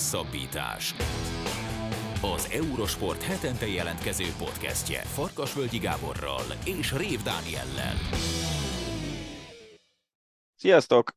[0.00, 0.94] Hosszabbítás.
[2.22, 7.94] Az Eurosport hetente jelentkező podcastje Farkasvölgyi Gáborral és Rév Dániellel.
[10.56, 11.10] Sziasztok!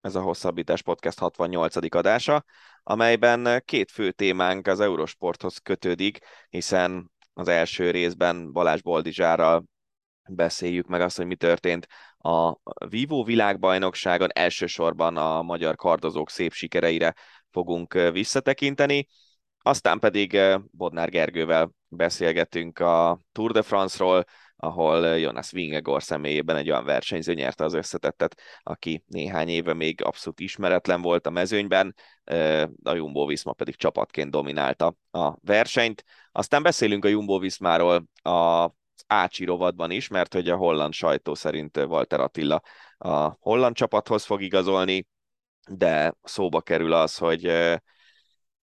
[0.00, 1.94] Ez a Hosszabbítás Podcast 68.
[1.94, 2.44] adása,
[2.82, 6.18] amelyben két fő témánk az Eurosporthoz kötődik,
[6.48, 9.64] hiszen az első részben Balázs Boldizsárral
[10.28, 11.86] beszéljük meg azt, hogy mi történt
[12.18, 12.56] a
[12.88, 17.14] Vivo világbajnokságon, elsősorban a magyar kardozók szép sikereire
[17.50, 19.08] fogunk visszatekinteni,
[19.62, 20.38] aztán pedig
[20.70, 24.24] Bodnár Gergővel beszélgetünk a Tour de France-ról,
[24.56, 30.40] ahol Jonas Vingegor személyében egy olyan versenyző nyerte az összetettet, aki néhány éve még abszolút
[30.40, 31.94] ismeretlen volt a mezőnyben,
[32.82, 36.04] a Jumbo Visma pedig csapatként dominálta a versenyt.
[36.32, 38.70] Aztán beszélünk a Jumbo Vismáról a
[39.06, 42.62] Ácsi rovadban is, mert hogy a holland sajtó szerint Walter Attila
[42.98, 45.06] a holland csapathoz fog igazolni,
[45.68, 47.42] de szóba kerül az, hogy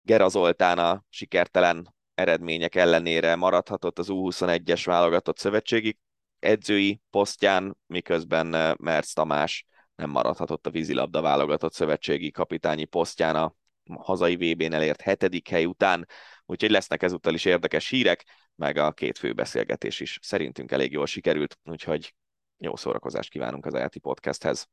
[0.02, 5.98] Gera Zoltán a sikertelen eredmények ellenére maradhatott az U21-es válogatott szövetségi
[6.40, 9.66] edzői posztján, miközben Merc Tamás
[9.96, 13.56] nem maradhatott a vízilabda válogatott szövetségi kapitányi posztján a
[13.94, 16.06] hazai VB-n elért hetedik hely után,
[16.46, 21.06] úgyhogy lesznek ezúttal is érdekes hírek, meg a két fő beszélgetés is szerintünk elég jól
[21.06, 22.14] sikerült, úgyhogy
[22.58, 24.70] jó szórakozást kívánunk az ELTI podcasthez.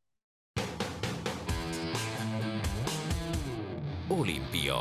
[4.18, 4.76] Olimpia.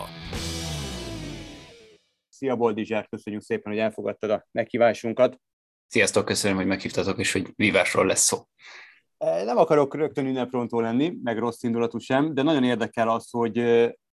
[2.30, 5.40] Szia Boldizsár, köszönjük szépen, hogy elfogadtad a meghívásunkat.
[5.88, 8.38] Sziasztok, köszönöm, hogy meghívtatok, és hogy vívásról lesz szó.
[9.18, 13.58] Nem akarok rögtön ünneprontó lenni, meg rossz indulatú sem, de nagyon érdekel az, hogy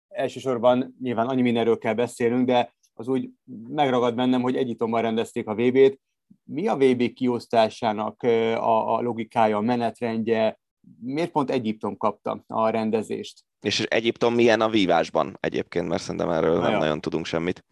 [0.09, 3.31] elsősorban nyilván annyi mindenről kell beszélnünk, de az úgy
[3.69, 6.01] megragad bennem, hogy Egyitomban rendezték a VB-t.
[6.45, 10.61] Mi a VB kiosztásának a, a logikája, a menetrendje?
[11.01, 13.47] Miért pont Egyiptom kapta a rendezést?
[13.61, 17.65] És Egyiptom milyen a vívásban egyébként, mert szerintem erről Na nem nagyon tudunk semmit.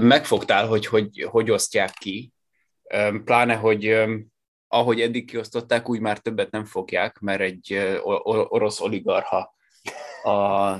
[0.00, 2.32] Megfogtál, hogy hogy, hogy osztják ki,
[3.24, 4.04] pláne, hogy
[4.68, 7.98] ahogy eddig kiosztották, úgy már többet nem fogják, mert egy
[8.48, 9.54] orosz oligarha
[10.22, 10.76] a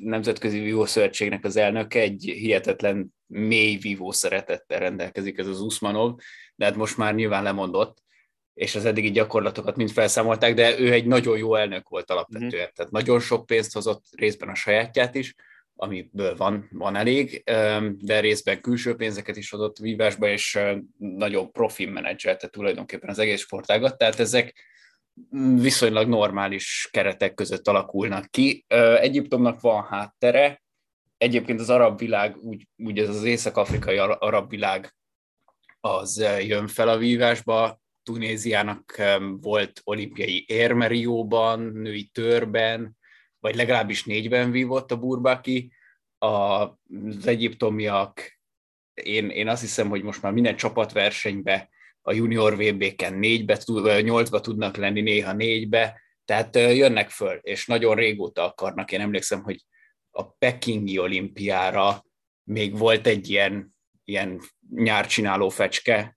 [0.00, 6.14] Nemzetközi Vívó Szövetségnek az elnöke, egy hihetetlen mély vívó szeretettel rendelkezik ez az Usmanov,
[6.54, 8.01] de hát most már nyilván lemondott,
[8.54, 12.74] és az eddigi gyakorlatokat mind felszámolták, de ő egy nagyon jó elnök volt alapvetően, mm.
[12.74, 15.34] tehát nagyon sok pénzt hozott, részben a sajátját is,
[15.74, 17.42] amiből van, van elég,
[17.98, 20.58] de részben külső pénzeket is adott vívásba, és
[20.98, 24.70] nagyon profi menedzselte tulajdonképpen az egész sportágat, tehát ezek
[25.56, 28.64] viszonylag normális keretek között alakulnak ki.
[29.00, 30.62] Egyiptomnak van háttere,
[31.18, 34.94] egyébként az arab világ, úgy, úgy ez az észak-afrikai arab világ
[35.80, 39.02] az jön fel a vívásba, Tunéziának
[39.40, 42.96] volt olimpiai érmerióban, női törben,
[43.40, 45.72] vagy legalábbis négyben vívott a Burbaki.
[46.18, 48.40] Az egyiptomiak,
[48.94, 51.70] én, én azt hiszem, hogy most már minden csapatversenybe
[52.02, 53.58] a junior VB-ken négybe,
[54.00, 58.92] nyolcba tudnak lenni, néha négybe, tehát jönnek föl, és nagyon régóta akarnak.
[58.92, 59.64] Én emlékszem, hogy
[60.10, 62.04] a Pekingi olimpiára
[62.44, 63.74] még volt egy ilyen,
[64.04, 64.40] ilyen
[64.74, 66.16] nyárcsináló fecske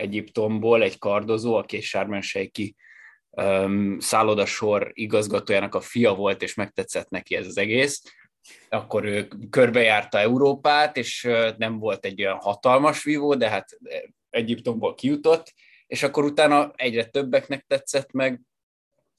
[0.00, 2.74] Egyiptomból, egy kardozó, a Kés Sármensejki
[3.30, 8.02] um, szállodasor igazgatójának a fia volt, és megtetszett neki ez az egész,
[8.68, 13.78] akkor ő körbejárta Európát, és nem volt egy olyan hatalmas vívó, de hát
[14.30, 15.54] Egyiptomból kijutott,
[15.86, 18.40] és akkor utána egyre többeknek tetszett meg,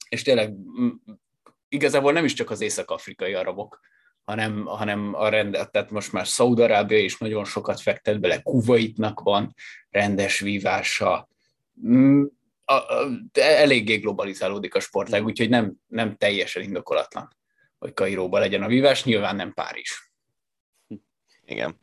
[0.08, 0.54] és tényleg
[1.68, 3.80] igazából nem is csak az észak-afrikai arabok,
[4.24, 9.54] hanem, hanem a rend, tehát most már Szaudarábia is nagyon sokat fektet bele, Kuwaitnak van
[9.90, 11.28] rendes vívása,
[12.64, 17.36] a, a, eléggé globalizálódik a sportág, úgyhogy nem, nem teljesen indokolatlan,
[17.78, 20.10] hogy Kairóban legyen a vívás, nyilván nem Párizs.
[21.44, 21.76] Igen.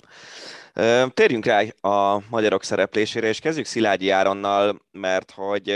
[1.13, 5.69] Térjünk rá a magyarok szereplésére, és kezdjük Szilágyi Áronnal, mert hogy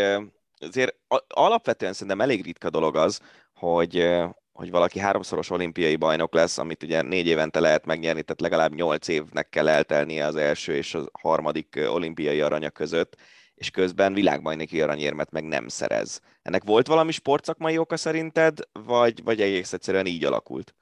[0.59, 0.96] azért
[1.28, 3.19] alapvetően szerintem elég ritka dolog az,
[3.53, 4.13] hogy,
[4.53, 9.08] hogy valaki háromszoros olimpiai bajnok lesz, amit ugye négy évente lehet megnyerni, tehát legalább nyolc
[9.08, 13.16] évnek kell eltelnie az első és a harmadik olimpiai aranya között,
[13.55, 16.22] és közben világbajnoki aranyérmet meg nem szerez.
[16.41, 20.76] Ennek volt valami sportszakmai oka szerinted, vagy, vagy egész egyszerűen így alakult?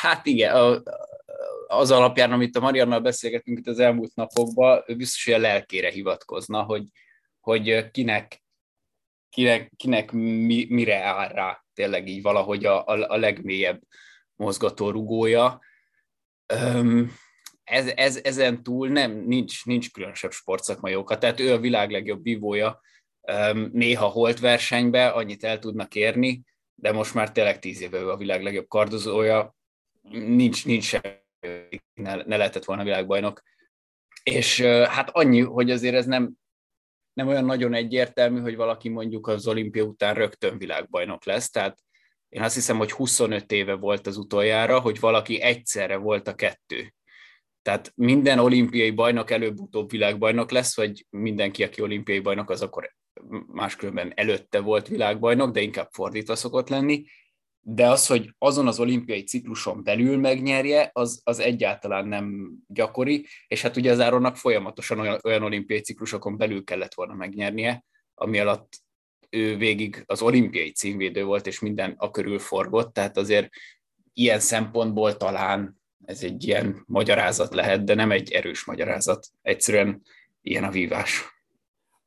[0.00, 0.82] Hát igen,
[1.66, 5.90] az alapján, amit a Mariannal beszélgetünk itt az elmúlt napokban, ő biztos, hogy a lelkére
[5.90, 6.84] hivatkozna, hogy,
[7.40, 8.42] hogy kinek,
[9.30, 13.80] kinek, kinek mi, mire áll rá tényleg így valahogy a, a, a legmélyebb
[14.36, 15.60] mozgató rugója.
[16.54, 17.12] Um,
[17.64, 21.18] ez, ez, ezen túl nem, nincs, nincs különösebb sportszakmai oka.
[21.18, 22.80] Tehát ő a világ legjobb bívója,
[23.32, 26.42] um, néha holt versenybe, annyit el tudnak érni,
[26.74, 29.56] de most már tényleg tíz éve a világ legjobb kardozója,
[30.10, 30.92] nincs, nincs
[31.94, 33.42] ne, ne lehetett volna világbajnok.
[34.22, 36.32] És hát annyi, hogy azért ez nem,
[37.18, 41.78] nem olyan nagyon egyértelmű, hogy valaki mondjuk az olimpia után rögtön világbajnok lesz, tehát
[42.28, 46.94] én azt hiszem, hogy 25 éve volt az utoljára, hogy valaki egyszerre volt a kettő.
[47.62, 52.94] Tehát minden olimpiai bajnok előbb-utóbb világbajnok lesz, vagy mindenki, aki olimpiai bajnok, az akkor
[53.46, 57.04] máskülönben előtte volt világbajnok, de inkább fordítva szokott lenni.
[57.70, 63.62] De az, hogy azon az olimpiai cikluson belül megnyerje, az, az egyáltalán nem gyakori, és
[63.62, 67.84] hát ugye az Áronnak folyamatosan olyan, olyan olimpiai ciklusokon belül kellett volna megnyernie,
[68.14, 68.72] ami alatt
[69.30, 73.48] ő végig az olimpiai címvédő volt, és minden a körül forgott, tehát azért
[74.12, 79.26] ilyen szempontból talán ez egy ilyen magyarázat lehet, de nem egy erős magyarázat.
[79.42, 80.02] Egyszerűen
[80.42, 81.24] ilyen a vívás.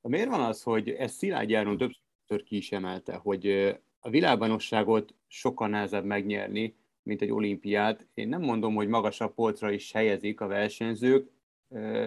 [0.02, 5.68] Miért van az, hogy ez Szilágy Áron többször ki is emelte, hogy a világbajnokságot sokkal
[5.68, 8.08] nehezebb megnyerni, mint egy olimpiát.
[8.14, 11.30] Én nem mondom, hogy magasabb polcra is helyezik a versenyzők,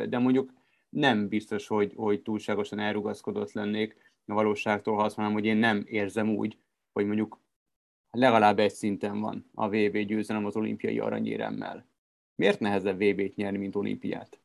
[0.09, 0.53] de mondjuk
[0.89, 3.97] nem biztos, hogy, hogy túlságosan elrugaszkodott lennék
[4.27, 6.59] a valóságtól, ha azt mondom, hogy én nem érzem úgy,
[6.93, 7.41] hogy mondjuk
[8.11, 11.89] legalább egy szinten van a VB győzelem az olimpiai aranyéremmel.
[12.35, 14.41] Miért nehezebb VB-t nyerni, mint olimpiát?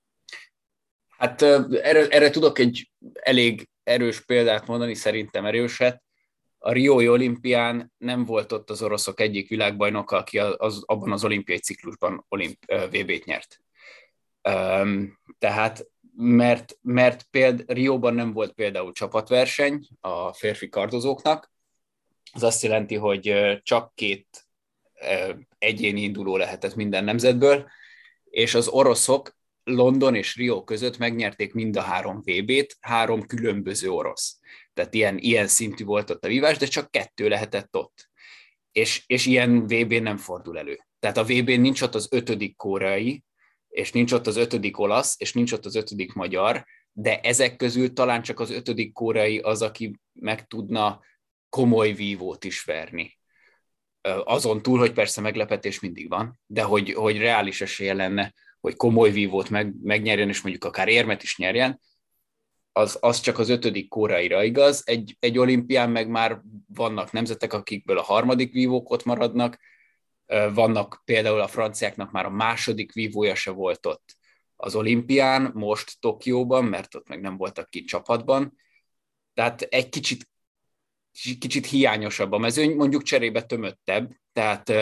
[1.08, 6.04] Hát erre, erre tudok egy elég erős példát mondani, szerintem erőset.
[6.62, 11.58] A Riói olimpián nem volt ott az oroszok egyik világbajnoka, aki az, abban az olimpiai
[11.58, 13.62] ciklusban olimp, VB-t nyert.
[15.38, 21.52] Tehát mert, mert péld, Rióban nem volt például csapatverseny a férfi kardozóknak,
[22.32, 24.48] az azt jelenti, hogy csak két
[25.58, 27.68] egyéni induló lehetett minden nemzetből,
[28.24, 29.38] és az oroszok
[29.70, 34.40] London és Rio között megnyerték mind a három VB-t, három különböző orosz.
[34.74, 38.10] Tehát ilyen, ilyen szintű volt ott a vívás, de csak kettő lehetett ott.
[38.72, 40.80] És, és ilyen VB nem fordul elő.
[41.00, 43.24] Tehát a VB-n nincs ott az ötödik koreai,
[43.68, 47.94] és nincs ott az ötödik olasz, és nincs ott az ötödik magyar, de ezek közül
[47.94, 51.02] talán csak az ötödik koreai az, aki meg tudna
[51.50, 53.18] komoly vívót is verni.
[54.24, 59.12] Azon túl, hogy persze meglepetés mindig van, de hogy, hogy reális esélye lenne, hogy komoly
[59.12, 61.80] vívót meg, megnyerjen, és mondjuk akár érmet is nyerjen,
[62.72, 64.84] az, az csak az ötödik kóraira igaz.
[64.86, 69.60] Egy, egy olimpián meg már vannak nemzetek, akikből a harmadik vívók ott maradnak,
[70.54, 74.18] vannak például a franciáknak már a második vívója se volt ott
[74.56, 78.54] az olimpián, most Tokióban, mert ott meg nem voltak ki csapatban.
[79.34, 80.30] Tehát egy kicsit,
[81.40, 84.74] kicsit hiányosabb a mezőny, mondjuk cserébe tömöttebb, tehát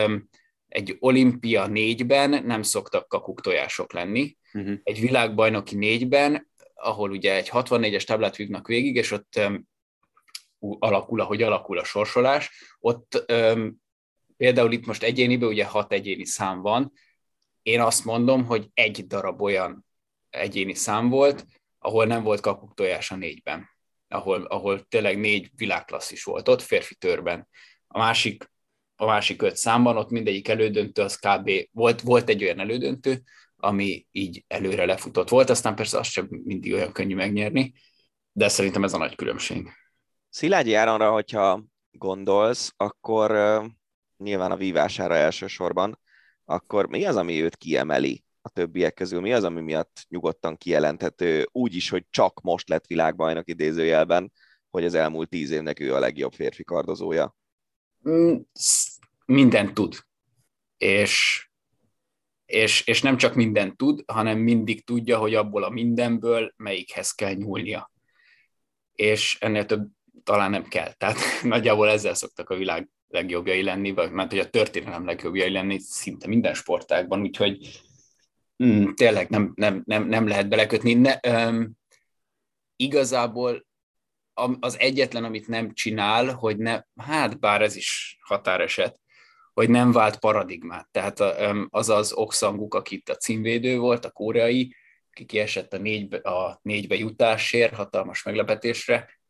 [0.68, 4.36] egy olimpia négyben nem szoktak kakuk tojások lenni.
[4.52, 4.74] Uh-huh.
[4.82, 9.68] Egy világbajnoki négyben, ahol ugye egy 64-es táblát vívnak végig, és ott um,
[10.58, 13.76] alakul, ahogy alakul a sorsolás, ott um,
[14.36, 16.92] például itt most egyéniben ugye hat egyéni szám van,
[17.62, 19.86] én azt mondom, hogy egy darab olyan
[20.30, 21.46] egyéni szám volt,
[21.78, 23.68] ahol nem volt kakuk tojás a négyben,
[24.08, 27.48] ahol, ahol tényleg négy világklasszis volt ott, férfi törben.
[27.86, 28.50] A másik
[29.00, 31.50] a másik öt számban, ott mindegyik elődöntő, az kb.
[31.72, 33.22] Volt, volt egy olyan elődöntő,
[33.56, 37.72] ami így előre lefutott volt, aztán persze azt sem mindig olyan könnyű megnyerni,
[38.32, 39.68] de szerintem ez a nagy különbség.
[40.28, 43.66] Szilágyi Áronra, hogyha gondolsz, akkor uh,
[44.16, 46.00] nyilván a vívására elsősorban,
[46.44, 49.20] akkor mi az, ami őt kiemeli a többiek közül?
[49.20, 54.32] Mi az, ami miatt nyugodtan kijelenthető, úgy is, hogy csak most lett világbajnok idézőjelben,
[54.70, 57.36] hogy az elmúlt tíz évnek ő a legjobb férfi kardozója?
[59.32, 59.96] Mindent tud.
[60.76, 61.46] És,
[62.46, 67.32] és, és nem csak mindent tud, hanem mindig tudja, hogy abból a mindenből melyikhez kell
[67.32, 67.90] nyúlnia.
[68.92, 69.88] És ennél több
[70.22, 70.92] talán nem kell.
[70.92, 75.78] Tehát nagyjából ezzel szoktak a világ legjobbjai lenni, vagy mert hogy a történelem legjobbjai lenni
[75.78, 77.82] szinte minden sportágban, úgyhogy
[78.64, 80.94] mm, tényleg nem, nem, nem, nem lehet belekötni.
[80.94, 81.72] Ne, um,
[82.76, 83.66] igazából
[84.60, 89.00] az egyetlen, amit nem csinál, hogy ne, hát bár ez is határeset,
[89.58, 90.88] hogy nem vált paradigmát.
[90.90, 91.20] Tehát
[91.68, 94.76] az az Oksanguk, aki a címvédő volt, a koreai,
[95.10, 99.20] aki kiesett a négybe, a négybe jutásért, hatalmas meglepetésre,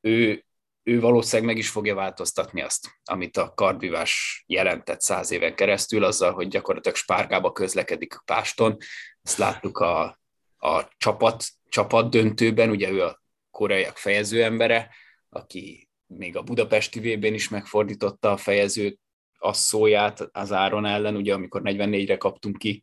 [0.00, 0.44] ő,
[0.82, 6.32] ő valószínűleg meg is fogja változtatni azt, amit a kardvívás jelentett száz éven keresztül, azzal,
[6.32, 8.76] hogy gyakorlatilag spárgába közlekedik a páston.
[9.22, 10.20] Ezt láttuk a,
[10.56, 14.94] a csapat, csapat döntőben, ugye ő a koreaiak fejező embere,
[15.28, 18.98] aki még a budapesti vb is megfordította a fejező
[19.38, 22.82] asszóját az Áron ellen, ugye amikor 44-re kaptunk ki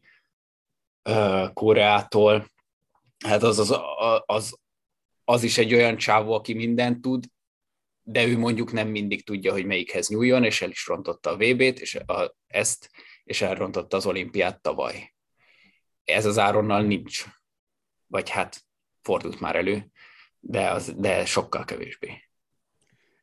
[1.09, 2.51] uh, Koreától.
[3.25, 3.79] Hát az, az,
[4.25, 4.59] az,
[5.23, 7.25] az is egy olyan csávó, aki mindent tud,
[8.07, 11.79] de ő mondjuk nem mindig tudja, hogy melyikhez nyúljon, és el is rontotta a VB-t,
[11.79, 12.89] és a, ezt,
[13.23, 15.13] és elrontotta az olimpiát tavaly.
[16.03, 17.25] Ez az Áronnal nincs.
[18.07, 18.65] Vagy hát
[19.01, 19.91] fordult már elő,
[20.39, 22.24] de, az, de sokkal kevésbé.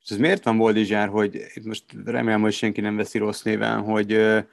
[0.03, 4.13] És ez miért van Boldizsár, hogy most remélem, hogy senki nem veszi rossz néven, hogy
[4.13, 4.47] a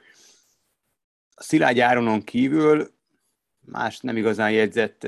[1.42, 2.90] Szilágy Áronon kívül
[3.60, 5.06] más nem igazán jegyzett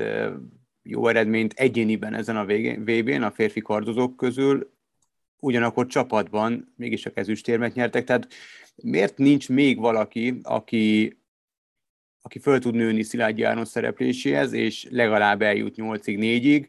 [0.83, 4.71] jó eredményt egyéniben ezen a VB-n, a férfi kardozók közül,
[5.39, 8.27] ugyanakkor csapatban mégis a ezüstérmet nyertek, tehát
[8.75, 11.17] miért nincs még valaki, aki,
[12.21, 16.67] aki föl tud nőni Szilágyi Áron szerepléséhez, és legalább eljut 8-ig, 4-ig,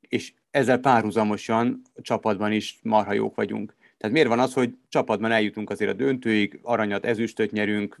[0.00, 3.74] és ezzel párhuzamosan csapatban is marha jók vagyunk.
[3.98, 7.98] Tehát miért van az, hogy csapatban eljutunk azért a döntőig, aranyat, ezüstöt nyerünk,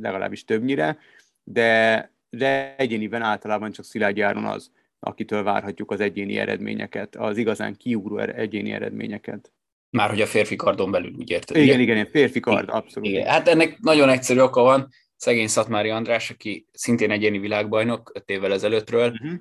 [0.00, 0.98] legalábbis többnyire,
[1.44, 4.70] de, de egyéniben általában csak Szilágyi Áron az,
[5.00, 9.52] akitől várhatjuk az egyéni eredményeket, az igazán kiugró er-, egyéni eredményeket.
[9.90, 11.56] Már hogy a férfi kardon belül, úgy érted?
[11.56, 13.08] Igen, igen, igen férfi kard, abszolút.
[13.08, 13.26] Igen.
[13.26, 18.52] Hát ennek nagyon egyszerű oka van, szegény Szatmári András, aki szintén egyéni világbajnok öt évvel
[18.52, 19.40] ezelőttről, uh-huh.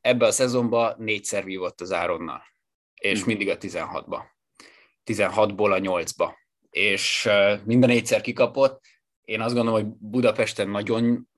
[0.00, 2.42] Ebbe a szezonban négyszer vívott az Áronnal,
[2.94, 3.26] és uh-huh.
[3.26, 4.20] mindig a 16-ba.
[5.04, 6.32] 16-ból a 8-ba.
[6.70, 7.28] És
[7.64, 8.80] minden négyszer kikapott.
[9.24, 11.28] Én azt gondolom, hogy Budapesten nagyon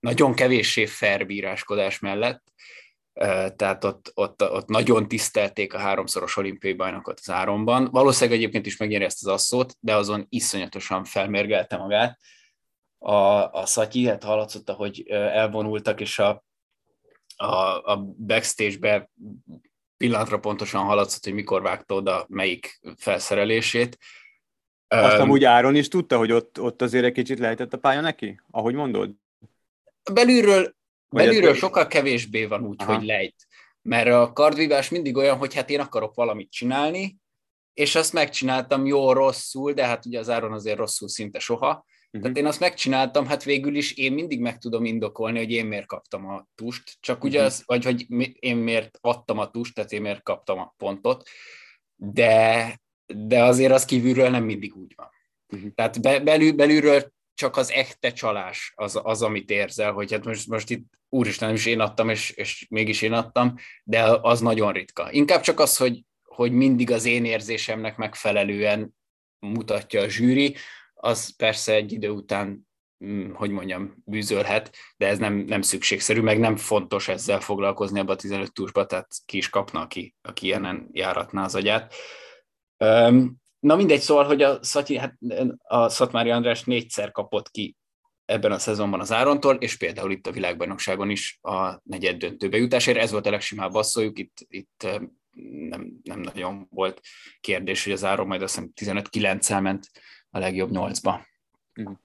[0.00, 2.42] nagyon kevéssé fair bíráskodás mellett,
[3.56, 7.88] tehát ott, ott, ott nagyon tisztelték a háromszoros olimpiai bajnokot az áronban.
[7.90, 12.18] Valószínűleg egyébként is megnyeri ezt az asszót, de azon iszonyatosan felmérgelte magát.
[12.98, 16.44] A, a Szatyi, hát hallatszott, hogy elvonultak, és a,
[17.36, 17.46] a,
[17.92, 19.10] a backstage-be
[19.96, 23.98] pillanatra pontosan hallatszott, hogy mikor vágta oda melyik felszerelését.
[24.88, 28.00] Azt um, úgy Áron is tudta, hogy ott, ott azért egy kicsit lehetett a pálya
[28.00, 29.10] neki, ahogy mondod?
[30.12, 30.74] belülről,
[31.08, 32.94] belülről sokkal kevésbé van úgy, Aha.
[32.94, 33.46] hogy lejt.
[33.82, 37.16] Mert a kardvívás mindig olyan, hogy hát én akarok valamit csinálni,
[37.74, 41.84] és azt megcsináltam jó rosszul, de hát ugye az áron azért rosszul szinte soha.
[42.16, 42.22] Uh-huh.
[42.22, 45.86] Tehát én azt megcsináltam, hát végül is én mindig meg tudom indokolni, hogy én miért
[45.86, 47.52] kaptam a tust, csak ugye uh-huh.
[47.52, 48.06] az, vagy hogy
[48.38, 51.28] én miért adtam a tust, tehát én miért kaptam a pontot,
[51.96, 55.08] de, de azért az kívülről nem mindig úgy van.
[55.48, 55.70] Uh-huh.
[55.74, 60.48] Tehát be, belül, belülről csak az echte csalás az, az amit érzel, hogy hát most,
[60.48, 63.54] most itt úristen, nem is én adtam, és, és mégis én adtam,
[63.84, 65.12] de az nagyon ritka.
[65.12, 68.94] Inkább csak az, hogy, hogy mindig az én érzésemnek megfelelően
[69.38, 70.56] mutatja a zsűri,
[71.00, 72.68] az persze egy idő után,
[73.04, 78.12] mm, hogy mondjam, bűzölhet, de ez nem, nem szükségszerű, meg nem fontos ezzel foglalkozni ebbe
[78.12, 81.94] a 15 túsba, tehát ki is kapna, aki, aki ilyenen járatná az agyát.
[83.58, 85.14] Na mindegy, szóval, hogy a, Szatyi, hát
[85.58, 87.76] a Szatmári András négyszer kapott ki
[88.24, 92.98] ebben a szezonban az Árontól, és például itt a világbajnokságon is a negyed döntőbe jutásért.
[92.98, 94.86] Ez volt a legsimább asszoljuk, itt, itt
[95.68, 97.00] nem, nem nagyon volt
[97.40, 99.90] kérdés, hogy az Áron majd azt hiszem 15-9-el ment
[100.36, 101.20] a legjobb 8-ba.
[101.74, 101.96] Uh-huh.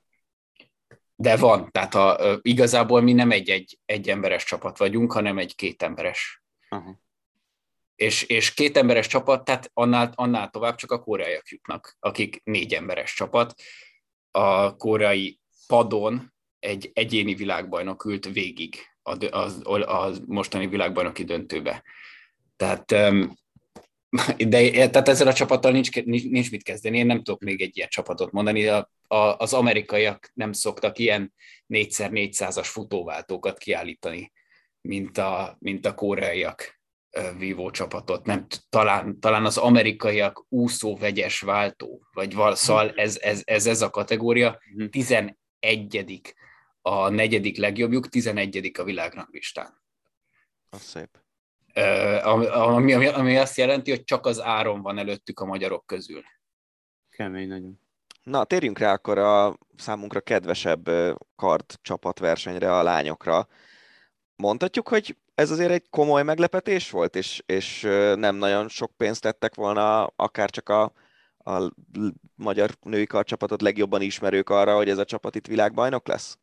[1.15, 3.49] De van, tehát a, igazából mi nem egy,
[3.85, 6.43] egy, emberes csapat vagyunk, hanem egy két emberes.
[6.69, 6.95] Uh-huh
[8.01, 12.73] és, és két emberes csapat, tehát annál, annál tovább csak a koreaiak jutnak, akik négy
[12.73, 13.53] emberes csapat.
[14.31, 21.83] A koreai padon egy egyéni világbajnok ült végig a, a, a mostani világbajnoki döntőbe.
[22.55, 22.95] Tehát,
[24.47, 26.97] de, tehát ezzel a csapattal nincs, nincs, nincs mit kezdeni.
[26.97, 28.67] Én nem tudok még egy ilyen csapatot mondani.
[28.67, 31.33] A, a, az amerikaiak nem szoktak ilyen
[31.69, 34.31] 4x400-as futóváltókat kiállítani,
[34.81, 36.79] mint a, mint a koreaiak
[37.37, 42.99] vívó csapatot, nem, talán, talán az amerikaiak úszó vegyes váltó, vagy valszal, mhm.
[42.99, 46.15] ez, ez, ez, ez a kategória, 11 mhm.
[46.81, 49.81] a negyedik legjobbjuk, 11 a világranglistán.
[50.69, 51.20] Az szép.
[52.23, 56.21] Ami, ami, ami azt jelenti, hogy csak az áron van előttük a magyarok közül.
[57.09, 57.79] Kemény nagyon.
[58.23, 60.89] Na, térjünk rá akkor a számunkra kedvesebb
[61.35, 63.47] kard csapatversenyre, a lányokra.
[64.35, 67.81] Mondhatjuk, hogy ez azért egy komoly meglepetés volt, és, és
[68.15, 70.93] nem nagyon sok pénzt tettek volna akár csak a,
[71.37, 71.71] a
[72.35, 76.37] magyar női karcsapatot legjobban ismerők arra, hogy ez a csapat itt világbajnok lesz?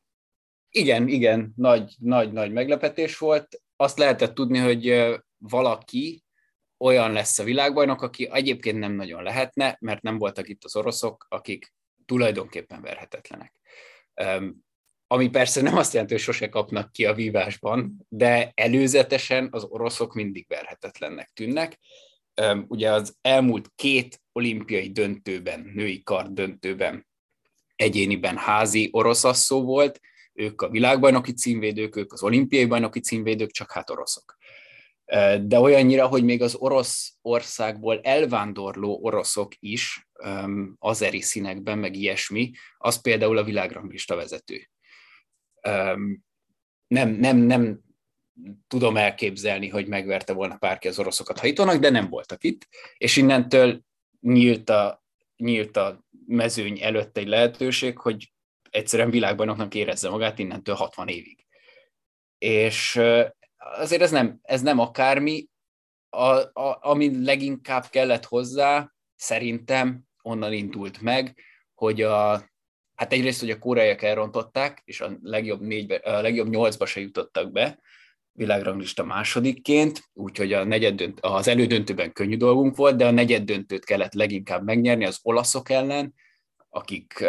[0.71, 3.63] Igen, igen, nagy, nagy, nagy meglepetés volt.
[3.81, 6.25] Azt lehetett tudni, hogy valaki
[6.79, 11.27] olyan lesz a világbajnok, aki egyébként nem nagyon lehetne, mert nem voltak itt az oroszok,
[11.29, 11.75] akik
[12.07, 13.61] tulajdonképpen verhetetlenek
[15.11, 20.15] ami persze nem azt jelenti, hogy sose kapnak ki a vívásban, de előzetesen az oroszok
[20.15, 21.79] mindig verhetetlennek tűnnek.
[22.67, 27.07] Ugye az elmúlt két olimpiai döntőben, női kard döntőben
[27.77, 30.01] egyéniben házi oroszasszó volt,
[30.39, 34.37] ők a világbajnoki címvédők, ők az olimpiai bajnoki címvédők, csak hát oroszok.
[35.41, 40.09] de olyannyira, hogy még az orosz országból elvándorló oroszok is
[40.79, 44.71] azeri színekben, meg ilyesmi, az például a világranglista vezető.
[46.87, 47.81] Nem, nem, nem
[48.67, 52.69] tudom elképzelni, hogy megverte volna bárki az oroszokat, ha itt vannak, de nem voltak itt,
[52.97, 53.81] és innentől
[54.21, 55.05] nyílt a,
[55.37, 58.33] nyílt a mezőny előtt egy lehetőség, hogy
[58.71, 61.47] egyszerűen világbajnoknak érezze magát innentől 60 évig.
[62.39, 63.01] És
[63.57, 65.49] azért ez nem, ez nem akármi,
[66.11, 71.43] a, a, ami leginkább kellett hozzá, szerintem onnan indult meg,
[71.75, 72.49] hogy a,
[72.95, 77.53] hát egyrészt, hogy a koreaiak elrontották, és a legjobb, négybe, a legjobb nyolcba se jutottak
[77.53, 77.79] be,
[78.33, 83.85] világranglista másodikként, úgyhogy a negyed dönt, az elődöntőben könnyű dolgunk volt, de a negyed döntőt
[83.85, 86.15] kellett leginkább megnyerni az olaszok ellen,
[86.69, 87.25] akik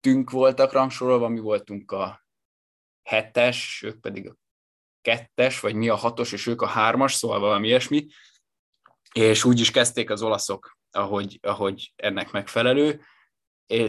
[0.00, 2.26] előttünk voltak rangsorolva, mi voltunk a
[3.02, 4.36] hetes, ők pedig a
[5.00, 8.06] kettes, vagy mi a hatos, és ők a hármas, szóval valami ilyesmi,
[9.12, 13.00] és úgy is kezdték az olaszok, ahogy, ahogy ennek megfelelő,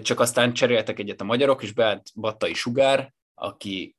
[0.01, 3.96] csak aztán cseréltek egyet a magyarok, és beállt Battai Sugár, aki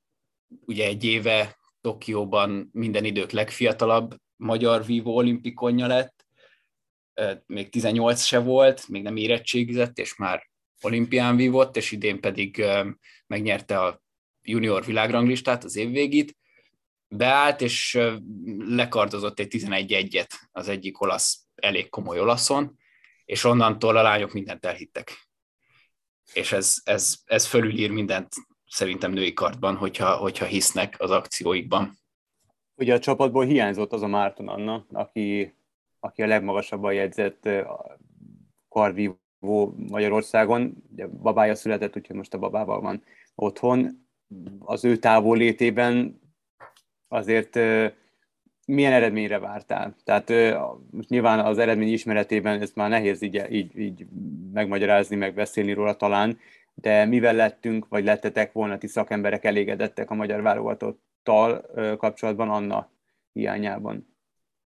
[0.67, 6.27] ugye egy éve Tokióban minden idők legfiatalabb magyar vívó olimpikonja lett,
[7.47, 10.50] még 18 se volt, még nem érettségizett, és már
[10.81, 12.65] olimpián vívott, és idén pedig
[13.27, 14.03] megnyerte a
[14.43, 16.37] junior világranglistát, az évvégit,
[17.09, 17.99] beállt, és
[18.59, 22.79] lekardozott egy 11-1-et az egyik olasz, elég komoly olaszon,
[23.25, 25.29] és onnantól a lányok mindent elhittek.
[26.33, 28.35] És ez, ez, ez fölülír mindent
[28.67, 31.99] szerintem női kartban, hogyha, hogyha hisznek az akcióikban.
[32.75, 35.55] Ugye a csapatból hiányzott az a Márton Anna, aki,
[36.01, 37.49] aki a legmagasabban jegyzett
[38.69, 39.21] karvívó
[39.89, 40.85] Magyarországon.
[40.93, 43.03] Ugye babája született, úgyhogy most a babával van
[43.35, 44.07] otthon.
[44.59, 46.21] Az ő távollétében
[47.09, 47.55] azért
[48.67, 49.97] milyen eredményre vártál?
[50.05, 50.29] Tehát
[50.91, 54.07] most nyilván az eredmény ismeretében ezt már nehéz így, így, így
[54.53, 56.39] megmagyarázni, meg beszélni róla talán,
[56.75, 62.91] de mivel lettünk, vagy lettetek volna ti szakemberek elégedettek a magyar válogatottal kapcsolatban Anna
[63.33, 64.17] hiányában?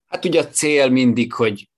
[0.06, 1.68] Hát ugye a cél mindig, hogy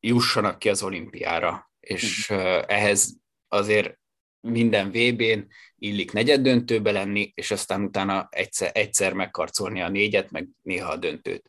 [0.00, 3.16] jussanak ki az olimpiára, és uh, ehhez
[3.48, 3.98] azért
[4.40, 5.46] minden VB-n
[5.78, 10.96] illik negyed döntőbe lenni, és aztán utána egyszer, egyszer megkarcolni a négyet, meg néha a
[10.96, 11.48] döntőt.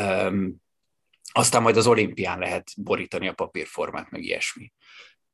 [0.00, 0.64] Um,
[1.32, 4.72] aztán majd az olimpián lehet borítani a papírformát, meg ilyesmi.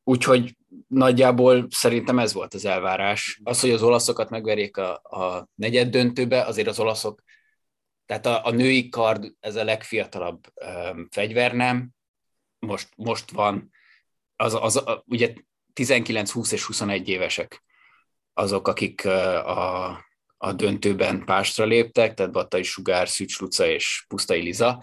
[0.04, 0.56] Úgyhogy
[0.86, 3.40] nagyjából szerintem ez volt az elvárás.
[3.44, 7.22] Az, hogy az olaszokat megverjék a, a negyed döntőbe, azért az olaszok,
[8.06, 10.46] tehát a, a női kard, ez a legfiatalabb
[10.92, 11.90] um, fegyver, nem?
[12.58, 13.70] Most, most van,
[14.42, 15.32] az, az, ugye
[15.72, 17.62] 19, 20 és 21 évesek
[18.34, 19.88] azok, akik a,
[20.36, 24.82] a döntőben pástra léptek, tehát Battai Sugár, Szűcs Luca és Pusztai Liza,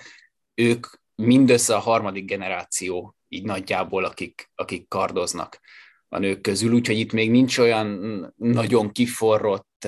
[0.54, 5.60] ők mindössze a harmadik generáció így nagyjából, akik, akik kardoznak
[6.08, 9.88] a nők közül, úgyhogy itt még nincs olyan nagyon kiforrott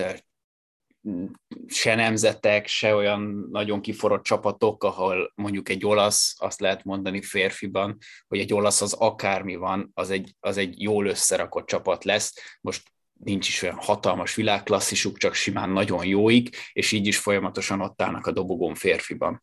[1.68, 7.98] se nemzetek, se olyan nagyon kiforrott csapatok, ahol mondjuk egy olasz, azt lehet mondani férfiban,
[8.28, 12.58] hogy egy olasz az akármi van, az egy, az egy jól összerakott csapat lesz.
[12.62, 18.02] Most nincs is olyan hatalmas világklasszisuk, csak simán nagyon jóik, és így is folyamatosan ott
[18.02, 19.42] állnak a dobogón férfiban.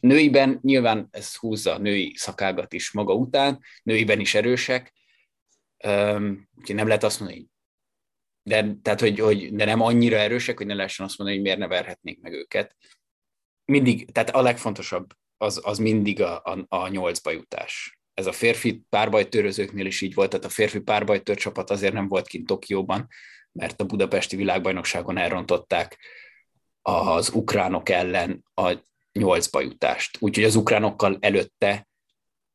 [0.00, 4.92] Nőiben nyilván ez húzza a női szakágat is maga után, nőiben is erősek,
[6.56, 7.46] úgyhogy nem lehet azt mondani,
[8.46, 11.62] de, tehát, hogy, hogy, de nem annyira erősek, hogy ne lehessen azt mondani, hogy miért
[11.62, 12.76] ne verhetnék meg őket.
[13.64, 17.98] Mindig, tehát a legfontosabb az, az mindig a, a, a nyolcba jutás.
[18.14, 22.26] Ez a férfi párbajtőrözőknél is így volt, tehát a férfi párbajtőr csapat azért nem volt
[22.26, 23.08] kint Tokióban,
[23.52, 25.98] mert a budapesti világbajnokságon elrontották
[26.82, 28.72] az ukránok ellen a
[29.12, 30.16] nyolcba jutást.
[30.20, 31.88] Úgyhogy az ukránokkal előtte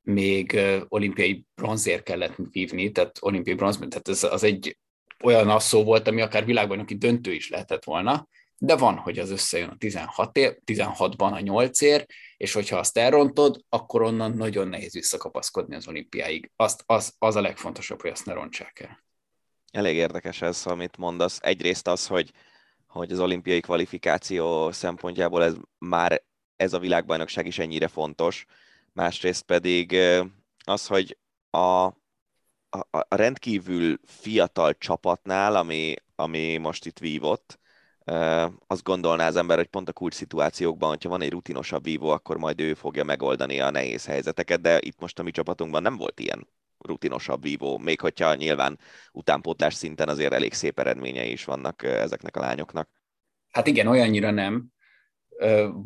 [0.02, 4.78] még olimpiai bronzért kellett vívni, tehát olimpiai bronz, tehát ez az egy
[5.24, 9.70] olyan asszó volt, ami akár világbajnoki döntő is lehetett volna, de van, hogy az összejön
[9.70, 12.06] a 16 ér, 16-ban a 8 ér,
[12.38, 16.52] és hogyha azt elrontod, akkor onnan nagyon nehéz visszakapaszkodni az olimpiáig.
[16.56, 19.04] Azt, az, az a legfontosabb, hogy azt ne rontsák el.
[19.72, 21.40] Elég érdekes ez, amit mondasz.
[21.42, 22.32] Egyrészt az, hogy,
[22.88, 26.24] hogy az olimpiai kvalifikáció szempontjából ez már
[26.56, 28.46] ez a világbajnokság is ennyire fontos.
[28.94, 29.98] Másrészt pedig
[30.64, 31.18] az, hogy
[31.50, 31.90] a,
[32.72, 37.60] a, a rendkívül fiatal csapatnál, ami, ami most itt vívott,
[38.68, 42.38] azt gondolná az ember, hogy pont a kulcs szituációkban, hogyha van egy rutinosabb vívó, akkor
[42.38, 46.20] majd ő fogja megoldani a nehéz helyzeteket, de itt most a mi csapatunkban nem volt
[46.20, 48.80] ilyen rutinosabb vívó, még hogyha nyilván
[49.12, 52.90] utánpótlás szinten azért elég szép eredményei is vannak ezeknek a lányoknak.
[53.52, 54.68] Hát igen, olyannyira nem,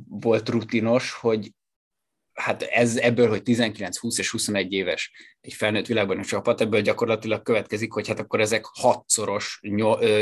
[0.08, 1.52] volt rutinos, hogy
[2.36, 6.82] hát ez ebből, hogy 19, 20 és 21 éves egy felnőtt világban a csapat, ebből
[6.82, 9.60] gyakorlatilag következik, hogy hát akkor ezek hatszoros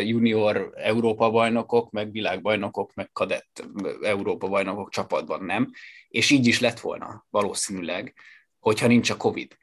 [0.04, 3.66] junior Európa bajnokok, meg világbajnokok, meg kadett
[4.02, 5.72] Európa bajnokok csapatban, nem?
[6.08, 8.14] És így is lett volna valószínűleg,
[8.60, 9.58] hogyha nincs a Covid.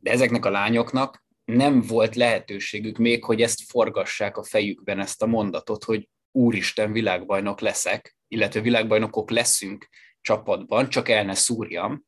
[0.00, 5.26] De ezeknek a lányoknak nem volt lehetőségük még, hogy ezt forgassák a fejükben, ezt a
[5.26, 9.88] mondatot, hogy úristen, világbajnok leszek, illetve világbajnokok leszünk
[10.22, 12.04] csapatban, csak el ne szúrjam,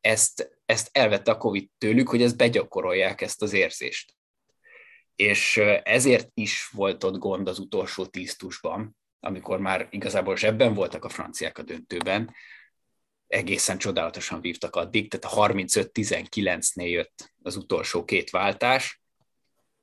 [0.00, 4.14] ezt, ezt elvette a Covid tőlük, hogy ezt begyakorolják, ezt az érzést.
[5.16, 11.08] És ezért is volt ott gond az utolsó tíztusban, amikor már igazából zsebben voltak a
[11.08, 12.34] franciák a döntőben,
[13.26, 19.02] egészen csodálatosan vívtak addig, tehát a 35-19-nél jött az utolsó két váltás,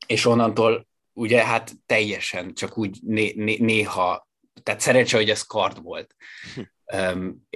[0.07, 4.29] és onnantól ugye hát teljesen csak úgy né- né- néha,
[4.63, 6.15] tehát szerencsé, hogy ez kard volt,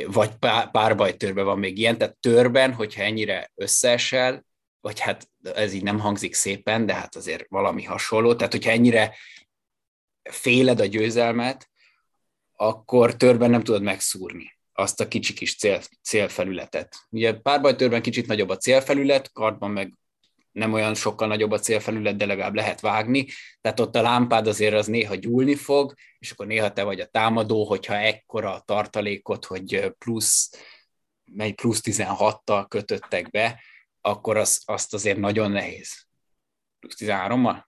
[0.05, 0.31] vagy
[0.71, 4.45] párbajtörben van még ilyen, tehát törben, hogyha ennyire összeesel,
[4.81, 9.15] vagy hát ez így nem hangzik szépen, de hát azért valami hasonló, tehát hogyha ennyire
[10.29, 11.69] féled a győzelmet,
[12.55, 16.95] akkor törben nem tudod megszúrni azt a kicsi kis cél, célfelületet.
[17.09, 19.93] Ugye párbajtörben kicsit nagyobb a célfelület, kardban meg
[20.55, 23.27] nem olyan sokkal nagyobb a célfelület, de legalább lehet vágni,
[23.61, 27.05] tehát ott a lámpád azért az néha gyúlni fog, és akkor néha te vagy a
[27.05, 30.51] támadó, hogyha ekkora a tartalékot, hogy plusz,
[31.31, 33.61] mely plusz 16-tal kötöttek be,
[34.01, 36.07] akkor az, azt azért nagyon nehéz.
[36.79, 37.63] Plusz 13-mal?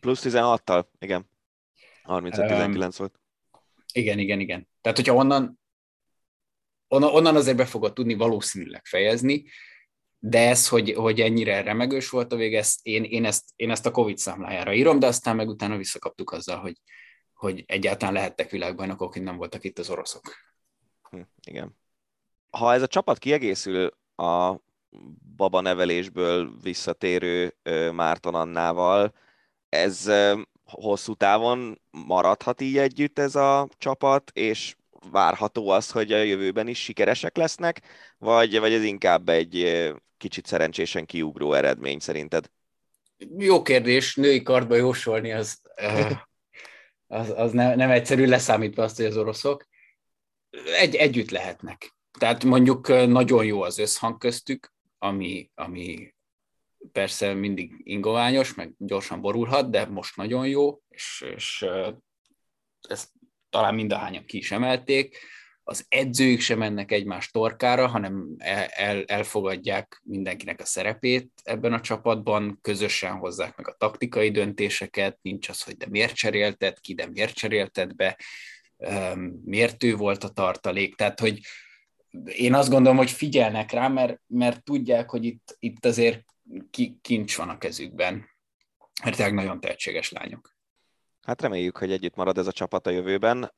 [0.00, 1.30] Plusz 16-tal, igen.
[2.04, 3.20] 35-19 um, volt.
[3.92, 4.68] Igen, igen, igen.
[4.80, 5.60] Tehát, hogyha onnan,
[6.88, 9.44] onnan, onnan azért be fogod tudni valószínűleg fejezni,
[10.18, 13.86] de ez, hogy, hogy ennyire remegős volt a vége, ezt, én, én, ezt, én ezt
[13.86, 16.76] a Covid számlájára írom, de aztán meg utána visszakaptuk azzal, hogy,
[17.32, 20.34] hogy egyáltalán lehettek világbajnokok, hogy nem voltak itt az oroszok.
[21.10, 21.76] Hm, igen.
[22.50, 24.54] Ha ez a csapat kiegészül a
[25.36, 27.54] baba nevelésből visszatérő
[27.92, 29.14] Márton Annával,
[29.68, 30.10] ez
[30.64, 34.76] hosszú távon maradhat így együtt ez a csapat, és
[35.10, 37.80] várható az, hogy a jövőben is sikeresek lesznek,
[38.18, 39.64] vagy, vagy ez inkább egy
[40.18, 42.50] kicsit szerencsésen kiugró eredmény szerinted?
[43.38, 45.60] Jó kérdés, női kardba jósolni az,
[47.06, 49.66] az, az nem, nem egyszerű, leszámítva azt, hogy az oroszok
[50.78, 51.96] egy, együtt lehetnek.
[52.18, 56.14] Tehát mondjuk nagyon jó az összhang köztük, ami, ami
[56.92, 61.66] persze mindig ingoványos, meg gyorsan borulhat, de most nagyon jó, és, és
[62.88, 63.08] ezt
[63.50, 65.18] talán mind a hányan ki is emelték
[65.70, 72.58] az edzők sem mennek egymás torkára, hanem el, elfogadják mindenkinek a szerepét ebben a csapatban,
[72.60, 77.34] közösen hozzák meg a taktikai döntéseket, nincs az, hogy de miért cserélted ki, de miért
[77.34, 78.18] cserélted be,
[79.44, 81.40] miért ő volt a tartalék, tehát hogy
[82.24, 86.24] én azt gondolom, hogy figyelnek rá, mert, mert tudják, hogy itt, itt azért
[87.00, 88.28] kincs van a kezükben,
[89.04, 90.57] mert nagyon tehetséges lányok.
[91.28, 93.52] Hát reméljük, hogy együtt marad ez a csapat a jövőben.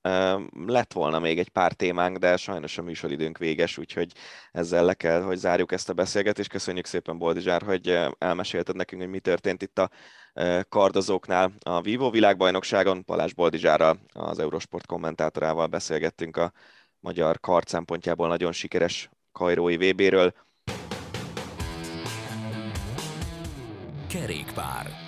[0.67, 4.13] Lett volna még egy pár témánk, de sajnos a műsoridőnk véges, úgyhogy
[4.53, 6.51] ezzel le kell, hogy zárjuk ezt a beszélgetést.
[6.51, 9.91] Köszönjük szépen, Boldizsár, hogy elmesélted nekünk, hogy mi történt itt a
[10.69, 13.05] kardozóknál a Vivo világbajnokságon.
[13.05, 16.53] Palás Boldizsára, az Eurosport kommentátorával beszélgettünk a
[17.01, 20.35] magyar kard szempontjából nagyon sikeres Kajrói VB-ről.
[24.09, 25.00] Kerékpár.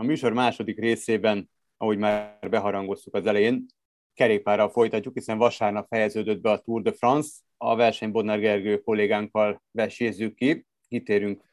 [0.00, 3.66] A műsor második részében, ahogy már beharangoztuk az elején,
[4.14, 7.30] kerékpárral folytatjuk, hiszen vasárnap fejeződött be a Tour de France.
[7.56, 10.66] A verseny Bodnár Gergő kollégánkkal vesézzük ki.
[10.88, 11.44] Kitérünk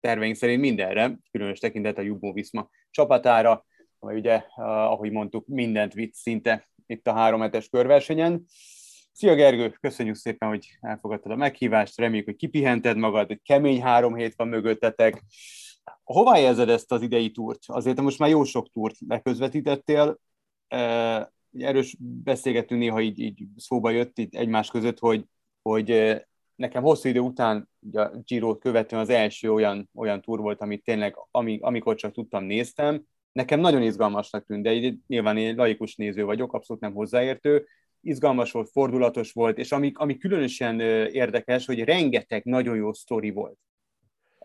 [0.00, 3.66] terveink szerint mindenre, különös tekintet a Jumbo Visma csapatára,
[3.98, 8.44] amely ugye, ahogy mondtuk, mindent vitt szinte itt a három hetes körversenyen.
[9.12, 14.34] Szia Gergő, köszönjük szépen, hogy elfogadtad a meghívást, reméljük, hogy kipihented magad, kemény három hét
[14.34, 15.22] van mögöttetek,
[16.04, 17.58] Hova érzed ezt az idei túrt?
[17.66, 20.18] Azért most már jó sok túrt leközvetítettél.
[21.58, 25.24] Erős beszélgetünk néha így, így szóba jött így egymás között, hogy,
[25.62, 26.16] hogy
[26.54, 30.84] nekem hosszú idő után ugye a Giro követően az első olyan, olyan túr volt, amit
[30.84, 33.02] tényleg, ami, amikor csak tudtam, néztem.
[33.32, 37.66] Nekem nagyon izgalmasnak tűnt, de így, nyilván én laikus néző vagyok, abszolút nem hozzáértő.
[38.00, 43.58] Izgalmas volt, fordulatos volt, és ami, ami különösen érdekes, hogy rengeteg nagyon jó sztori volt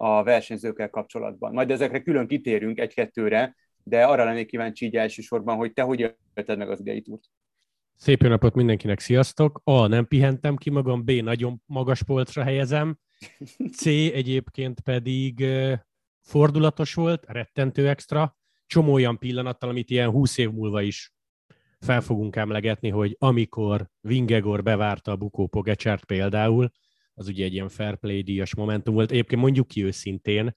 [0.02, 1.54] a versenyzőkkel kapcsolatban.
[1.54, 6.58] Majd ezekre külön kitérünk egy-kettőre, de arra lennék kíváncsi így elsősorban, hogy te hogy élted
[6.58, 7.24] meg az idei túrt.
[7.96, 9.62] Szép jó napot mindenkinek, sziasztok!
[9.64, 12.98] A, nem pihentem ki magam, B, nagyon magas polcra helyezem,
[13.72, 15.46] C, egyébként pedig
[16.22, 21.14] fordulatos volt, rettentő extra, csomó olyan pillanattal, amit ilyen 20 év múlva is
[21.80, 26.72] fel fogunk emlegetni, hogy amikor Vingegor bevárta a Bukó Pogacsárt például,
[27.20, 29.12] az ugye egy ilyen fair play díjas momentum volt.
[29.12, 30.56] Egyébként mondjuk ki őszintén,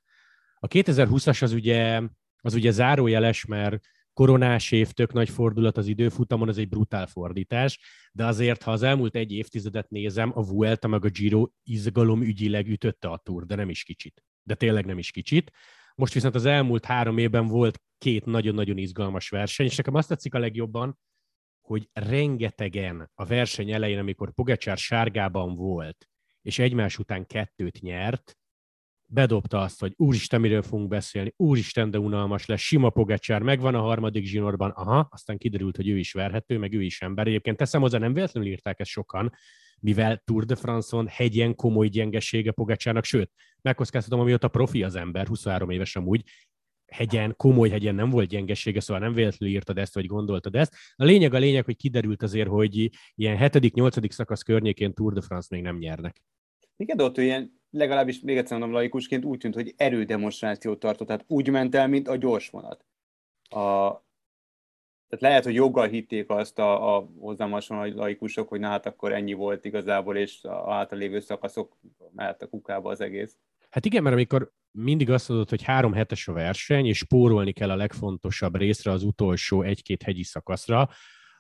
[0.55, 2.03] a 2020-as az ugye,
[2.37, 3.81] az ugye zárójeles, mert
[4.13, 7.81] koronás év, tök nagy fordulat az időfutamon, az egy brutál fordítás,
[8.13, 12.69] de azért, ha az elmúlt egy évtizedet nézem, a Vuelta meg a Giro izgalom ügyileg
[12.69, 14.25] ütötte a túr, de nem is kicsit.
[14.43, 15.51] De tényleg nem is kicsit.
[15.95, 20.35] Most viszont az elmúlt három évben volt két nagyon-nagyon izgalmas verseny, és nekem azt tetszik
[20.35, 20.99] a legjobban,
[21.61, 26.07] hogy rengetegen a verseny elején, amikor Pogacsár sárgában volt,
[26.43, 28.37] és egymás után kettőt nyert,
[29.13, 33.81] bedobta azt, hogy úristen, miről fogunk beszélni, úristen, de unalmas lesz, sima Pogacsár, megvan a
[33.81, 37.27] harmadik zsinórban, aha, aztán kiderült, hogy ő is verhető, meg ő is ember.
[37.27, 39.33] Egyébként teszem hozzá, nem véletlenül írták ezt sokan,
[39.81, 45.71] mivel Tour de France-on hegyen komoly gyengesége Pogacsárnak, sőt, megkockáztatom, amióta profi az ember, 23
[45.71, 46.23] éves amúgy,
[46.93, 50.75] hegyen, komoly hegyen nem volt gyengesége, szóval nem véletlenül írtad ezt, vagy gondoltad ezt.
[50.97, 54.11] A lényeg a lényeg, hogy kiderült azért, hogy ilyen 7.-8.
[54.11, 56.23] szakasz környékén Tour de France még nem nyernek.
[56.77, 61.25] Igen, de ott ilyen, legalábbis még egyszer mondom laikusként úgy tűnt, hogy erődemonstrációt tartott, tehát
[61.29, 62.85] úgy ment el, mint a gyors vonat.
[63.49, 64.01] A,
[65.09, 69.13] tehát lehet, hogy joggal hitték azt a, a hozzám hasonló laikusok, hogy na hát akkor
[69.13, 71.77] ennyi volt igazából, és a hátralévő szakaszok
[72.15, 73.37] mehet a kukába az egész.
[73.73, 77.71] Hát igen, mert amikor mindig azt mondod, hogy három hetes a verseny, és spórolni kell
[77.71, 80.89] a legfontosabb részre, az utolsó egy-két hegyi szakaszra,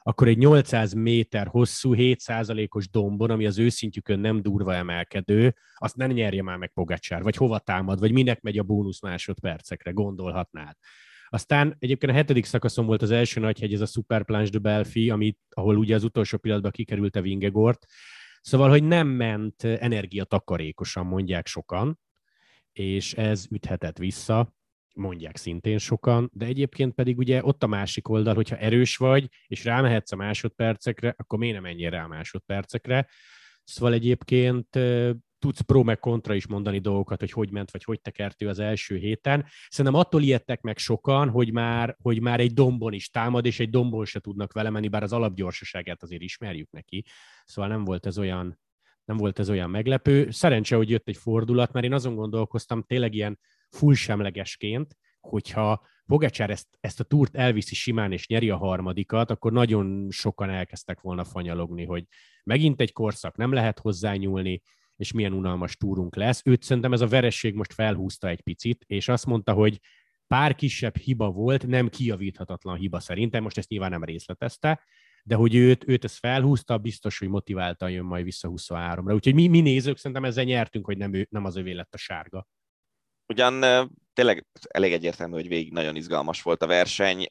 [0.03, 6.11] akkor egy 800 méter hosszú, 7%-os dombon, ami az őszintjükön nem durva emelkedő, azt nem
[6.11, 10.77] nyerje már meg Pogacsár, vagy hova támad, vagy minek megy a bónusz másodpercekre, gondolhatnád.
[11.29, 14.59] Aztán egyébként a hetedik szakaszon volt az első nagy hegy, ez a Super Planche de
[14.59, 17.87] Belfi, amit, ahol ugye az utolsó pillanatban kikerült a Vingegort.
[18.41, 22.01] Szóval, hogy nem ment energiatakarékosan, mondják sokan,
[22.73, 24.55] és ez üthetett vissza,
[24.95, 29.65] mondják szintén sokan, de egyébként pedig ugye ott a másik oldal, hogyha erős vagy, és
[29.65, 33.09] rámehetsz a másodpercekre, akkor miért nem menjél a másodpercekre.
[33.65, 34.79] Szóval egyébként
[35.39, 38.59] tudsz pro meg kontra is mondani dolgokat, hogy hogy ment, vagy hogy tekert ő az
[38.59, 39.45] első héten.
[39.69, 43.71] Szerintem attól ijedtek meg sokan, hogy már, hogy már egy dombon is támad, és egy
[43.71, 47.05] dombon se tudnak vele menni, bár az alapgyorsaságát azért ismerjük neki.
[47.45, 48.59] Szóval nem volt ez olyan,
[49.05, 50.31] nem volt ez olyan meglepő.
[50.31, 53.39] Szerencse, hogy jött egy fordulat, mert én azon gondolkoztam tényleg ilyen
[53.69, 59.53] full semlegesként, hogyha Pogacsár ezt, ezt a túrt elviszi simán és nyeri a harmadikat, akkor
[59.53, 62.05] nagyon sokan elkezdtek volna fanyalogni, hogy
[62.45, 64.63] megint egy korszak, nem lehet hozzányúlni,
[64.97, 66.41] és milyen unalmas túrunk lesz.
[66.45, 69.81] Őt szerintem ez a veresség most felhúzta egy picit, és azt mondta, hogy
[70.27, 74.83] pár kisebb hiba volt, nem kijavíthatatlan hiba szerintem, most ezt nyilván nem részletezte,
[75.23, 79.15] de hogy őt, őt ez felhúzta, biztos, hogy motiváltan jön majd vissza 23-ra.
[79.15, 81.99] Úgyhogy mi, mi nézők szerintem ezzel nyertünk, hogy nem, ő, nem az övé lett a
[81.99, 82.47] sárga.
[83.27, 83.61] Ugyan
[84.13, 87.27] tényleg elég egyértelmű, hogy végig nagyon izgalmas volt a verseny,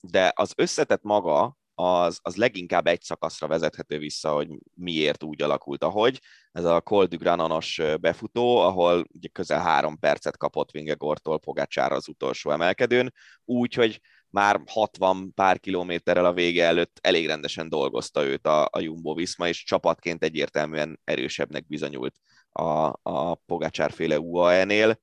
[0.00, 5.84] de az összetett maga az, az leginkább egy szakaszra vezethető vissza, hogy miért úgy alakult,
[5.84, 6.20] ahogy.
[6.52, 12.08] Ez a Col du Granonos befutó, ahol ugye közel három percet kapott Vingegortól Pogácsára az
[12.08, 13.12] utolsó emelkedőn,
[13.44, 18.80] úgy, hogy már 60 pár kilométerrel a vége előtt elég rendesen dolgozta őt a, a
[18.80, 22.14] Jumbo Viszma, és csapatként egyértelműen erősebbnek bizonyult
[22.52, 25.00] a, a Pogácsár féle UAE-nél.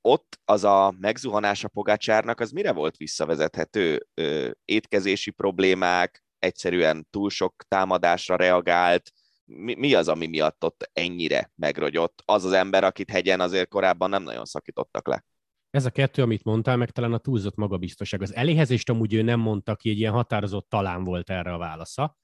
[0.00, 4.06] Ott az a megzuhanás a Pogácsárnak, az mire volt visszavezethető?
[4.14, 9.12] Ö, étkezési problémák, egyszerűen túl sok támadásra reagált,
[9.44, 12.22] mi, mi az, ami miatt ott ennyire megrogyott?
[12.24, 15.24] Az az ember, akit hegyen azért korábban nem nagyon szakítottak le.
[15.72, 18.22] Ez a kettő, amit mondtál, meg talán a túlzott magabiztosság.
[18.22, 22.16] Az eléhezést amúgy ő nem mondta ki, egy ilyen határozott talán volt erre a válasza.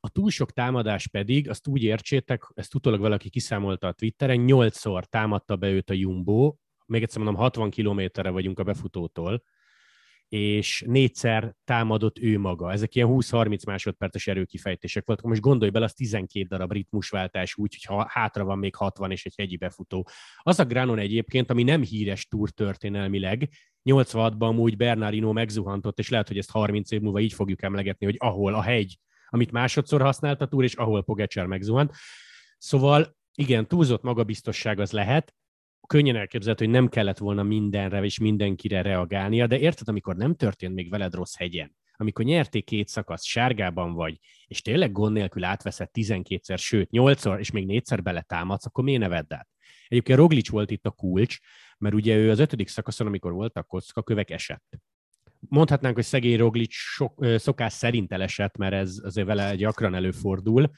[0.00, 5.06] A túl sok támadás pedig, azt úgy értsétek, ezt utólag valaki kiszámolta a Twitteren, nyolcszor
[5.06, 9.42] támadta be őt a Jumbo, még egyszer mondom, 60 kilométerre vagyunk a befutótól,
[10.34, 12.72] és négyszer támadott ő maga.
[12.72, 15.26] Ezek ilyen 20-30 másodperces erőkifejtések voltak.
[15.26, 19.34] Most gondolj bele, az 12 darab ritmusváltás úgy, hogy hátra van még 60 és egy
[19.36, 20.08] hegyi befutó.
[20.38, 23.48] Az a Granon egyébként, ami nem híres túr történelmileg,
[23.84, 28.16] 86-ban amúgy Bernardino megzuhantott, és lehet, hogy ezt 30 év múlva így fogjuk emlegetni, hogy
[28.18, 31.92] ahol a hegy, amit másodszor használt a túr, és ahol Pogacar megzuhant.
[32.58, 35.34] Szóval igen, túlzott magabiztosság az lehet,
[35.86, 40.74] könnyen elképzelhető, hogy nem kellett volna mindenre és mindenkire reagálnia, de érted, amikor nem történt
[40.74, 45.88] még veled rossz hegyen, amikor nyerték két szakasz, sárgában vagy, és tényleg gond nélkül átveszed
[45.92, 49.48] 12-szer, sőt 8-szor, és még négyszer beletámadsz, akkor miért ne vedd át?
[49.88, 51.38] Egyébként Roglic volt itt a kulcs,
[51.78, 53.68] mert ugye ő az ötödik szakaszon, amikor voltak
[54.04, 54.78] kövek esett.
[55.48, 60.70] Mondhatnánk, hogy szegény Roglic sok, szokás szerint elesett, mert ez azért vele gyakran előfordul,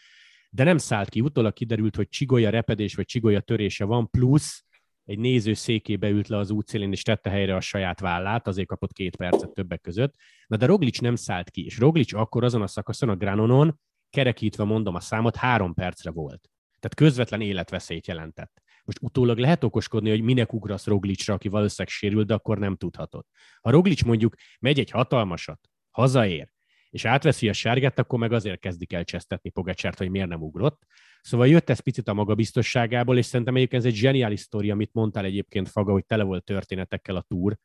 [0.50, 1.20] de nem szállt ki.
[1.20, 4.64] Utólag kiderült, hogy csigolya repedés vagy csigolya törése van, plusz
[5.06, 8.92] egy néző székébe ült le az útszélén, és tette helyre a saját vállát, azért kapott
[8.92, 10.14] két percet többek között.
[10.46, 14.64] Na de Roglic nem szállt ki, és Roglic akkor azon a szakaszon, a Granonon, kerekítve
[14.64, 16.50] mondom a számot, három percre volt.
[16.80, 18.62] Tehát közvetlen életveszélyt jelentett.
[18.84, 23.24] Most utólag lehet okoskodni, hogy minek ugrasz Roglicra, aki valószínűleg sérül, de akkor nem tudhatod.
[23.60, 26.48] Ha Roglic mondjuk megy egy hatalmasat, hazaér,
[26.90, 30.86] és átveszi a sárgát, akkor meg azért kezdik el csesztetni Pogacsert, hogy miért nem ugrott.
[31.20, 35.24] Szóval jött ez picit a magabiztosságából, és szerintem egyébként ez egy zseniális sztori, amit mondtál
[35.24, 37.56] egyébként, Faga, hogy tele volt történetekkel a túr,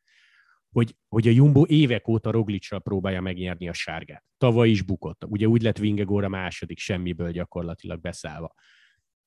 [0.72, 4.24] hogy, hogy a Jumbo évek óta Roglicsal próbálja megnyerni a sárgát.
[4.38, 5.24] Tavaly is bukott.
[5.24, 8.54] Ugye úgy lett Vingegóra második, semmiből gyakorlatilag beszállva.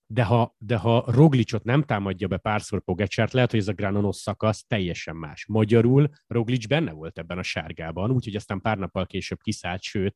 [0.08, 4.16] De ha, de ha Roglicot nem támadja be párszor Pogacsert, lehet, hogy ez a Granonos
[4.16, 5.46] szakasz teljesen más.
[5.48, 10.16] Magyarul Roglic benne volt ebben a sárgában, úgyhogy aztán pár nappal később kiszállt, sőt,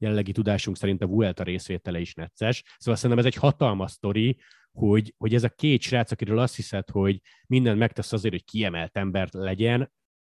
[0.00, 2.62] jelenlegi tudásunk szerint a Vuelta részvétele is necces.
[2.78, 4.38] Szóval szerintem ez egy hatalmas sztori,
[4.72, 8.96] hogy, hogy ez a két srác, akiről azt hiszed, hogy mindent megtesz azért, hogy kiemelt
[8.96, 9.92] ember legyen,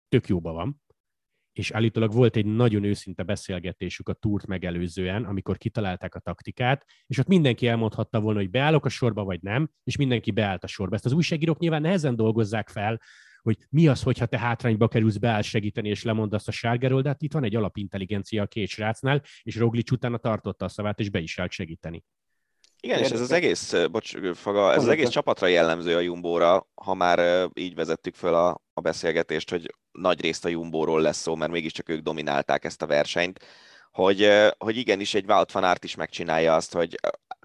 [0.07, 0.81] tök jóban van.
[1.51, 7.17] És állítólag volt egy nagyon őszinte beszélgetésük a túrt megelőzően, amikor kitalálták a taktikát, és
[7.17, 10.95] ott mindenki elmondhatta volna, hogy beállok a sorba, vagy nem, és mindenki beállt a sorba.
[10.95, 13.01] Ezt az újságírók nyilván nehezen dolgozzák fel,
[13.41, 17.21] hogy mi az, hogyha te hátrányba kerülsz, beáll segíteni, és lemondasz a sárgáról, de hát
[17.21, 21.19] itt van egy alapintelligencia a két srácnál, és Roglic utána tartotta a szavát, és be
[21.19, 22.03] is állt segíteni.
[22.83, 26.93] Igen, és ez az egész, bocs, Faga, ez az egész csapatra jellemző a Jumbóra, ha
[26.93, 31.51] már így vezettük föl a, a beszélgetést, hogy nagy részt a Jumbóról lesz szó, mert
[31.51, 33.39] mégiscsak ők dominálták ezt a versenyt,
[33.91, 36.95] hogy, hogy igenis egy Wout van Aert is megcsinálja azt, hogy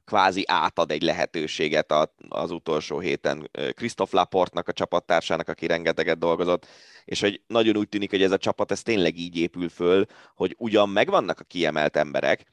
[0.07, 1.95] kvázi átad egy lehetőséget
[2.29, 6.67] az utolsó héten Christoph Laportnak, a csapattársának, aki rengeteget dolgozott,
[7.05, 10.55] és hogy nagyon úgy tűnik, hogy ez a csapat ez tényleg így épül föl, hogy
[10.59, 12.47] ugyan megvannak a kiemelt emberek,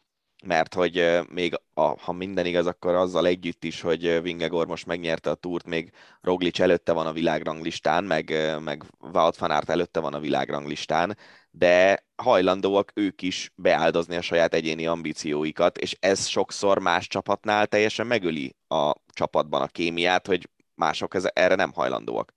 [0.45, 5.29] mert hogy még a, ha minden igaz, akkor azzal együtt is, hogy Vingegor most megnyerte
[5.29, 10.13] a túrt, még Roglic előtte van a világranglistán, meg, meg Wout van Aert előtte van
[10.13, 11.17] a világranglistán,
[11.51, 18.07] de hajlandóak ők is beáldozni a saját egyéni ambícióikat, és ez sokszor más csapatnál teljesen
[18.07, 22.33] megöli a csapatban a kémiát, hogy mások ez, erre nem hajlandóak.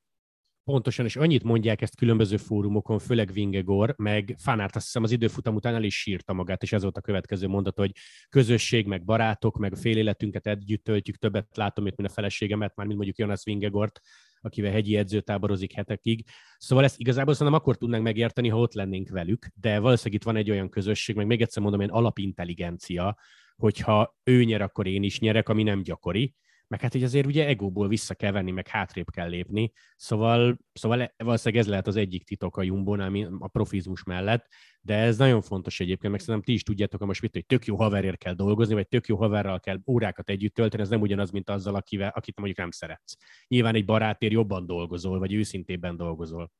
[0.70, 5.54] Pontosan, és annyit mondják ezt különböző fórumokon, főleg Vingegor, meg Fanárt azt hiszem az időfutam
[5.54, 7.90] után el is sírta magát, és ez volt a következő mondat, hogy
[8.28, 12.98] közösség, meg barátok, meg fél életünket együtt töltjük, többet látom, mint a feleségemet, már mint
[12.98, 14.00] mondjuk Jonas Vingegort,
[14.40, 16.24] akivel hegyi edző táborozik hetekig.
[16.58, 20.36] Szóval ezt igazából szerintem akkor tudnánk megérteni, ha ott lennénk velük, de valószínűleg itt van
[20.36, 23.18] egy olyan közösség, meg még egyszer mondom, egy alapintelligencia,
[23.56, 26.34] hogyha ő nyer, akkor én is nyerek, ami nem gyakori,
[26.68, 31.00] meg hát így azért ugye egóból vissza kell venni, meg hátrébb kell lépni, szóval, szóval
[31.02, 34.46] e, valószínűleg ez lehet az egyik titok a Jumbo-nál, a profizmus mellett,
[34.80, 37.64] de ez nagyon fontos egyébként, meg szerintem ti is tudjátok, hogy most mit, hogy tök
[37.64, 41.30] jó haverért kell dolgozni, vagy tök jó haverral kell órákat együtt tölteni, ez nem ugyanaz,
[41.30, 43.16] mint azzal, akivel, akit mondjuk nem szeretsz.
[43.48, 46.52] Nyilván egy barátért jobban dolgozol, vagy őszintében dolgozol.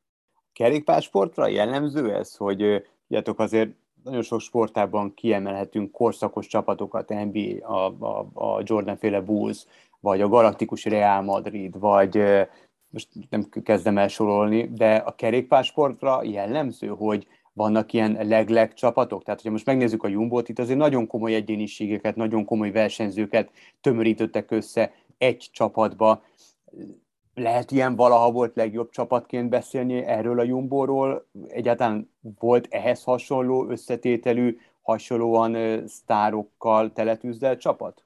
[0.53, 3.71] Kerékpársportra jellemző ez, hogy tudjátok azért
[4.07, 9.65] nagyon sok sportában kiemelhetünk korszakos csapatokat, NBA, a, a, a Jordan féle Bulls,
[10.01, 12.23] vagy a galaktikus Real Madrid, vagy
[12.89, 19.23] most nem kezdem el sorolni, de a kerékpársportra jellemző, hogy vannak ilyen leg-leg csapatok.
[19.23, 24.51] Tehát, hogyha most megnézzük a Jumbo-t, itt azért nagyon komoly egyéniségeket, nagyon komoly versenyzőket tömörítettek
[24.51, 26.23] össze egy csapatba.
[27.35, 31.27] Lehet ilyen valaha volt legjobb csapatként beszélni erről a Jumbo-ról?
[31.49, 38.06] Egyáltalán volt ehhez hasonló összetételű, hasonlóan sztárokkal teletűzdelt csapat?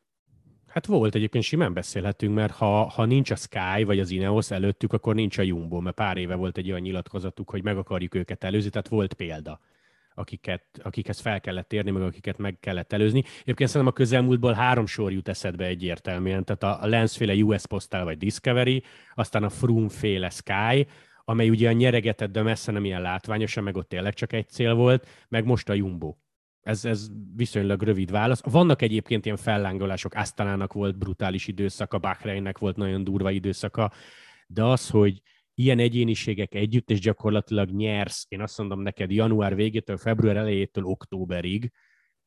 [0.70, 4.92] Hát volt egyébként simán beszélhetünk, mert ha, ha nincs a Sky vagy az Ineos előttük,
[4.92, 8.44] akkor nincs a Jumbo, mert pár éve volt egy olyan nyilatkozatuk, hogy meg akarjuk őket
[8.44, 9.60] előzni, tehát volt példa
[10.14, 13.24] akiket, akikhez fel kellett érni, meg akiket meg kellett előzni.
[13.40, 18.18] Egyébként szerintem a közelmúltból három sor jut eszedbe egyértelműen, tehát a Lens-féle US Postal vagy
[18.18, 18.82] Discovery,
[19.14, 20.86] aztán a Froome-féle Sky,
[21.24, 24.74] amely ugye a nyeregetett, de messze nem ilyen látványosan, meg ott tényleg csak egy cél
[24.74, 26.14] volt, meg most a Jumbo.
[26.60, 28.42] Ez, ez viszonylag rövid válasz.
[28.42, 33.92] Vannak egyébként ilyen fellángolások, Asztalának volt brutális időszaka, Bahreinnek volt nagyon durva időszaka,
[34.46, 35.22] de az, hogy
[35.54, 41.72] ilyen egyéniségek együtt, és gyakorlatilag nyersz, én azt mondom neked január végétől, február elejétől októberig,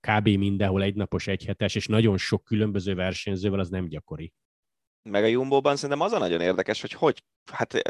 [0.08, 0.28] kb.
[0.28, 4.34] mindenhol egynapos, egyhetes, és nagyon sok különböző versenyzővel az nem gyakori.
[5.10, 7.82] Meg a Jumbo-ban szerintem az a nagyon érdekes, hogy hogy, hát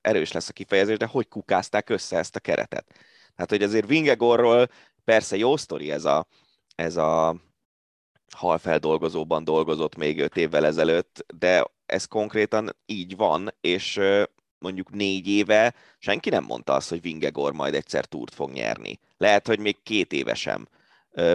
[0.00, 2.92] erős lesz a kifejezés, de hogy kukázták össze ezt a keretet.
[3.34, 4.68] Hát, hogy azért Vingegorról
[5.06, 6.26] Persze jó sztori ez a,
[6.74, 7.36] ez a
[8.34, 14.00] halfeldolgozóban dolgozott még öt évvel ezelőtt, de ez konkrétan így van, és
[14.58, 18.98] mondjuk négy éve senki nem mondta azt, hogy Vingegor majd egyszer túrt fog nyerni.
[19.16, 20.68] Lehet, hogy még két éve sem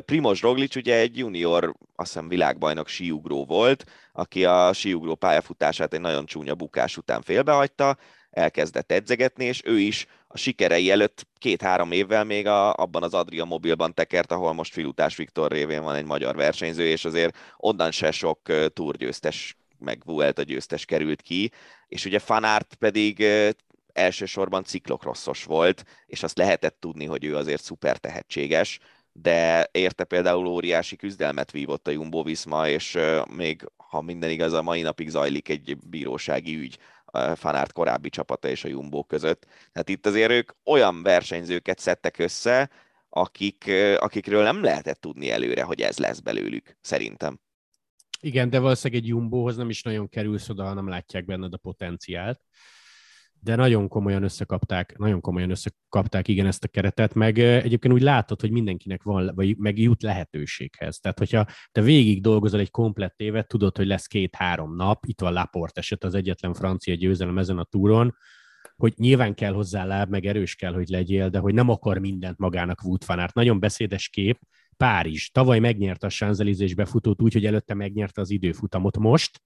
[0.05, 6.01] Primoz Roglic ugye egy junior, azt hiszem világbajnok síugró volt, aki a síugró pályafutását egy
[6.01, 7.97] nagyon csúnya bukás után félbehagyta,
[8.29, 13.45] elkezdett edzegetni, és ő is a sikerei előtt két-három évvel még a, abban az Adria
[13.45, 18.11] mobilban tekert, ahol most Filutás Viktor révén van egy magyar versenyző, és azért onnan se
[18.11, 18.39] sok
[18.73, 21.51] túrgyőztes, meg Vuelta győztes került ki,
[21.87, 23.25] és ugye Fanárt pedig
[23.93, 28.79] elsősorban ciklokrosszos volt, és azt lehetett tudni, hogy ő azért szuper tehetséges,
[29.13, 32.97] de érte például óriási küzdelmet vívott a Jumbo Viszma, és
[33.35, 36.77] még ha minden igaz, a mai napig zajlik egy bírósági ügy
[37.35, 39.45] Fanárt korábbi csapata és a Jumbo között.
[39.71, 42.69] Tehát itt azért ők olyan versenyzőket szedtek össze,
[43.09, 47.39] akik, akikről nem lehetett tudni előre, hogy ez lesz belőlük, szerintem.
[48.19, 51.57] Igen, de valószínűleg egy Jumbohoz nem is nagyon kerülsz oda, ha nem látják benned a
[51.57, 52.41] potenciált
[53.43, 58.41] de nagyon komolyan összekapták, nagyon komolyan összekapták igen ezt a keretet, meg egyébként úgy látod,
[58.41, 60.99] hogy mindenkinek van, vagy meg jut lehetőséghez.
[60.99, 65.33] Tehát, hogyha te végig dolgozol egy komplett évet, tudod, hogy lesz két-három nap, itt van
[65.33, 68.15] Laport eset, az egyetlen francia győzelem ezen a túron,
[68.75, 72.37] hogy nyilván kell hozzá láb, meg erős kell, hogy legyél, de hogy nem akar mindent
[72.37, 73.29] magának Wout van.
[73.33, 74.39] Nagyon beszédes kép,
[74.77, 75.29] Párizs.
[75.29, 78.97] Tavaly megnyerte a Sanzelizés befutót úgy, hogy előtte megnyerte az időfutamot.
[78.97, 79.41] Most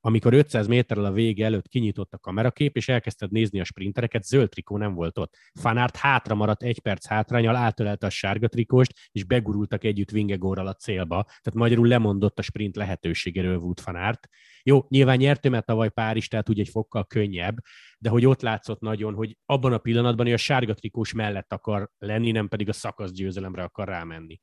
[0.00, 4.48] amikor 500 méterrel a vége előtt kinyitott a kamerakép, és elkezdted nézni a sprintereket, zöld
[4.48, 5.36] trikó nem volt ott.
[5.60, 10.74] Fanárt hátra maradt egy perc hátrányal, átölelte a sárga trikóst, és begurultak együtt Vingegorral a
[10.74, 11.22] célba.
[11.24, 14.28] Tehát magyarul lemondott a sprint lehetőségéről Wout Fanárt.
[14.62, 17.56] Jó, nyilván nyertő, mert tavaly Párizs, tehát úgy egy fokkal könnyebb,
[17.98, 21.90] de hogy ott látszott nagyon, hogy abban a pillanatban hogy a sárga trikós mellett akar
[21.98, 24.40] lenni, nem pedig a szakasz győzelemre akar rámenni.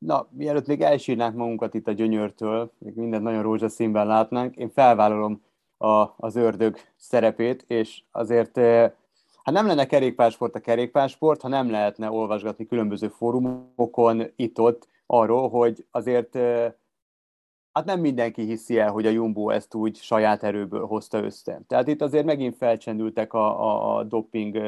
[0.00, 5.42] Na, mielőtt még elsírnánk magunkat itt a gyönyörtől, még mindent nagyon rózsaszínben látnánk, én felvállalom
[5.76, 8.56] a, az ördög szerepét, és azért
[9.42, 15.86] hát nem lenne kerékpársport a kerékpársport, ha nem lehetne olvasgatni különböző fórumokon itt-ott arról, hogy
[15.90, 16.34] azért
[17.72, 21.60] hát nem mindenki hiszi el, hogy a Jumbo ezt úgy saját erőből hozta össze.
[21.66, 24.58] Tehát itt azért megint felcsendültek a, a, a doping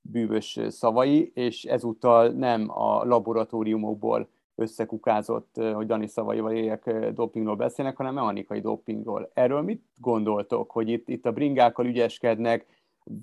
[0.00, 8.14] bűvös szavai, és ezúttal nem a laboratóriumokból összekukázott, hogy Dani szavaival éljek, dopingról beszélnek, hanem
[8.14, 9.30] mechanikai dopingról.
[9.34, 12.66] Erről mit gondoltok, hogy itt, itt a bringákkal ügyeskednek,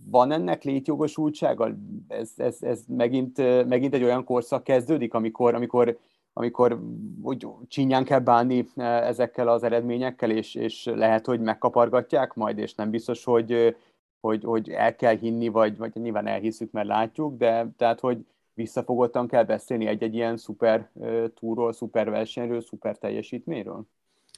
[0.09, 1.75] van ennek létjogosultsága?
[2.07, 5.97] Ez, ez, ez megint, megint egy olyan korszak kezdődik, amikor, amikor,
[6.33, 6.79] amikor
[7.21, 12.89] úgy csinyán kell bánni ezekkel az eredményekkel, és, és lehet, hogy megkapargatják majd, és nem
[12.89, 13.75] biztos, hogy,
[14.19, 19.27] hogy, hogy el kell hinni, vagy, vagy nyilván elhiszük, mert látjuk, de tehát, hogy visszafogottan
[19.27, 20.91] kell beszélni egy-egy ilyen szuper
[21.39, 23.87] túról, szuper versenyről, szuper teljesítményről?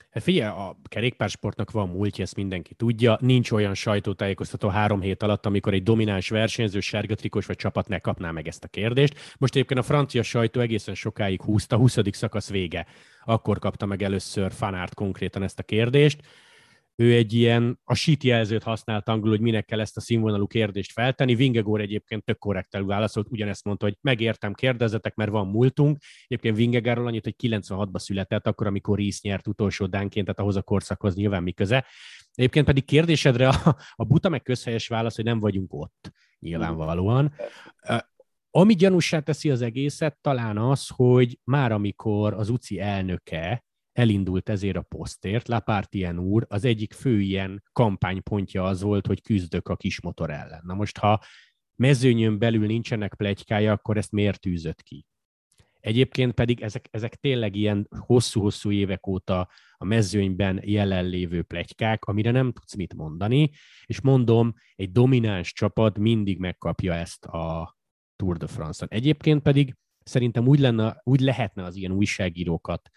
[0.10, 3.18] Hát figyelj, a kerékpársportnak van múltja, ezt mindenki tudja.
[3.22, 8.32] Nincs olyan sajtótájékoztató három hét alatt, amikor egy domináns versenyző, sárgatrikos vagy csapat ne kapná
[8.32, 9.36] meg ezt a kérdést.
[9.38, 11.98] Most egyébként a francia sajtó egészen sokáig húzta, 20.
[12.12, 12.86] szakasz vége.
[13.26, 16.22] Akkor kapta meg először Fanárt konkrétan ezt a kérdést
[16.96, 20.92] ő egy ilyen, a sheet jelzőt használt angol, hogy minek kell ezt a színvonalú kérdést
[20.92, 21.36] feltenni.
[21.36, 25.98] Vingegor egyébként tök korrektelül válaszolt, ugyanezt mondta, hogy megértem, kérdezetek, mert van múltunk.
[26.24, 30.62] Egyébként Vingegárról annyit, hogy 96-ban született, akkor, amikor Rész nyert utolsó dánként, tehát ahhoz a
[30.62, 31.86] korszakhoz nyilván mi köze.
[32.34, 37.34] Egyébként pedig kérdésedre a, a buta meg közhelyes válasz, hogy nem vagyunk ott, nyilvánvalóan.
[38.52, 43.66] Ami gyanúsá teszi az egészet, talán az, hogy már amikor az UCI elnöke
[43.96, 45.48] elindult ezért a posztért.
[45.48, 50.62] Lapartien úr az egyik fő ilyen kampánypontja az volt, hogy küzdök a kis motor ellen.
[50.64, 51.24] Na most, ha
[51.76, 55.06] mezőnyön belül nincsenek plegykája, akkor ezt miért tűzött ki?
[55.80, 62.52] Egyébként pedig ezek, ezek tényleg ilyen hosszú-hosszú évek óta a mezőnyben jelenlévő plegykák, amire nem
[62.52, 63.52] tudsz mit mondani,
[63.86, 67.78] és mondom, egy domináns csapat mindig megkapja ezt a
[68.16, 68.90] Tour de France-on.
[68.92, 72.90] Egyébként pedig szerintem úgy, lenne, úgy lehetne az ilyen újságírókat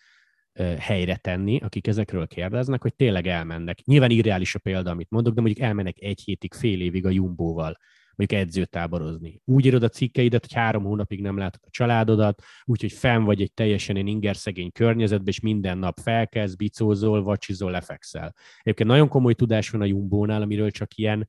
[0.78, 3.84] helyre tenni, akik ezekről kérdeznek, hogy tényleg elmennek.
[3.84, 7.78] Nyilván irreális a példa, amit mondok, de mondjuk elmennek egy hétig, fél évig a Jumbóval,
[8.16, 9.40] mondjuk edzőtáborozni.
[9.44, 13.52] Úgy írod a cikkeidet, hogy három hónapig nem látod a családodat, úgyhogy fenn vagy egy
[13.52, 18.34] teljesen ilyen ingerszegény környezetben, és minden nap felkezd, bicózol, vacsizol, lefekszel.
[18.60, 21.28] Egyébként nagyon komoly tudás van a Jumbónál, amiről csak ilyen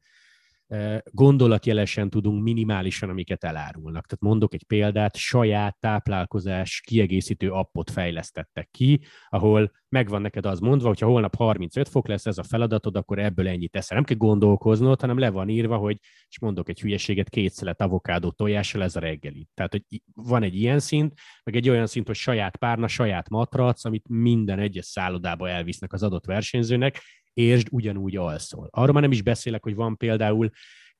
[1.03, 4.05] gondolatjelesen tudunk minimálisan, amiket elárulnak.
[4.05, 8.99] Tehát mondok egy példát, saját táplálkozás kiegészítő appot fejlesztettek ki,
[9.29, 13.47] ahol megvan neked az mondva, hogyha holnap 35 fok lesz ez a feladatod, akkor ebből
[13.47, 13.97] ennyit teszel.
[13.97, 15.97] Nem kell gondolkoznod, hanem le van írva, hogy,
[16.27, 19.47] és mondok egy hülyeséget, két szelet avokádó tojással ez a reggeli.
[19.53, 21.13] Tehát, hogy van egy ilyen szint,
[21.43, 26.03] meg egy olyan szint, hogy saját párna, saját matrac, amit minden egyes szállodába elvisznek az
[26.03, 27.01] adott versenyzőnek,
[27.33, 28.67] és ugyanúgy alszol.
[28.71, 30.49] Arról már nem is beszélek, hogy van például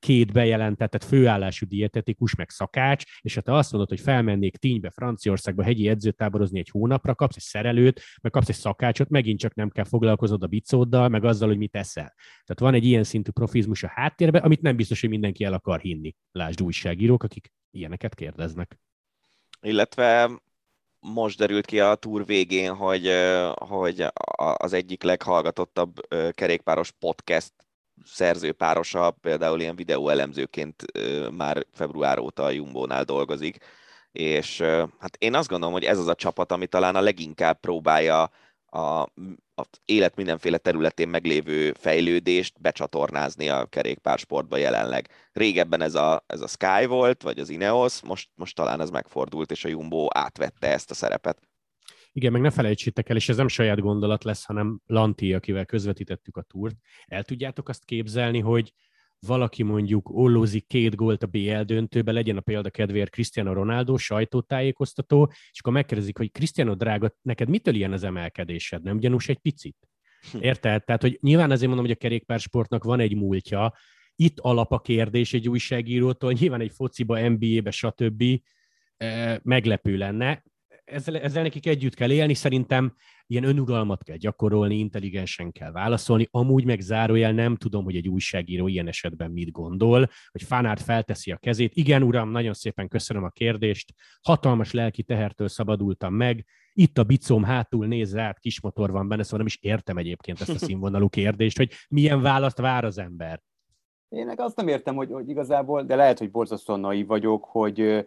[0.00, 5.62] két bejelentett főállású dietetikus, meg szakács, és ha te azt mondod, hogy felmennék Tínybe, Franciaországba
[5.62, 9.84] hegyi edzőtáborozni egy hónapra, kapsz egy szerelőt, meg kapsz egy szakácsot, megint csak nem kell
[9.84, 12.14] foglalkozod a bicóddal, meg azzal, hogy mit eszel.
[12.16, 15.80] Tehát van egy ilyen szintű profizmus a háttérben, amit nem biztos, hogy mindenki el akar
[15.80, 16.14] hinni.
[16.32, 18.78] Lásd újságírók, akik ilyeneket kérdeznek.
[19.60, 20.40] Illetve
[21.00, 23.10] most derült ki a túr végén, hogy,
[23.54, 24.06] hogy
[24.56, 27.52] az egyik leghallgatottabb kerékpáros podcast
[28.04, 30.84] szerzőpárosa például ilyen videóelemzőként
[31.30, 33.58] már február óta a Jumbo-nál dolgozik,
[34.12, 34.60] és
[34.98, 38.30] hát én azt gondolom, hogy ez az a csapat, ami talán a leginkább próbálja
[38.70, 39.02] a,
[39.54, 45.08] az élet mindenféle területén meglévő fejlődést becsatornázni a kerékpársportba jelenleg.
[45.32, 49.50] Régebben ez a, ez a Sky volt, vagy az Ineos, most, most talán ez megfordult,
[49.50, 51.48] és a Jumbo átvette ezt a szerepet.
[52.12, 56.36] Igen, meg ne felejtsétek el, és ez nem saját gondolat lesz, hanem Lanti, akivel közvetítettük
[56.36, 56.76] a túrt.
[57.06, 58.72] El tudjátok azt képzelni, hogy
[59.26, 65.32] valaki mondjuk ollózik két gólt a BL döntőbe, legyen a példa kedvéért Cristiano Ronaldo, sajtótájékoztató,
[65.52, 68.82] és akkor megkérdezik, hogy Cristiano drága, neked mitől ilyen az emelkedésed?
[68.82, 69.76] Nem gyanús egy picit?
[70.32, 70.38] Hm.
[70.40, 70.84] Érted?
[70.84, 73.74] Tehát, hogy nyilván azért mondom, hogy a kerékpársportnak van egy múltja,
[74.14, 78.24] itt alap a kérdés egy újságírótól, nyilván egy fociba, NBA-be, stb.
[79.42, 80.44] Meglepő lenne
[80.90, 82.94] ezzel, ezzel nekik együtt kell élni, szerintem
[83.26, 88.68] ilyen önuralmat kell gyakorolni, intelligensen kell válaszolni, amúgy meg zárójel nem tudom, hogy egy újságíró
[88.68, 91.74] ilyen esetben mit gondol, hogy Fánárt felteszi a kezét.
[91.74, 97.42] Igen, uram, nagyon szépen köszönöm a kérdést, hatalmas lelki tehertől szabadultam meg, itt a bicóm
[97.42, 101.56] hátul néz rá, kismotor van benne, szóval nem is értem egyébként ezt a színvonalú kérdést,
[101.56, 103.42] hogy milyen választ vár az ember.
[104.08, 108.06] Én meg azt nem értem, hogy, hogy igazából, de lehet, hogy borzasztóan naiv vagyok, hogy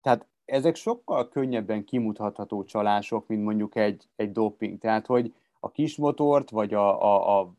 [0.00, 4.78] tehát ezek sokkal könnyebben kimutatható csalások, mint mondjuk egy, egy doping.
[4.78, 7.54] Tehát, hogy a kismotort, vagy a, a, a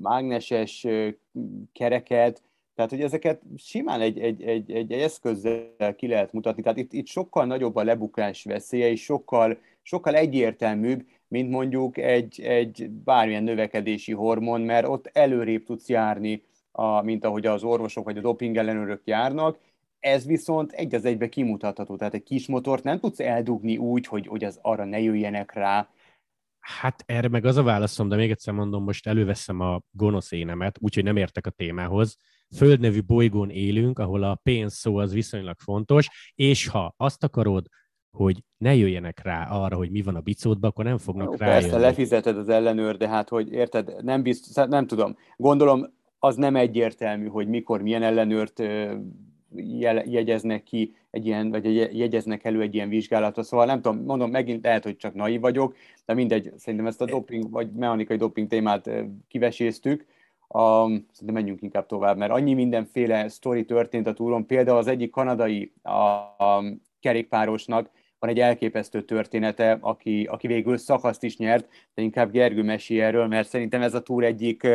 [0.00, 0.86] mágneses
[1.72, 2.42] kereket,
[2.74, 6.62] tehát, hogy ezeket simán egy, egy, egy, egy eszközzel ki lehet mutatni.
[6.62, 12.40] Tehát itt, itt sokkal nagyobb a lebukás veszélye, és sokkal, sokkal egyértelműbb, mint mondjuk egy,
[12.40, 18.18] egy bármilyen növekedési hormon, mert ott előrébb tudsz járni, a, mint ahogy az orvosok vagy
[18.18, 19.58] a doping ellenőrök járnak,
[20.04, 24.26] ez viszont egy az egybe kimutatható, tehát egy kis motort nem tudsz eldugni úgy, hogy,
[24.26, 25.88] hogy az arra ne jöjjenek rá.
[26.58, 30.78] Hát erre meg az a válaszom, de még egyszer mondom, most előveszem a gonosz énemet,
[30.80, 32.16] úgyhogy nem értek a témához.
[32.56, 37.66] Földnevű bolygón élünk, ahol a pénz szó az viszonylag fontos, és ha azt akarod,
[38.16, 41.46] hogy ne jöjjenek rá arra, hogy mi van a bicódban, akkor nem fognak rá.
[41.46, 45.16] Persze, lefizeted az ellenőr, de hát, hogy érted, nem biztos, nem tudom.
[45.36, 45.84] Gondolom,
[46.18, 48.62] az nem egyértelmű, hogy mikor milyen ellenőrt
[50.04, 53.42] jegyeznek ki egy ilyen, vagy jegyeznek elő egy ilyen vizsgálatra.
[53.42, 57.04] Szóval nem tudom, mondom, megint lehet, hogy csak naiv vagyok, de mindegy, szerintem ezt a
[57.04, 58.90] doping, vagy mechanikai doping témát
[59.28, 60.06] kiveséztük.
[60.48, 64.46] Um, szerintem menjünk inkább tovább, mert annyi mindenféle sztori történt a túron.
[64.46, 66.64] Például az egyik kanadai a, a
[67.00, 73.02] kerékpárosnak van egy elképesztő története, aki, aki végül szakaszt is nyert, de inkább Gergő mesél
[73.02, 74.66] erről, mert szerintem ez a túr egyik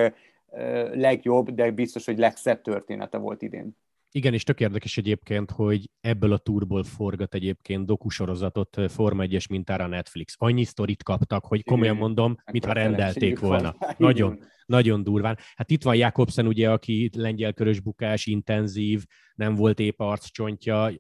[0.93, 3.75] legjobb, de biztos, hogy legszebb története volt idén.
[4.11, 9.87] Igen, és tök érdekes egyébként, hogy ebből a túrból forgat egyébként dokusorozatot Forma 1-es mintára
[9.87, 10.35] Netflix.
[10.37, 13.75] Annyi sztorit kaptak, hogy komolyan mondom, mintha rendelték volna.
[13.97, 15.37] Nagyon, nagyon durván.
[15.55, 19.05] Hát itt van Jakobsen, ugye, aki lengyel körös bukás, intenzív,
[19.35, 20.91] nem volt épp arccsontja,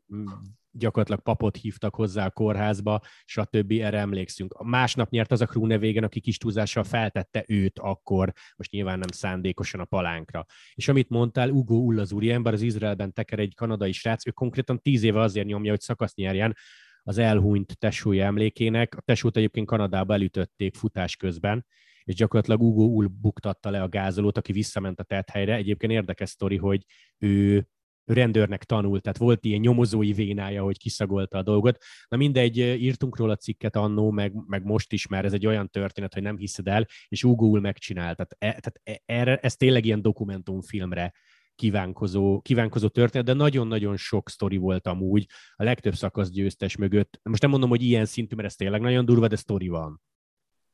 [0.71, 3.71] gyakorlatilag papot hívtak hozzá a kórházba, stb.
[3.71, 4.53] Erre emlékszünk.
[4.53, 8.99] A másnap nyert az a Krune végen, aki kis túlzással feltette őt akkor, most nyilván
[8.99, 10.45] nem szándékosan a palánkra.
[10.73, 15.03] És amit mondtál, Ugo Ullaz ember, az Izraelben teker egy kanadai srác, ő konkrétan tíz
[15.03, 16.55] éve azért nyomja, hogy szakasz nyerjen,
[17.03, 18.95] az elhunyt tesója emlékének.
[18.95, 21.65] A tesót egyébként Kanadába elütötték futás közben,
[22.03, 25.55] és gyakorlatilag Ugo Ull buktatta le a gázolót, aki visszament a tethelyre.
[25.55, 26.85] Egyébként érdekes sztori, hogy
[27.17, 27.67] ő
[28.13, 31.77] rendőrnek tanult, tehát volt ilyen nyomozói vénája, hogy kiszagolta a dolgot.
[32.07, 36.13] Na mindegy, írtunk róla cikket annó, meg, meg most is, mert ez egy olyan történet,
[36.13, 38.17] hogy nem hiszed el, és Ugóul megcsinált.
[38.17, 41.13] Tehát, e, tehát e, erre, ez tényleg ilyen dokumentumfilmre
[41.55, 47.19] kívánkozó, kívánkozó történet, de nagyon-nagyon sok sztori volt amúgy, a legtöbb szakasz győztes mögött.
[47.23, 50.01] Most nem mondom, hogy ilyen szintű, mert ez tényleg nagyon durva, de sztori van.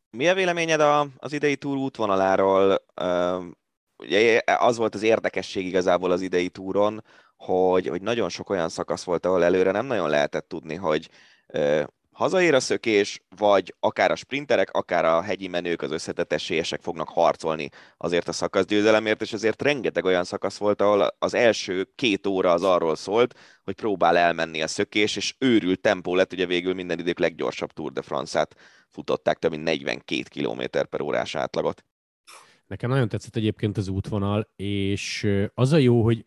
[0.09, 2.77] Mi a véleményed a, az idei túr útvonaláról?
[3.97, 7.03] Ugye az volt az érdekesség igazából az idei túron,
[7.45, 11.09] hogy, hogy nagyon sok olyan szakasz volt, ahol előre nem nagyon lehetett tudni, hogy
[11.47, 16.81] ö, hazaér a szökés, vagy akár a sprinterek, akár a hegyi menők, az összetett esélyesek
[16.81, 22.27] fognak harcolni azért a szakaszgyőzelemért, és azért rengeteg olyan szakasz volt, ahol az első két
[22.27, 26.73] óra az arról szólt, hogy próbál elmenni a szökés, és őrült tempó lett, ugye végül
[26.73, 28.55] minden idők leggyorsabb Tour de France-át
[28.89, 31.83] futották, több mint 42 km per órás átlagot.
[32.67, 36.25] Nekem nagyon tetszett egyébként az útvonal, és az a jó, hogy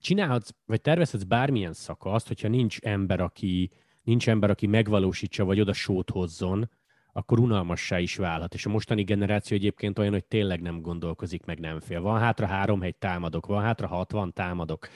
[0.00, 3.70] csinálhatsz, vagy tervezhetsz bármilyen szakaszt, hogyha nincs ember, aki,
[4.02, 6.70] nincs ember, aki megvalósítsa, vagy oda sót hozzon,
[7.12, 8.54] akkor unalmassá is válhat.
[8.54, 12.00] És a mostani generáció egyébként olyan, hogy tényleg nem gondolkozik, meg nem fél.
[12.00, 14.88] Van hátra három hegy támadok, van hátra hatvan támadok.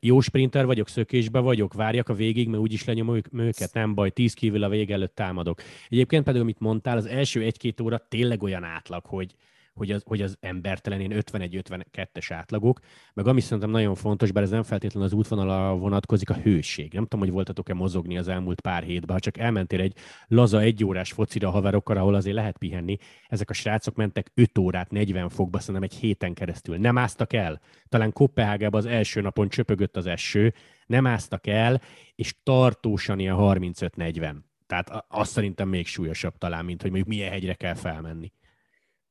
[0.00, 4.34] Jó sprinter vagyok, szökésbe vagyok, várjak a végig, mert úgyis lenyomom őket, nem baj, tíz
[4.34, 5.62] kívül a vég előtt támadok.
[5.88, 9.34] Egyébként pedig, amit mondtál, az első egy-két óra tényleg olyan átlag, hogy,
[9.80, 12.80] hogy az, hogy az embertelen, én 51-52-es átlagok,
[13.14, 16.92] meg ami szerintem nagyon fontos, bár ez nem feltétlenül az útvonalra vonatkozik, a hőség.
[16.92, 21.12] Nem tudom, hogy voltatok-e mozogni az elmúlt pár hétben, ha csak elmentél egy laza egyórás
[21.12, 22.96] focira a haverokkal, ahol azért lehet pihenni,
[23.28, 26.76] ezek a srácok mentek 5 órát 40 fokba, szerintem egy héten keresztül.
[26.76, 27.60] Nem áztak el.
[27.88, 30.54] Talán Kopenhágában az első napon csöpögött az eső,
[30.86, 31.80] nem áztak el,
[32.14, 34.34] és tartósan ilyen 35-40.
[34.66, 38.32] Tehát azt szerintem még súlyosabb talán, mint hogy mondjuk milyen hegyre kell felmenni.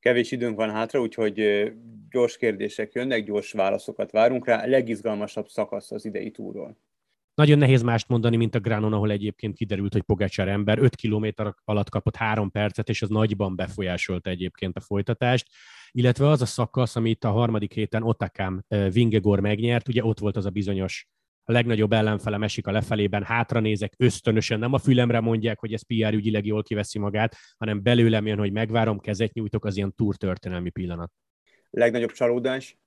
[0.00, 1.72] Kevés időnk van hátra, úgyhogy
[2.10, 4.66] gyors kérdések jönnek, gyors válaszokat várunk rá.
[4.66, 6.78] Legizgalmasabb szakasz az idei túról.
[7.34, 11.26] Nagyon nehéz mást mondani, mint a Granon, ahol egyébként kiderült, hogy Pogácsár ember 5 km
[11.64, 15.46] alatt kapott 3 percet, és az nagyban befolyásolta egyébként a folytatást.
[15.90, 20.46] Illetve az a szakasz, amit a harmadik héten Otakám Vingegor megnyert, ugye ott volt az
[20.46, 21.08] a bizonyos
[21.44, 25.82] a legnagyobb ellenfele esik a lefelében, hátra nézek, ösztönösen, nem a fülemre mondják, hogy ez
[25.82, 30.16] PR ügyileg jól kiveszi magát, hanem belőlem jön, hogy megvárom, kezet nyújtok, az ilyen túr
[30.16, 31.12] történelmi pillanat.
[31.70, 32.78] Legnagyobb csalódás?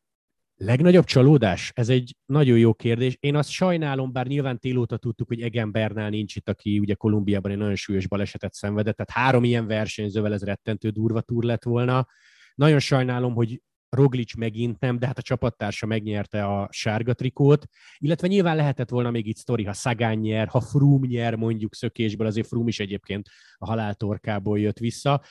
[0.56, 1.72] Legnagyobb csalódás?
[1.76, 3.18] Ez egy nagyon jó kérdés.
[3.20, 7.51] Én azt sajnálom, bár nyilván télóta tudtuk, hogy Egen Bernál nincs itt, aki ugye Kolumbiában
[7.51, 12.08] egy nagyon súlyos balesetet szenvedett, tehát három ilyen versenyzővel ez rettentő durva túr lett volna.
[12.56, 13.62] Nagyon sajnálom, hogy
[13.93, 17.65] Roglic megint nem, de hát a csapattársa megnyerte a sárga trikót,
[17.97, 22.27] illetve nyilván lehetett volna még itt sztori, ha Szagán nyer, ha Froome nyer mondjuk szökésből,
[22.27, 25.21] azért Froome is egyébként a haláltorkából jött vissza.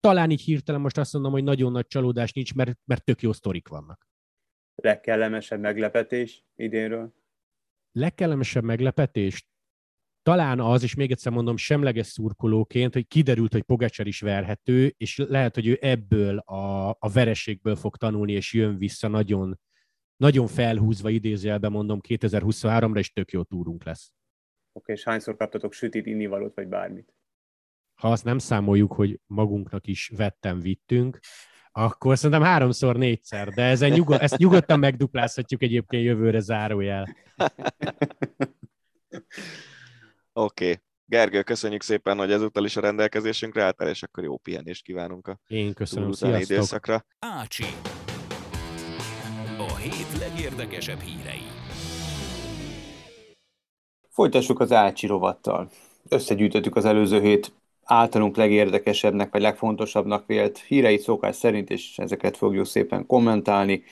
[0.00, 3.32] Talán így hirtelen most azt mondom, hogy nagyon nagy csalódás nincs, mert, mert tök jó
[3.32, 4.08] sztorik vannak.
[4.74, 7.14] Legkellemesebb meglepetés idénről?
[7.92, 9.48] Legkellemesebb meglepetés?
[10.28, 15.24] Talán az, és még egyszer mondom, semleges szurkolóként, hogy kiderült, hogy Pogacsar is verhető, és
[15.28, 19.60] lehet, hogy ő ebből a, a vereségből fog tanulni, és jön vissza nagyon,
[20.16, 24.12] nagyon felhúzva idézőjelben mondom 2023-ra, és tök jó túrunk lesz.
[24.72, 27.14] Oké, és hányszor kaptatok sütit, innivalót, vagy bármit?
[27.94, 31.18] Ha azt nem számoljuk, hogy magunknak is vettem, vittünk,
[31.70, 37.16] akkor szerintem háromszor, négyszer, de ezen nyugod, ezt nyugodtan megduplázhatjuk egyébként jövőre zárójel.
[40.38, 40.64] Oké.
[40.64, 40.82] Okay.
[41.04, 45.40] Gergő, köszönjük szépen, hogy ezúttal is a rendelkezésünkre álltál, és akkor jó pihenést kívánunk a
[45.46, 46.50] Én köszönöm, sziasztok.
[46.50, 47.04] időszakra.
[47.18, 47.64] Ácsi.
[49.58, 51.42] A hét legérdekesebb hírei.
[54.08, 55.70] Folytassuk az Ácsi rovattal.
[56.08, 57.52] Összegyűjtöttük az előző hét
[57.84, 63.84] általunk legérdekesebbnek vagy legfontosabbnak vélt híreit szokás szerint, és ezeket fogjuk szépen kommentálni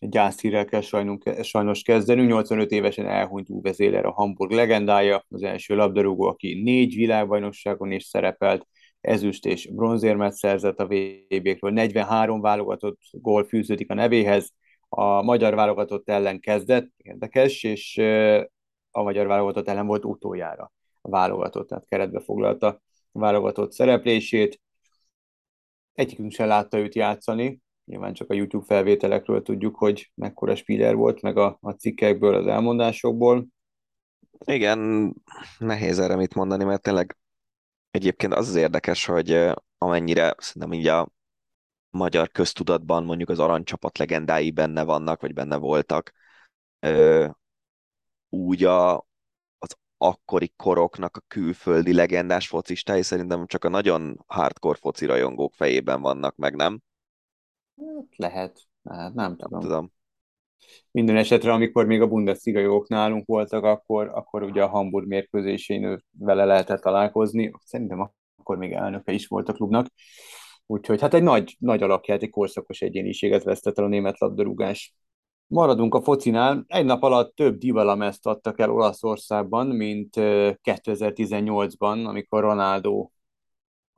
[0.00, 2.28] gyászhírrel kell sajnunk, sajnos kezdenünk.
[2.28, 8.04] 85 évesen elhunyt Uwe Zéler a Hamburg legendája, az első labdarúgó, aki négy világbajnokságon is
[8.04, 8.66] szerepelt,
[9.00, 14.52] ezüst és bronzérmet szerzett a VB-kről, 43 válogatott gól fűződik a nevéhez,
[14.88, 17.96] a magyar válogatott ellen kezdett, érdekes, és
[18.90, 22.66] a magyar válogatott ellen volt utoljára a válogatott, tehát keretbe foglalta
[23.12, 24.60] a válogatott szereplését.
[25.92, 27.60] Egyikünk sem látta őt játszani,
[27.90, 32.46] Nyilván csak a YouTube felvételekről tudjuk, hogy mekkora spiller volt, meg a, a cikkekből, az
[32.46, 33.46] elmondásokból.
[34.44, 35.12] Igen,
[35.58, 37.16] nehéz erre mit mondani, mert tényleg
[37.90, 41.08] egyébként az az érdekes, hogy amennyire szerintem így a
[41.90, 46.12] magyar köztudatban mondjuk az aranycsapat legendái benne vannak, vagy benne voltak,
[48.28, 48.96] úgy a,
[49.58, 56.00] az akkori koroknak a külföldi legendás focistái szerintem csak a nagyon hardcore foci rajongók fejében
[56.00, 56.80] vannak meg, nem?
[57.86, 59.60] Hát lehet, hát nem tudom.
[59.60, 59.92] tudom.
[60.90, 66.04] Minden esetre, amikor még a Bundesliga jók nálunk voltak, akkor, akkor ugye a Hamburg mérkőzésén
[66.18, 67.52] vele lehetett találkozni.
[67.64, 69.86] Szerintem akkor még elnöke is volt a klubnak.
[70.66, 74.94] Úgyhogy hát egy nagy, nagy alakját, egy korszakos egyéniséget vesztett el a német labdarúgás.
[75.46, 76.64] Maradunk a focinál.
[76.66, 83.10] Egy nap alatt több divalamezt adtak el Olaszországban, mint 2018-ban, amikor Ronaldo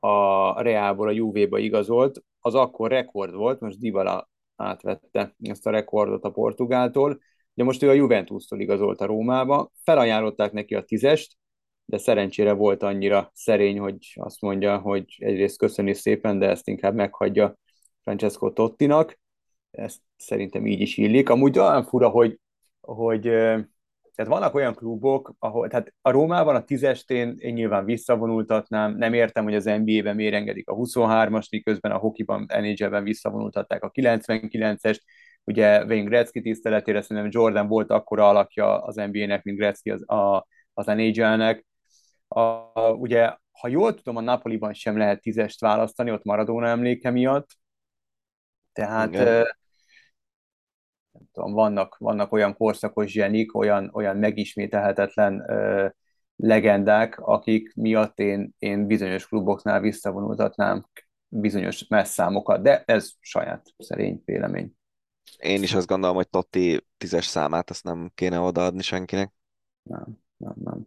[0.01, 6.24] a Realból a Juve-ba igazolt az akkor rekord volt, most Dybala átvette ezt a rekordot
[6.24, 7.20] a Portugáltól,
[7.55, 11.36] de most ő a Juventus-tól igazolt a Rómába, felajánlották neki a tízest,
[11.84, 16.95] de szerencsére volt annyira szerény, hogy azt mondja, hogy egyrészt köszöni szépen, de ezt inkább
[16.95, 17.57] meghagyja
[18.03, 19.20] Francesco Tottinak.
[19.70, 21.28] Ezt szerintem így is illik.
[21.28, 22.40] Amúgy olyan fura, hogy,
[22.80, 23.30] hogy
[24.14, 29.44] tehát vannak olyan klubok, ahol, tehát a Rómában a tízestén én nyilván visszavonultatnám, nem értem,
[29.44, 34.98] hogy az NBA-ben miért engedik a 23-as, miközben a hokiban, NHL-ben visszavonultatták a 99-est,
[35.44, 40.46] ugye Wayne Gretzky tiszteletére, szerintem Jordan volt akkora alakja az NBA-nek, mint Gretzky az, a,
[40.74, 41.66] az NHL-nek.
[42.28, 42.40] A,
[42.90, 47.48] ugye, ha jól tudom, a Napoliban sem lehet tízest választani, ott Maradona emléke miatt.
[48.72, 49.44] Tehát nem
[51.33, 55.89] tudom, vannak, vannak olyan korszakos zsenik, olyan, olyan megismételhetetlen ö,
[56.37, 60.87] legendák, akik miatt én, én bizonyos kluboknál visszavonultatnám
[61.28, 64.72] bizonyos messzámokat, de ez saját szerény vélemény.
[65.39, 69.33] Én is azt gondolom, hogy Totti tízes számát azt nem kéne odaadni senkinek.
[69.83, 70.05] Nem,
[70.37, 70.87] nem, nem.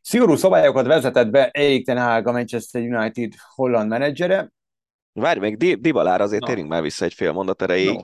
[0.00, 4.52] Szigorú szabályokat vezetett be Erik Ten Hag, a Manchester United holland menedzsere.
[5.12, 6.46] Várj még, Dibalára azért no.
[6.46, 7.94] térjünk már vissza egy fél mondat erejéig.
[7.94, 8.02] No.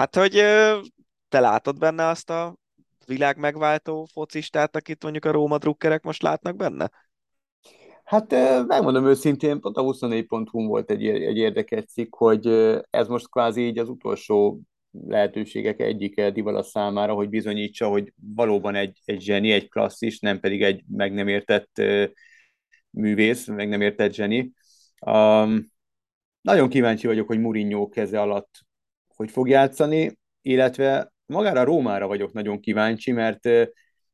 [0.00, 0.32] Hát, hogy
[1.28, 2.56] te látod benne azt a
[3.06, 6.90] világ megváltó focistát, akit mondjuk a Róma drukkerek most látnak benne?
[8.04, 8.30] Hát
[8.66, 12.46] megmondom őszintén, pont a 24.hu volt egy, egy érdekes cikk, hogy
[12.90, 19.00] ez most kvázi így az utolsó lehetőségek egyike Divala számára, hogy bizonyítsa, hogy valóban egy,
[19.04, 21.82] egy zseni, egy klasszis, nem pedig egy meg nem értett
[22.90, 24.52] művész, meg nem értett zseni.
[25.06, 25.72] Um,
[26.40, 28.68] nagyon kíváncsi vagyok, hogy Mourinho keze alatt
[29.20, 33.46] hogy fog játszani, illetve magára Rómára vagyok nagyon kíváncsi, mert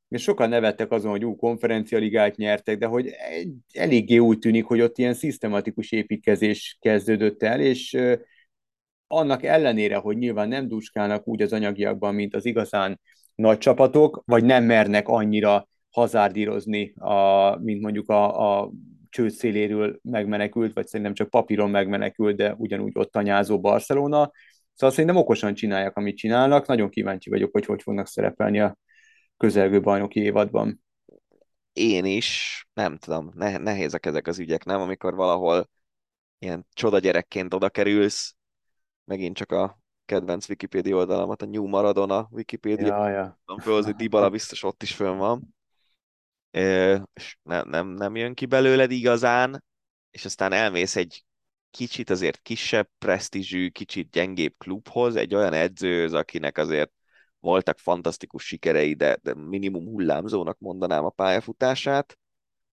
[0.09, 3.11] és sokan nevettek azon, hogy ú, konferencialigát nyertek, de hogy
[3.73, 7.99] eléggé úgy tűnik, hogy ott ilyen szisztematikus építkezés kezdődött el, és
[9.07, 13.01] annak ellenére, hogy nyilván nem duskálnak úgy az anyagiakban, mint az igazán
[13.35, 18.71] nagy csapatok, vagy nem mernek annyira hazárdírozni, a, mint mondjuk a, a
[19.09, 24.31] csőd széléről megmenekült, vagy szerintem csak papíron megmenekült, de ugyanúgy ott tanyázó Barcelona.
[24.77, 26.67] Szóval szerintem okosan csinálják, amit csinálnak.
[26.67, 28.77] Nagyon kíváncsi vagyok, hogy hogy fognak szerepelni a
[29.37, 30.85] közelgő bajnoki évadban.
[31.73, 34.81] Én is, nem tudom, ne, nehézek ezek az ügyek, nem?
[34.81, 35.71] Amikor valahol
[36.39, 38.37] ilyen csoda gyerekként oda kerülsz,
[39.05, 42.87] megint csak a kedvenc Wikipedia oldalamat, a New Maradona Wikipedia.
[42.87, 43.41] Ja, ja.
[43.61, 45.55] Föl, hogy Dybala biztos ott is fönn van.
[46.51, 49.65] És nem, nem, nem jön ki belőled igazán,
[50.11, 51.25] és aztán elmész egy
[51.77, 56.91] kicsit azért kisebb presztízsű, kicsit gyengébb klubhoz, egy olyan edzőhöz, akinek azért
[57.41, 62.19] voltak fantasztikus sikerei, de, de minimum hullámzónak mondanám a pályafutását.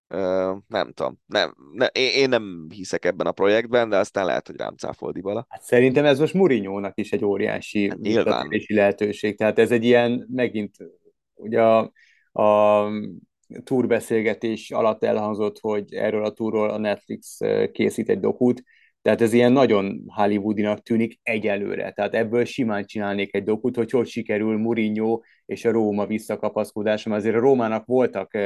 [0.08, 4.46] Uh, nem tudom, nem, ne, én, én nem hiszek ebben a projektben, de aztán lehet,
[4.46, 5.46] hogy rám cáfol Dybala.
[5.48, 9.36] Hát szerintem ez most Murinyónak is egy óriási hát lehetőség.
[9.36, 10.76] Tehát ez egy ilyen, megint
[11.34, 11.92] ugye a,
[12.42, 12.88] a
[13.64, 17.38] túrbeszélgetés alatt elhangzott, hogy erről a túról a Netflix
[17.72, 18.62] készít egy dokút,
[19.04, 21.92] tehát ez ilyen nagyon Hollywoodinak tűnik egyelőre.
[21.92, 27.14] Tehát ebből simán csinálnék egy dokut, hogy hogy sikerül Mourinho és a Róma visszakapaszkodása.
[27.14, 28.38] Azért a Rómának voltak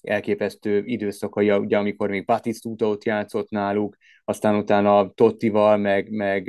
[0.00, 6.46] elképesztő időszakai, ugye, amikor még Batistuta ott játszott náluk, aztán utána Tottival, meg, meg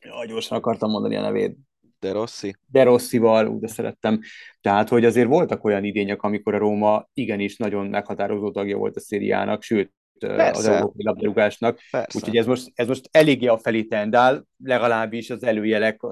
[0.00, 1.56] jaj, gyorsan akartam mondani a nevét,
[2.00, 2.54] De Rossi.
[2.66, 4.20] De Rossival, úgy de szerettem.
[4.60, 9.00] Tehát, hogy azért voltak olyan idények, amikor a Róma igenis nagyon meghatározó tagja volt a
[9.00, 10.58] szériának, sőt, Persze.
[10.58, 11.78] az európai labdarúgásnak.
[12.14, 16.02] Úgyhogy ez most, ez most eléggé a felé tendál, legalábbis az előjelek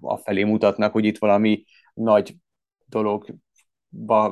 [0.00, 1.64] a felé mutatnak, hogy itt valami
[1.94, 2.36] nagy
[2.86, 3.34] dolog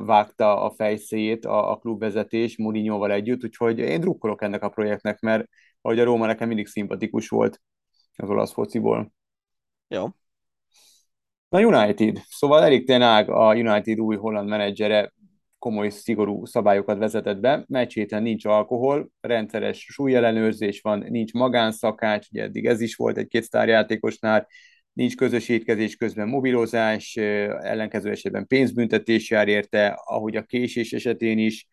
[0.05, 5.47] vágta a fejszéjét a, a klubvezetés Mourinhoval együtt, úgyhogy én drukkolok ennek a projektnek, mert
[5.81, 7.61] ahogy a Róma nekem mindig szimpatikus volt
[8.15, 9.11] az olasz fociból.
[9.87, 10.07] Jó.
[11.49, 15.13] Na United, szóval Erik Ten Hag, a United új holland menedzsere
[15.61, 17.63] komoly, szigorú szabályokat vezetett be.
[17.67, 24.47] Meccs nincs alkohol, rendszeres súlyellenőrzés van, nincs magánszakács, ugye eddig ez is volt egy-két sztárjátékosnál,
[24.93, 31.67] nincs közös étkezés közben mobilozás, ellenkező esetben pénzbüntetés jár érte, ahogy a késés esetén is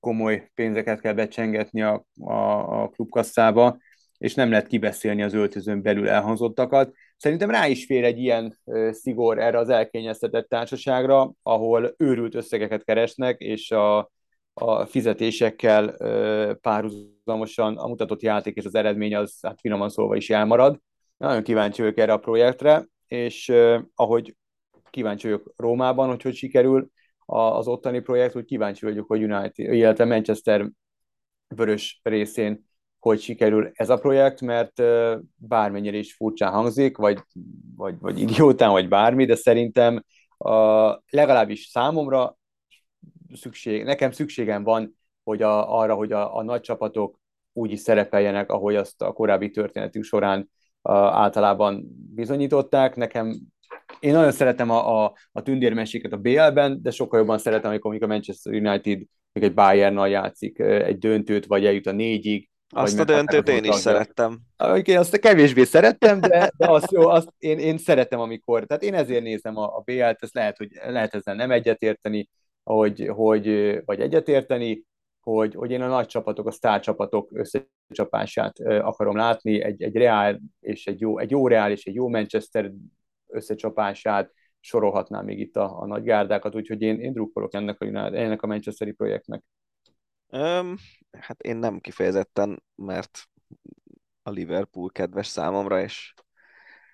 [0.00, 3.78] komoly pénzeket kell becsengetni a, a, a klubkasszába,
[4.18, 6.92] és nem lehet kibeszélni az öltözön belül elhangzottakat.
[7.20, 8.58] Szerintem rá is fér egy ilyen
[8.90, 14.10] szigor erre az elkényeztetett társaságra, ahol őrült összegeket keresnek, és a,
[14.52, 15.96] a fizetésekkel
[16.60, 20.80] párhuzamosan a mutatott játék és az eredmény az hát finoman szólva is elmarad.
[21.16, 23.52] Nagyon kíváncsi vagyok erre a projektre, és
[23.94, 24.36] ahogy
[24.90, 26.90] kíváncsi vagyok Rómában, hogy hogy sikerül
[27.26, 30.70] az ottani projekt, hogy kíváncsi vagyok, hogy United, illetve Manchester
[31.48, 32.69] vörös részén
[33.00, 34.82] hogy sikerül ez a projekt, mert
[35.36, 37.18] bármennyire is furcsán hangzik, vagy,
[37.76, 40.04] vagy, vagy idiótán, vagy bármi, de szerintem
[40.36, 42.36] a, legalábbis számomra
[43.32, 44.98] szükség, nekem szükségem van
[45.30, 47.18] hogy a, arra, hogy a, a nagy csapatok
[47.52, 50.50] úgy is szerepeljenek, ahogy azt a korábbi történetük során
[50.82, 51.84] a, általában
[52.14, 52.96] bizonyították.
[52.96, 53.40] Nekem
[54.00, 58.06] én nagyon szeretem a, a, a tündérmeséket a BL-ben, de sokkal jobban szeretem, amikor, a
[58.06, 58.98] Manchester United
[59.32, 63.74] még egy Bayern-nal játszik egy döntőt, vagy eljut a négyig, Azt a döntőt én is
[63.74, 64.40] szerettem.
[64.82, 68.94] Én azt kevésbé szerettem, de, de azt, jó, azt én, én szeretem, amikor, tehát én
[68.94, 72.28] ezért nézem a, a BL-t, ezt lehet, hogy lehet ezzel nem egyetérteni,
[72.62, 74.84] hogy, hogy, vagy egyetérteni,
[75.20, 80.40] hogy, hogy én a nagy csapatok, a sztár csapatok összecsapását akarom látni, egy, egy Real
[80.60, 82.72] és egy jó, egy jó Real és egy jó Manchester
[83.26, 88.42] összecsapását, sorolhatnám még itt a, a nagy gárdákat, úgyhogy én, én drukkolok ennek a, ennek
[88.42, 89.42] a Manchesteri projektnek.
[90.32, 90.76] Um,
[91.20, 93.28] hát én nem kifejezetten, mert
[94.22, 96.14] a Liverpool kedves számomra, és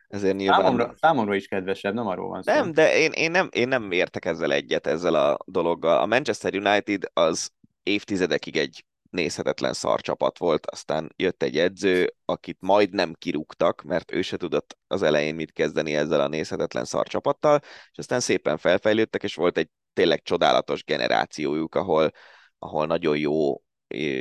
[0.08, 0.60] ezért nyilván...
[0.60, 2.52] Számomra, számomra is kedvesebb, nem arról van szó.
[2.52, 5.98] Nem, de én, én, nem, én nem értek ezzel egyet, ezzel a dologgal.
[5.98, 7.50] A Manchester United az
[7.82, 14.36] évtizedekig egy nézhetetlen szarcsapat volt, aztán jött egy edző, akit majdnem kirúgtak, mert ő se
[14.36, 17.60] tudott az elején mit kezdeni ezzel a nézhetetlen szarcsapattal,
[17.90, 22.10] és aztán szépen felfejlődtek, és volt egy tényleg csodálatos generációjuk, ahol,
[22.58, 23.62] ahol nagyon jó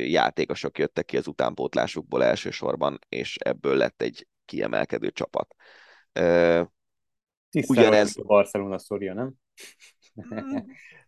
[0.07, 5.55] játékosok jöttek ki az utánpótlásukból elsősorban, és ebből lett egy kiemelkedő csapat.
[7.67, 8.17] Ugyanez...
[8.17, 9.33] a Barcelona szorja, nem?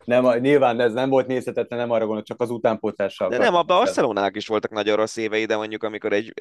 [0.08, 3.30] Nem, nyilván ez nem volt nézhetetlen, nem arra gondolok, csak az utánpótlással.
[3.30, 6.34] De nem, a Barcelonának is voltak nagyon rossz évei, de mondjuk amikor egy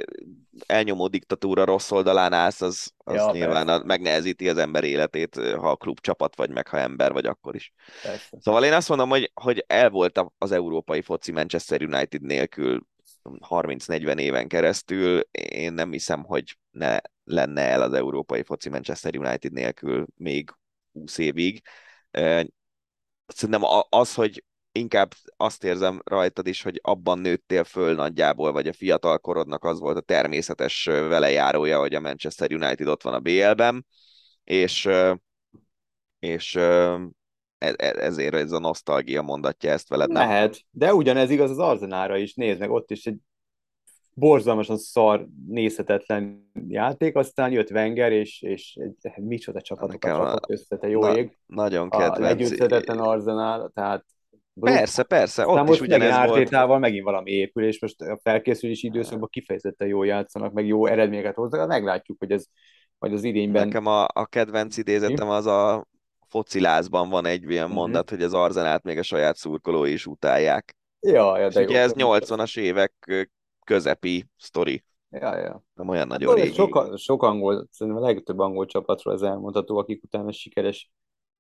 [0.66, 3.84] elnyomó diktatúra rossz oldalán állsz, az, az ja, nyilván persze.
[3.84, 7.72] megnehezíti az ember életét, ha a klub csapat vagy, meg ha ember vagy akkor is.
[8.02, 8.36] Persze.
[8.40, 12.86] Szóval én azt mondom, hogy, hogy el volt az európai foci Manchester United nélkül
[13.48, 15.20] 30-40 éven keresztül.
[15.30, 20.50] Én nem hiszem, hogy ne lenne el az európai foci Manchester United nélkül még
[20.92, 21.62] 20 évig
[23.26, 28.72] szerintem az, hogy inkább azt érzem rajtad is, hogy abban nőttél föl nagyjából, vagy a
[28.72, 33.86] fiatal korodnak az volt a természetes velejárója, hogy a Manchester United ott van a BL-ben,
[34.44, 34.88] és,
[36.18, 36.98] és e,
[37.58, 40.10] e, ezért ez a nosztalgia mondatja ezt veled.
[40.10, 40.28] Nem?
[40.28, 43.18] Lehet, de ugyanez igaz az Arzenára is, nézd meg, ott is egy
[44.18, 50.88] borzalmasan szar, nézhetetlen játék, aztán jött Wenger, és, és egy, micsoda csapatokat csapott össze, te
[50.88, 51.36] jó na, ég.
[51.46, 52.18] Nagyon kedvenc.
[52.18, 54.04] A legyőzhetetlen Arzenál, tehát
[54.60, 56.78] Persze, persze, ott is ugyanez volt.
[56.78, 61.68] megint valami épül, és most a felkészülési időszakban kifejezetten jól játszanak, meg jó eredményeket hoznak,
[61.68, 62.44] meglátjuk, hogy ez
[62.98, 63.66] majd az idényben...
[63.66, 65.86] Nekem a, a kedvenc idézetem az a
[66.28, 67.74] focilázban van egy ilyen mhm.
[67.74, 68.22] mondat, mm-hmm.
[68.22, 70.76] hogy az Arzenát még a saját szurkolói is utálják.
[71.00, 72.92] Ja, ja, de és jó, ugye ez 80-as évek
[73.66, 74.84] közepi sztori.
[75.10, 75.62] Ja, ja.
[75.74, 76.52] Nem olyan nagyon régi.
[76.52, 80.90] Sok, sok angol, szerintem a legtöbb angol csapatról ez elmondható, akik utána sikeres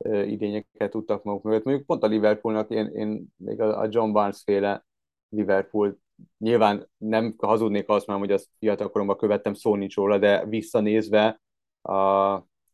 [0.04, 1.64] idényeket tudtak maguk mögött.
[1.64, 4.86] Mondjuk pont a Liverpoolnak, én, én még a, John Barnes féle
[5.28, 5.98] Liverpool
[6.38, 11.40] nyilván nem hazudnék azt már, hogy azt fiatalkoromban követtem, szó nincs róla, de visszanézve
[11.82, 11.94] a,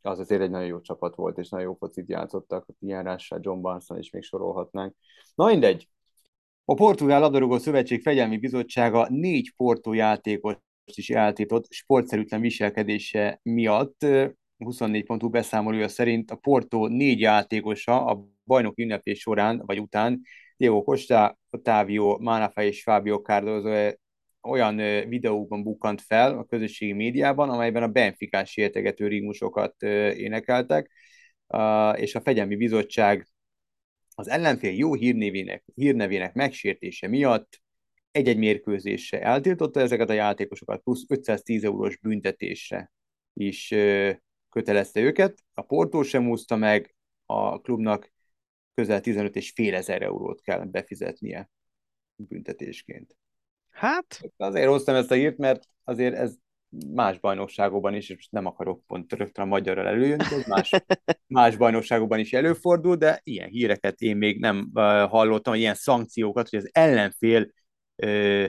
[0.00, 3.61] az azért egy nagyon jó csapat volt, és nagyon jó focit játszottak, ilyen rással John
[3.61, 4.94] barnes is még sorolhatnánk.
[5.34, 5.88] Na mindegy,
[6.64, 10.62] a Portugál Labdarúgó Szövetség Fegyelmi Bizottsága négy portó játékot
[10.94, 14.06] is eltiltott sportszerűtlen viselkedése miatt.
[14.56, 20.20] 24 pontú beszámolója szerint a Porto négy játékosa a bajnok ünnepés során vagy után
[20.56, 23.90] Diego Costa, Otávio, Mánafa és Fábio Cardozo
[24.42, 24.76] olyan
[25.08, 29.82] videókban bukkant fel a közösségi médiában, amelyben a Benficás sértegető rímusokat
[30.16, 30.90] énekeltek,
[31.94, 33.26] és a Fegyelmi Bizottság
[34.14, 37.60] az ellenfél jó hírnevének, hírnevének megsértése miatt
[38.10, 42.92] egy-egy mérkőzésre eltiltotta ezeket a játékosokat, plusz 510 eurós büntetésre
[43.32, 43.74] is
[44.50, 45.44] kötelezte őket.
[45.54, 46.94] A Portó sem úszta meg,
[47.26, 48.12] a klubnak
[48.74, 51.50] közel 15 és fél ezer eurót kell befizetnie
[52.16, 53.16] büntetésként.
[53.70, 54.20] Hát?
[54.36, 56.34] Azért hoztam ezt a hírt, mert azért ez
[56.95, 60.70] más bajnokságokban is, és nem akarok pont rögtön a magyarral előjönni, ez más,
[61.27, 64.70] más bajnokságokban is előfordul, de ilyen híreket én még nem
[65.09, 67.53] hallottam, ilyen szankciókat, hogy az ellenfél
[67.97, 68.47] uh,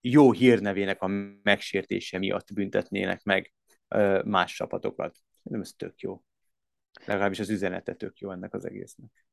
[0.00, 1.06] jó hírnevének a
[1.42, 3.52] megsértése miatt büntetnének meg
[3.94, 5.16] uh, más csapatokat.
[5.42, 6.22] Nem ez tök jó.
[7.04, 9.26] Legalábbis az üzenete tök jó ennek az egésznek.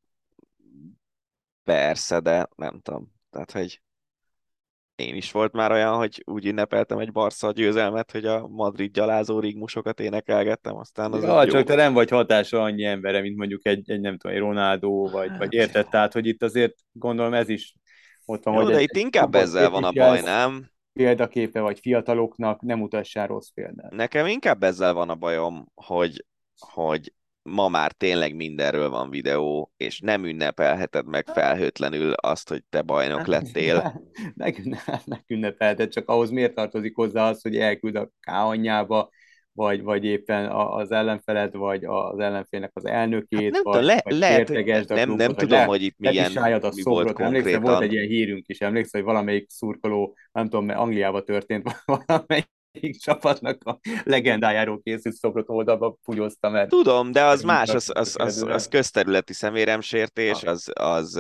[1.64, 3.12] Persze, de nem tudom.
[3.30, 3.82] Tehát, hogy
[5.01, 9.39] én is volt már olyan, hogy úgy ünnepeltem egy Barca győzelmet, hogy a Madrid gyalázó
[9.39, 11.63] rigmusokat énekelgettem, aztán az Ja, csak jó.
[11.63, 15.29] te nem vagy hatása annyi embere, mint mondjuk egy, egy nem tudom, egy Ronaldo, vagy,
[15.29, 17.75] hát, vagy érted, tehát, hogy itt azért gondolom ez is
[18.25, 18.53] ott van.
[18.53, 20.69] Jó, hogy de itt inkább ezzel van a baj, nem?
[20.93, 23.91] Példaképe vagy fiataloknak, nem utassál rossz példát.
[23.91, 26.25] Nekem inkább ezzel van a bajom, hogy,
[26.59, 27.13] hogy
[27.43, 33.25] ma már tényleg mindenről van videó, és nem ünnepelheted meg felhőtlenül azt, hogy te bajnok
[33.25, 34.01] lettél.
[34.35, 34.63] meg,
[35.27, 39.09] ünnepelheted, csak ahhoz miért tartozik hozzá az, hogy elküld a káanyába,
[39.53, 44.01] vagy, vagy éppen az ellenfelet, vagy az ellenfélnek az elnökét, Hát nem vagy, tudom, le-
[44.03, 47.07] vagy lehet, hogy nem, klubot, nem tudom, le- hogy itt milyen, lepisáljad a mi volt
[47.07, 47.19] szobrot.
[47.25, 47.61] Emlékszel, konkrétan.
[47.61, 52.49] volt egy ilyen hírünk is, emlékszel, hogy valamelyik szurkoló, nem tudom, mert Angliába történt valamelyik
[53.03, 58.45] csapatnak a legendájáról készült szobrot oldalba pugyozta, mert Tudom, de az más, az, az, az,
[58.47, 61.19] az közterületi szeméremsértés, az, az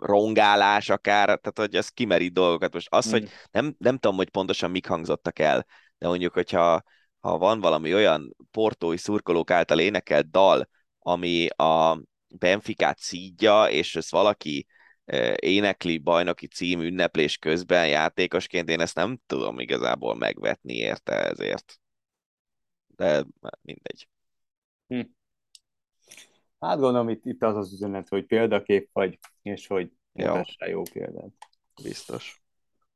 [0.00, 2.72] rongálás akár, tehát hogy az kimerít dolgokat.
[2.72, 3.26] Most az, hogy Mm.
[3.50, 5.66] nem, nem tudom, hogy pontosan mik hangzottak el,
[5.98, 6.82] de mondjuk, hogyha
[7.20, 10.68] ha van valami olyan portói szurkolók által énekelt dal,
[10.98, 14.66] ami a Benficát szídja, és ezt valaki
[15.36, 21.80] énekli bajnoki cím ünneplés közben játékosként, én ezt nem tudom igazából megvetni érte ezért.
[22.86, 23.24] De
[23.62, 24.08] mindegy.
[26.60, 30.34] Hát gondolom itt, itt az az üzenet, hogy példakép vagy, és hogy Ja.
[30.34, 31.30] mutassál jó példát.
[31.82, 32.42] Biztos.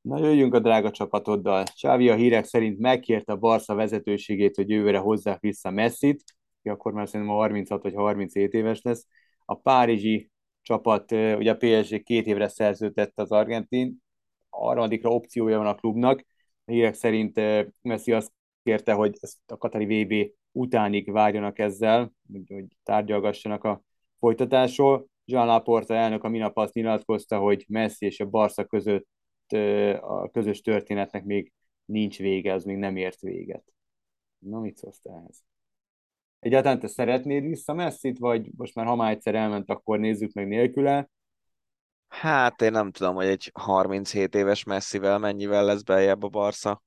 [0.00, 1.64] Na jöjjünk a drága csapatoddal.
[1.64, 6.24] Csávi a hírek szerint megkérte a Barca vezetőségét, hogy jövőre hozzák vissza Messit,
[6.62, 9.06] ki akkor már szerintem a 36 vagy 37 éves lesz.
[9.44, 10.30] A párizsi
[10.62, 14.02] csapat, ugye a PSG két évre szerződtett az argentin,
[14.48, 16.24] harmadikra opciója van a klubnak.
[16.64, 17.40] Hírek szerint
[17.82, 18.32] Messi azt
[18.62, 22.12] kérte, hogy ezt a Katari VB utánig várjanak ezzel,
[22.48, 23.82] hogy, tárgyalgassanak a
[24.18, 25.06] folytatásról.
[25.24, 29.08] Jean Laporta elnök a minap azt nyilatkozta, hogy Messi és a Barca között
[30.00, 31.52] a közös történetnek még
[31.84, 33.64] nincs vége, az még nem ért véget.
[34.38, 35.42] Na, mit szólsz ehhez?
[36.42, 40.46] Egyáltalán te szeretnéd vissza Messit, vagy most már ha már egyszer elment, akkor nézzük meg
[40.48, 41.08] nélküle?
[42.08, 46.82] Hát én nem tudom, hogy egy 37 éves messzivel mennyivel lesz beljebb a Barca.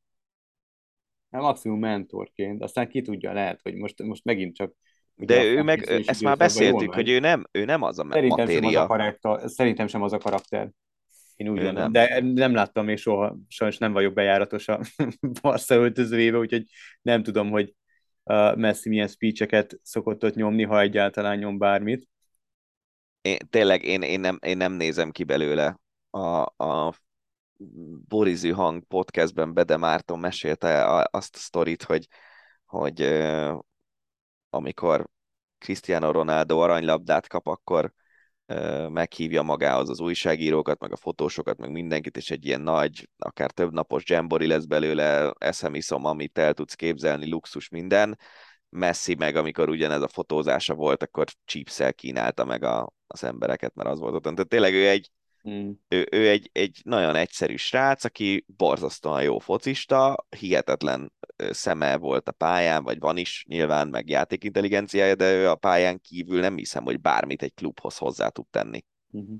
[1.32, 4.74] Hát maximum mentorként, aztán ki tudja, lehet, hogy most, most megint csak
[5.16, 8.64] De ő meg, ezt már beszéltük, hogy ő nem, ő nem az a Szerintem sem
[8.66, 8.88] az a, matéria.
[8.88, 10.70] karakter, szerintem sem az a karakter.
[11.36, 11.92] Én úgy gondolom.
[11.92, 14.80] De nem láttam még soha, sajnos nem vagyok bejáratos a
[15.42, 16.64] Barca öltözőjébe, úgyhogy
[17.02, 17.74] nem tudom, hogy
[18.56, 22.08] Messi milyen speecheket szokott ott nyomni, ha egyáltalán nyom bármit.
[23.22, 25.80] Én, tényleg én, én, nem, én nem nézem ki belőle.
[26.10, 26.94] A, a
[28.08, 32.08] Borizű Hang podcastben Bede Márton mesélte azt a sztorit, hogy,
[32.66, 33.02] hogy
[34.50, 35.08] amikor
[35.58, 37.94] Cristiano Ronaldo aranylabdát kap, akkor
[38.90, 43.74] meghívja magához az újságírókat, meg a fotósokat, meg mindenkit, és egy ilyen nagy, akár több
[43.74, 48.20] napos dzsembori lesz belőle, eszem, iszom, amit el tudsz képzelni, luxus minden.
[48.70, 53.90] Messi meg, amikor ugyanez a fotózása volt, akkor csípszel kínálta meg a, az embereket, mert
[53.90, 54.22] az volt ott.
[54.22, 55.12] Tehát tényleg ő egy,
[55.50, 55.72] Mm.
[55.88, 62.32] ő, ő egy, egy nagyon egyszerű srác, aki borzasztóan jó focista, hihetetlen szeme volt a
[62.32, 67.02] pályán, vagy van is nyilván, meg játékintelligenciája, de ő a pályán kívül nem hiszem, hogy
[67.02, 68.84] bármit egy klubhoz hozzá tud tenni.
[69.08, 69.34] Mhm.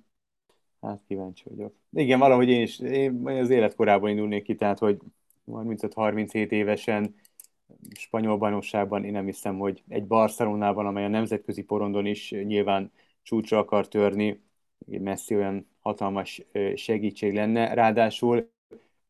[0.82, 1.76] Hát kíváncsi vagyok.
[1.92, 4.98] Igen, valahogy én is, én az életkorában indulnék ki, tehát, hogy
[5.48, 7.16] 35-37 évesen
[7.98, 12.92] spanyol bajnokságban én nem hiszem, hogy egy Barcelonában, amely a nemzetközi porondon is nyilván
[13.24, 14.44] csúcsra akar törni,
[14.86, 16.42] Messi olyan hatalmas
[16.76, 17.74] segítség lenne.
[17.74, 18.50] Ráadásul,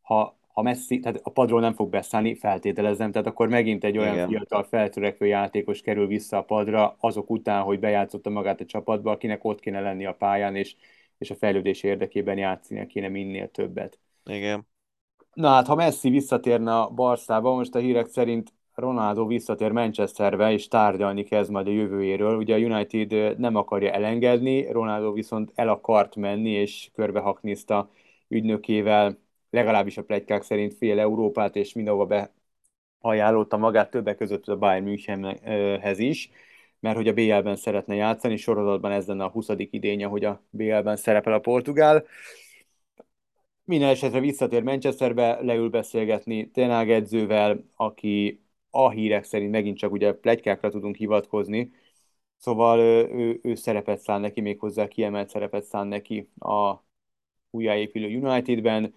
[0.01, 4.13] ha, ha Messi, tehát a padról nem fog beszállni, feltételezem, tehát akkor megint egy olyan
[4.13, 4.27] Igen.
[4.27, 9.43] fiatal feltörekvő játékos kerül vissza a padra, azok után, hogy bejátszotta magát a csapatba, akinek
[9.43, 10.75] ott kéne lenni a pályán, és,
[11.17, 13.99] és a fejlődés érdekében játszani kéne minél többet.
[14.25, 14.67] Igen.
[15.33, 20.67] Na hát, ha Messi visszatérne a Barszába, most a hírek szerint Ronaldo visszatér Manchesterbe, és
[20.67, 22.37] tárgyalni kezd majd a jövőjéről.
[22.37, 27.89] Ugye a United nem akarja elengedni, Ronaldo viszont el akart menni, és körbehaknizta
[28.27, 29.17] ügynökével,
[29.49, 32.29] legalábbis a plegykák szerint fél Európát, és mindenhova
[33.01, 36.29] beajánlotta magát, többek között a Bayern Münchenhez is,
[36.79, 39.49] mert hogy a BL-ben szeretne játszani, sorozatban ez lenne a 20.
[39.57, 42.05] idénye, hogy a BL-ben szerepel a portugál.
[43.63, 48.44] Minden esetre visszatér Manchesterbe, leül beszélgetni Tenag edzővel, aki
[48.75, 51.71] a hírek szerint megint csak ugye pletykákra tudunk hivatkozni,
[52.37, 56.75] szóval ő, ő, ő szerepet szán neki, méghozzá kiemelt szerepet szán neki a
[57.49, 58.93] újjáépülő Unitedben.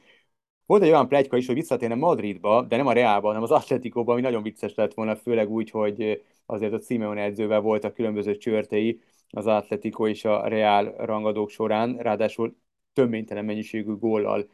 [0.67, 4.13] Volt egy olyan pletyka is, hogy visszatérne Madridba, de nem a Realba, hanem az Atleticóba,
[4.13, 9.01] ami nagyon vicces lett volna, főleg úgy, hogy azért a Simeone edzővel voltak különböző csörtei
[9.31, 12.57] az Atletico és a Real rangadók során, ráadásul
[12.93, 14.49] töménytelen mennyiségű góllal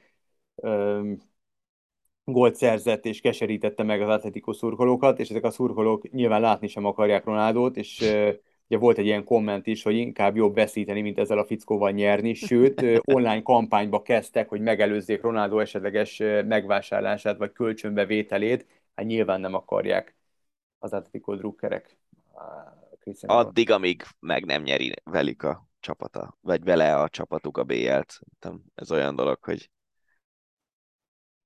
[0.55, 1.18] öm,
[2.25, 6.85] gólt szerzett és keserítette meg az Atletico szurkolókat, és ezek a szurkolók nyilván látni sem
[6.85, 7.99] akarják Ronaldót, és
[8.68, 12.35] ugye volt egy ilyen komment is, hogy inkább jobb veszíteni, mint ezzel a fickóval nyerni,
[12.35, 20.14] sőt, online kampányba kezdtek, hogy megelőzzék Ronaldo esetleges megvásárlását vagy kölcsönbevételét, hát nyilván nem akarják
[20.79, 21.97] az Atletico drukkerek.
[23.20, 28.20] Addig, amíg meg nem nyeri velük a csapata, vagy vele a csapatuk a BL-t.
[28.75, 29.70] Ez olyan dolog, hogy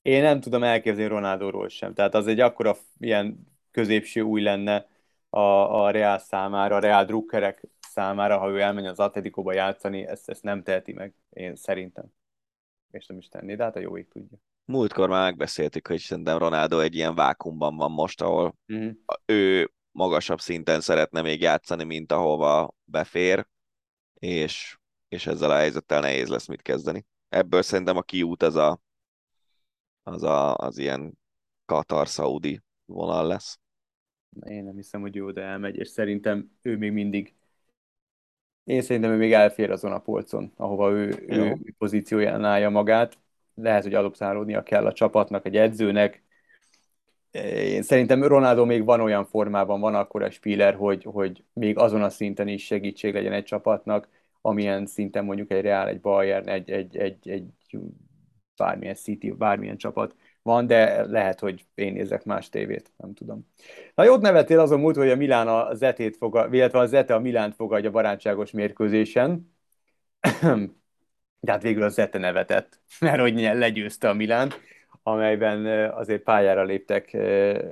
[0.03, 1.95] Én nem tudom elképzelni Ronaldóról sem.
[1.95, 4.87] Tehát az egy akkora ilyen középső új lenne
[5.31, 5.41] a,
[5.85, 10.43] a Real számára, a Real drukkerek számára, ha ő elmegy az Atletico-ba játszani, ezt, ezt
[10.43, 12.05] nem teheti meg, én szerintem.
[12.91, 14.39] És nem is tenni, de hát a jó ég tudja.
[14.65, 18.97] Múltkor már megbeszéltük, hogy szerintem Ronaldo egy ilyen vákumban van most, ahol Uh-huh.
[19.27, 23.47] ő magasabb szinten szeretne még játszani, mint ahova befér,
[24.15, 24.79] és,
[25.09, 27.07] és ezzel a helyzettel nehéz lesz mit kezdeni.
[27.29, 28.81] Ebből szerintem a kiút az a,
[30.13, 31.19] az, a, az ilyen
[31.65, 33.59] Katar-Saudi vonal lesz.
[34.47, 37.35] Én nem hiszem, hogy ő oda elmegy, és szerintem ő még mindig
[38.69, 41.45] én szerintem ő még elfér azon a polcon, ahova ő, Jó.
[41.45, 43.19] ő pozícióján állja magát.
[43.55, 46.23] Lehet, hogy adoptálódnia kell a csapatnak, egy edzőnek.
[47.55, 52.03] Én szerintem Ronaldo még van olyan formában, van akkor a Spiller, hogy, hogy még azon
[52.03, 54.09] a szinten is segítség legyen egy csapatnak,
[54.41, 57.45] amilyen szinten mondjuk egy Real, egy Bayern, egy, egy, egy, egy
[58.59, 63.47] bármilyen City, bármilyen csapat van, de lehet, hogy én nézek más tévét, nem tudom.
[63.95, 67.21] Na jót nevettél azon múlt, hogy a Milán a Zetét fogad, illetve a Zete a
[67.21, 69.55] Milánt fogadja barátságos mérkőzésen.
[71.41, 74.61] De hát végül a Zete nevetett, mert hogy legyőzte a Milánt,
[75.03, 77.17] amelyben azért pályára léptek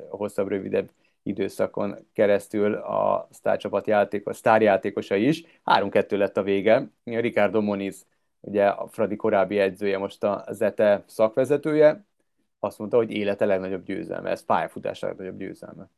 [0.08, 0.90] hosszabb, rövidebb
[1.22, 5.42] időszakon keresztül a sztárcsapat játékos, sztárjátékosa is.
[5.64, 6.90] 3-2 lett a vége.
[7.04, 8.06] Ricardo Moniz,
[8.46, 12.04] ugye a Fradi korábbi edzője, most a Zete szakvezetője,
[12.58, 15.90] azt mondta, hogy élete legnagyobb győzelme, ez pályafutás legnagyobb győzelme.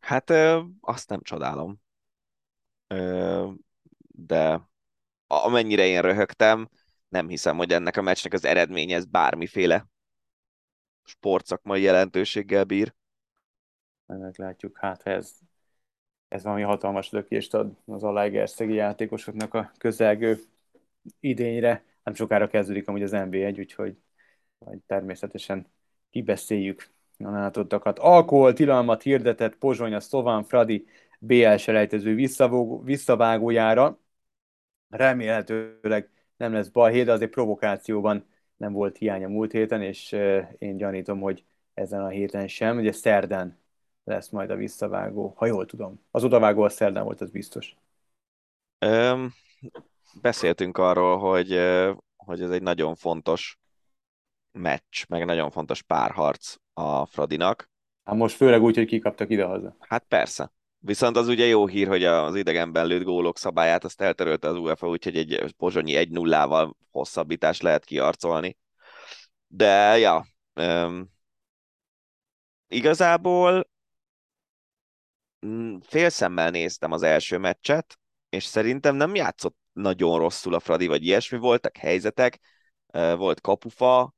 [0.00, 1.80] Hát ö, azt nem csodálom.
[2.86, 3.50] Ö,
[4.08, 4.60] de
[5.26, 6.68] amennyire én röhögtem,
[7.08, 9.86] nem hiszem, hogy ennek a meccsnek az eredménye ez bármiféle
[11.04, 12.94] sportszakmai jelentőséggel bír.
[14.06, 15.38] Meglátjuk, hát ez,
[16.28, 20.38] ez valami hatalmas lökést ad az alágerszegi játékosoknak a közelgő
[21.20, 21.84] idényre.
[22.02, 23.96] Nem sokára kezdődik amúgy az NB1, úgyhogy
[24.58, 25.66] majd természetesen
[26.10, 27.98] kibeszéljük a látottakat.
[27.98, 30.86] Alkohol tilalmat hirdetett Pozsony a Szován Fradi
[31.18, 32.28] BL selejtező
[32.82, 33.98] visszavágójára.
[34.88, 38.26] Remélhetőleg nem lesz balhé, de azért provokációban
[38.56, 40.12] nem volt hiánya múlt héten, és
[40.58, 41.44] én gyanítom, hogy
[41.74, 42.76] ezen a héten sem.
[42.78, 43.58] Ugye szerdán
[44.04, 46.00] lesz majd a visszavágó, ha jól tudom.
[46.10, 47.76] Az odavágó a szerdán volt, az biztos.
[48.78, 49.32] Öm,
[50.20, 51.48] beszéltünk arról, hogy,
[52.16, 53.58] hogy ez egy nagyon fontos
[54.52, 57.70] meccs, meg nagyon fontos párharc a Fradinak.
[58.04, 59.76] Hát most főleg úgy, hogy kikaptak ide-haza.
[59.78, 60.52] Hát persze.
[60.78, 64.88] Viszont az ugye jó hír, hogy az idegenben lőtt gólok szabályát azt eltörölte az UEFA,
[64.88, 68.56] úgyhogy egy pozsonyi 1-0-val hosszabbítás lehet kiarcolni.
[69.46, 71.08] De, ja, öm,
[72.68, 73.70] igazából
[75.46, 77.98] mm, félszemmel néztem az első meccset,
[78.28, 82.40] és szerintem nem játszott nagyon rosszul a Fradi, vagy ilyesmi voltak helyzetek,
[83.16, 84.14] volt kapufa,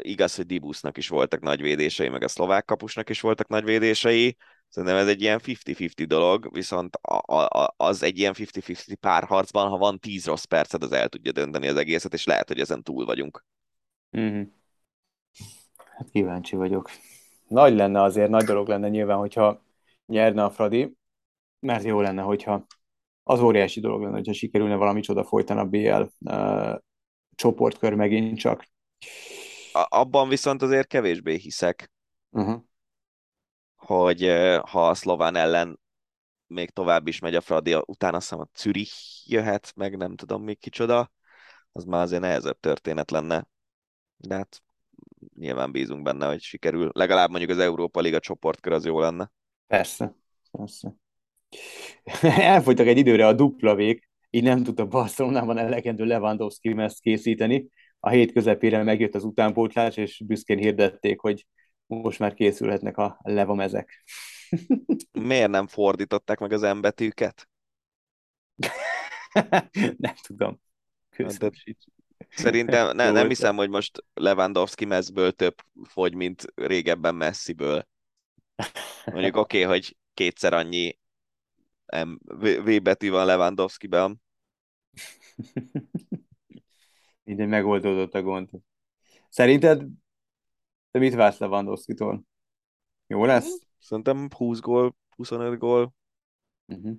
[0.00, 4.36] igaz, hogy Dibusznak is voltak nagy védései, meg a szlovák kapusnak is voltak nagy védései,
[4.72, 9.76] Szerintem ez egy ilyen 50-50 dolog, viszont a, a, az egy ilyen 50-50 párharcban, ha
[9.76, 13.04] van 10 rossz perced, az el tudja dönteni az egészet, és lehet, hogy ezen túl
[13.04, 13.44] vagyunk.
[14.18, 14.42] Mm-hmm.
[15.96, 16.90] Hát kíváncsi vagyok.
[17.48, 19.62] Nagy lenne azért, nagy dolog lenne nyilván, hogyha
[20.06, 20.96] nyerne a Fradi,
[21.60, 22.66] mert jó lenne, hogyha
[23.22, 26.78] az óriási dolog lenne, hogyha sikerülne valami csoda folytani a BL uh,
[27.34, 28.66] csoportkör megint csak.
[29.72, 31.90] A, abban viszont azért kevésbé hiszek,
[32.32, 32.62] Uh-huh.
[33.76, 34.20] hogy
[34.68, 35.80] ha a szlován ellen
[36.46, 38.94] még tovább is megy a Fradi, utána azt hiszem a Zürich
[39.30, 41.12] jöhet, meg nem tudom még kicsoda,
[41.72, 43.46] az már azért nehezebb történet lenne.
[44.16, 44.62] De hát
[45.34, 46.90] nyilván bízunk benne, hogy sikerül.
[46.92, 49.30] Legalább mondjuk az Európa Liga csoportkör az jó lenne.
[49.66, 50.14] Persze,
[50.50, 50.94] persze.
[52.22, 57.68] Elfogytak egy időre a duplavék, így nem tudta Barcelonában elegendő Lewandowski ezt készíteni.
[58.00, 61.46] A hét közepére megjött az utánpótlás, és büszkén hirdették, hogy
[61.86, 64.04] most már készülhetnek a levamezek.
[65.12, 67.48] Miért nem fordították meg az M betűket?
[69.96, 70.60] nem tudom.
[71.10, 71.52] Köszönöm.
[72.28, 77.88] Szerintem ne, nem hiszem, hogy most Lewandowski messzből több fogy, mint régebben Messiből.
[79.04, 81.00] Mondjuk oké, okay, hogy kétszer annyi
[82.04, 84.22] M, v, v betű van Lewandowskiben.
[87.24, 88.50] Így megoldódott a gond.
[89.28, 89.86] Szerinted
[90.90, 92.24] te mit vársz Lewandowski-tól?
[93.06, 93.58] Jó lesz?
[93.78, 95.94] Szerintem 20 gól, 25 gól.
[96.66, 96.96] Uh-huh.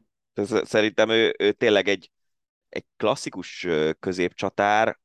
[0.64, 2.12] Szerintem ő, ő tényleg egy,
[2.70, 3.68] egy klasszikus
[4.00, 5.00] középcsatár,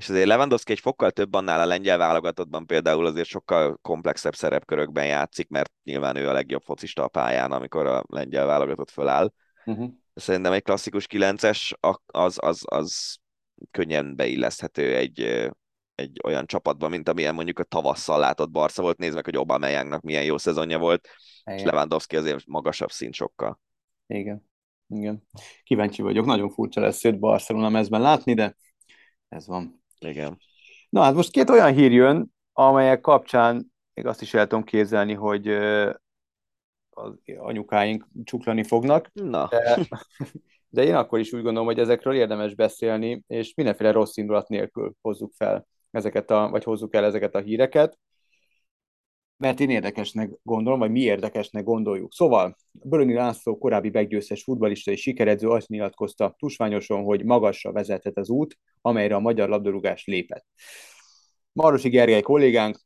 [0.00, 5.06] és azért Lewandowski egy fokkal több annál a lengyel válogatottban például azért sokkal komplexebb szerepkörökben
[5.06, 9.32] játszik, mert nyilván ő a legjobb focista a pályán, amikor a lengyel válogatott föláll.
[9.64, 9.90] Uh-huh.
[10.14, 13.16] Szerintem egy klasszikus 9-es, a- az, az, az
[13.70, 15.20] könnyen beilleszthető egy,
[15.94, 18.98] egy olyan csapatban, mint amilyen mondjuk a tavasszal látott Barca volt.
[18.98, 21.08] Nézd meg, hogy Aubameyangnak milyen jó szezonja volt,
[21.44, 21.58] Igen.
[21.58, 23.60] és Lewandowski azért magasabb szint sokkal.
[24.06, 24.48] Igen.
[24.88, 25.22] Igen.
[25.62, 28.56] Kíváncsi vagyok, nagyon furcsa lesz őt Barcelona mezben látni, de
[29.28, 29.79] ez van.
[30.00, 30.38] Igen.
[30.88, 35.14] Na hát most két olyan hír jön, amelyek kapcsán még azt is el tudom képzelni,
[35.14, 35.48] hogy
[36.90, 39.10] az anyukáink csuklani fognak.
[39.12, 39.48] Na.
[39.50, 39.78] De,
[40.68, 44.92] de én akkor is úgy gondolom, hogy ezekről érdemes beszélni, és mindenféle rossz indulat nélkül
[45.00, 47.98] hozzuk fel ezeket a, vagy hozzuk el ezeket a híreket,
[49.40, 52.12] mert én érdekesnek gondolom, vagy mi érdekesnek gondoljuk.
[52.12, 58.28] Szóval Bölöni László korábbi meggyőztes futbalista és sikeredző azt nyilatkozta tusványosan, hogy magasra vezethet az
[58.28, 60.46] út, amelyre a magyar labdarúgás lépett.
[61.52, 62.80] Marosi Gergely kollégánk,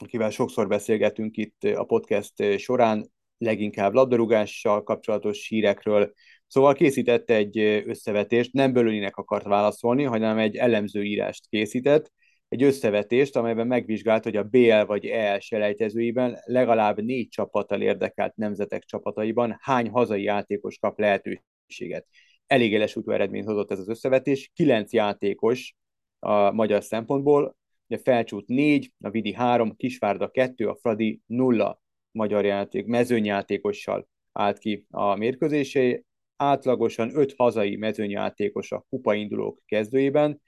[0.00, 6.12] akivel sokszor beszélgetünk itt a podcast során, leginkább labdarúgással kapcsolatos hírekről,
[6.46, 12.12] Szóval készített egy összevetést, nem Bölöninek akart válaszolni, hanem egy elemző írást készített,
[12.54, 18.84] egy összevetést, amelyben megvizsgált, hogy a BL vagy EL selejtezőiben legalább négy csapattal érdekelt nemzetek
[18.84, 22.06] csapataiban hány hazai játékos kap lehetőséget.
[22.46, 25.74] Elég élesútó eredményt hozott ez az összevetés, kilenc játékos
[26.18, 27.56] a magyar szempontból,
[27.88, 34.58] ugye Felcsút négy, a Vidi három, Kisvárda kettő, a Fradi nulla magyar játék, mezőnyjátékossal állt
[34.58, 36.04] ki a mérkőzésé,
[36.36, 40.40] átlagosan öt hazai mezőnyjátékos a kupaindulók kezdőjében,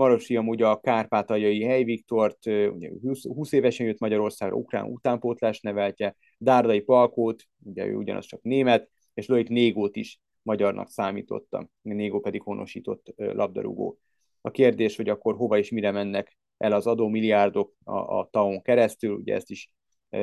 [0.00, 6.16] Marosi amúgy a kárpátaljai Hely Viktort, ugye 20, 20 évesen jött Magyarországra, ukrán utánpótlás neveltje,
[6.38, 12.42] Dárdai Palkót, ugye ő ugyanaz csak német, és Loik Négót is magyarnak számította, Négó pedig
[12.42, 13.98] honosított labdarúgó.
[14.40, 19.14] A kérdés, hogy akkor hova és mire mennek el az adómilliárdok a, a TAON keresztül,
[19.14, 19.70] ugye ezt is
[20.08, 20.18] e,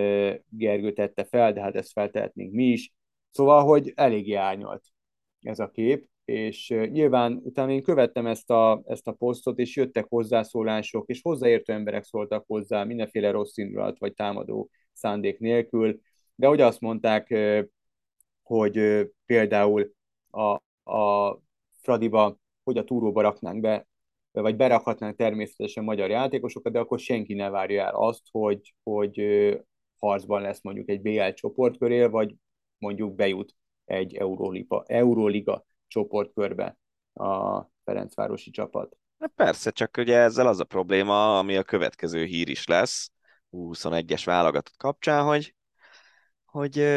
[0.50, 2.94] Gergő tette fel, de hát ezt feltehetnénk mi is.
[3.32, 4.84] Szóval, hogy eléggé árnyalt
[5.42, 10.06] ez a kép, és nyilván utána én követtem ezt a, ezt a posztot, és jöttek
[10.10, 16.00] hozzászólások, és hozzáértő emberek szóltak hozzá, mindenféle rossz indulat vagy támadó szándék nélkül,
[16.36, 17.36] de hogy azt mondták,
[18.44, 19.94] hogy például
[20.30, 20.52] a,
[20.92, 21.40] a
[21.82, 23.88] Fradiba, hogy a túróba raknánk be,
[24.32, 29.22] vagy berakhatnánk természetesen magyar játékosokat, de akkor senki ne várja el azt, hogy, hogy
[30.00, 32.36] harcban lesz mondjuk egy BL csoportkörél, vagy
[32.78, 33.56] mondjuk bejut
[33.86, 36.78] egy Euróliga, Euróliga csoportkörbe
[37.14, 38.98] a Ferencvárosi csapat.
[39.20, 43.12] Hát persze, csak ugye ezzel az a probléma, ami a következő hír is lesz,
[43.52, 45.56] 21-es válogatott kapcsán, hogy,
[46.46, 46.88] hogy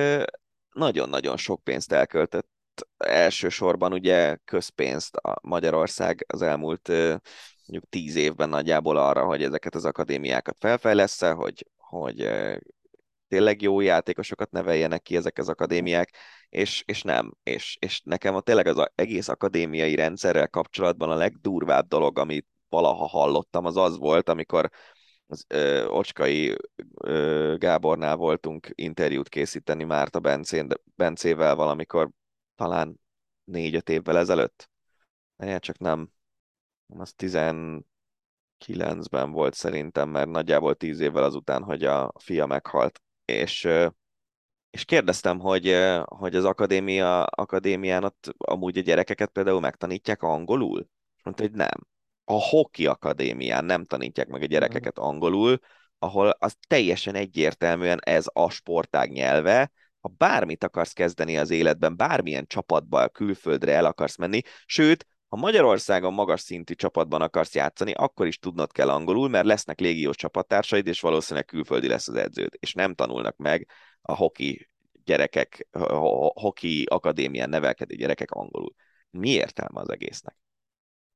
[0.72, 2.48] nagyon-nagyon sok pénzt elköltött
[2.96, 6.88] elsősorban ugye közpénzt a Magyarország az elmúlt
[7.66, 12.30] mondjuk tíz évben nagyjából arra, hogy ezeket az akadémiákat felfejlesz hogy, hogy
[13.28, 16.10] tényleg jó játékosokat neveljenek ki ezek az akadémiák,
[16.50, 17.34] és, és nem.
[17.42, 23.06] És, és nekem a tényleg az egész akadémiai rendszerrel kapcsolatban a legdurvább dolog, amit valaha
[23.06, 24.70] hallottam, az az volt, amikor
[25.26, 26.56] az ö, Ocskai
[26.94, 32.10] ö, Gábornál voltunk interjút készíteni Márta Bencén, Bencével valamikor
[32.54, 33.00] talán
[33.44, 34.70] négy-öt évvel ezelőtt.
[35.36, 36.10] Ne, csak nem,
[36.86, 43.68] az 19-ben volt szerintem, mert nagyjából tíz évvel azután, hogy a fia meghalt és,
[44.70, 50.88] és kérdeztem, hogy, hogy az akadémia, akadémián ott amúgy a gyerekeket például megtanítják angolul?
[51.16, 51.86] És mondta, hogy nem.
[52.24, 55.58] A hoki akadémián nem tanítják meg a gyerekeket angolul,
[55.98, 59.70] ahol az teljesen egyértelműen ez a sportág nyelve,
[60.00, 66.12] ha bármit akarsz kezdeni az életben, bármilyen csapatba külföldre el akarsz menni, sőt, ha Magyarországon
[66.12, 71.00] magas szintű csapatban akarsz játszani, akkor is tudnod kell angolul, mert lesznek légiós csapattársaid, és
[71.00, 73.68] valószínűleg külföldi lesz az edződ, és nem tanulnak meg
[74.02, 74.68] a hoki
[75.04, 75.68] gyerekek,
[76.34, 78.74] hoki akadémián nevelkedő gyerekek angolul.
[79.10, 80.36] Mi értelme az egésznek?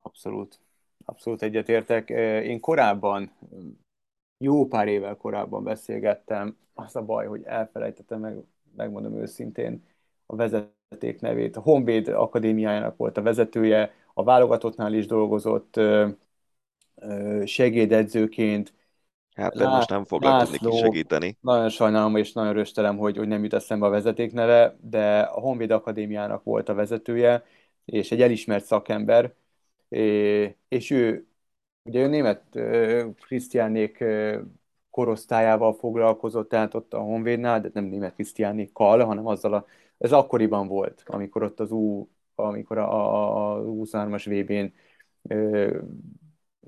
[0.01, 0.59] Abszolút.
[1.05, 2.09] Abszolút egyetértek.
[2.43, 3.31] Én korábban,
[4.37, 8.43] jó pár évvel korábban beszélgettem, az a baj, hogy elfelejtettem meg,
[8.75, 9.83] megmondom őszintén,
[10.25, 11.55] a vezeték nevét.
[11.55, 15.79] A Honvéd Akadémiájának volt a vezetője, a válogatottnál is dolgozott
[17.45, 18.73] segédedzőként.
[19.35, 21.37] Hát de most nem foglak tudni segíteni.
[21.41, 25.39] Nagyon sajnálom, és nagyon röstelem, hogy, hogy nem jut eszembe a vezeték neve, de a
[25.39, 27.43] Honvéd Akadémiának volt a vezetője,
[27.85, 29.33] és egy elismert szakember,
[30.67, 31.27] és ő,
[31.83, 32.43] ugye ő német
[33.25, 34.03] Krisztiánék
[34.89, 39.65] korosztályával foglalkozott, tehát ott a Honvédnál, de nem német Krisztiánékkal, hanem azzal a,
[39.97, 44.73] ez akkoriban volt, amikor ott az U amikor a, a 23-as VB-n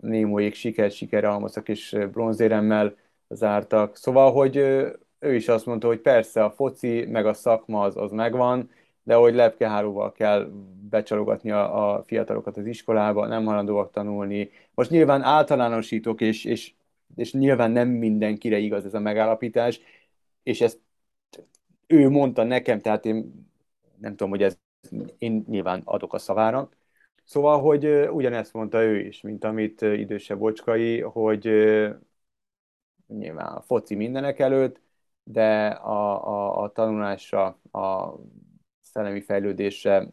[0.02, 2.96] Némóék siker, sikerre halmoztak, és bronzéremmel
[3.30, 3.96] zártak.
[3.96, 4.58] Szóval, hogy
[5.20, 8.70] ő is azt mondta, hogy persze a foci, meg a szakma az, az megvan,
[9.04, 10.50] de hogy lepkehálóval kell
[10.90, 14.50] becsalogatni a, a fiatalokat az iskolába, nem halandóak tanulni.
[14.74, 16.74] Most nyilván általánosítok, és, és,
[17.16, 19.80] és nyilván nem mindenkire igaz ez a megállapítás,
[20.44, 20.80] és ezt
[21.88, 23.48] ő mondta nekem, tehát én
[24.00, 24.58] nem tudom, hogy ez
[25.18, 26.70] én nyilván adok a szavára.
[27.28, 31.44] Szóval, hogy ugyanezt mondta ő is, mint amit idősebb Bocskai, hogy
[33.08, 34.82] nyilván a foci mindenek előtt,
[35.24, 38.14] de a, a, a tanulásra, a
[38.82, 40.08] szellemi fejlődésre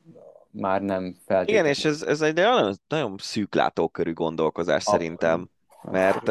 [0.51, 1.53] már nem feltétlenül.
[1.53, 5.01] Igen, és ez, ez egy nagyon, nagyon szűklátókörű gondolkozás Abszolút.
[5.01, 5.49] szerintem,
[5.83, 6.27] mert,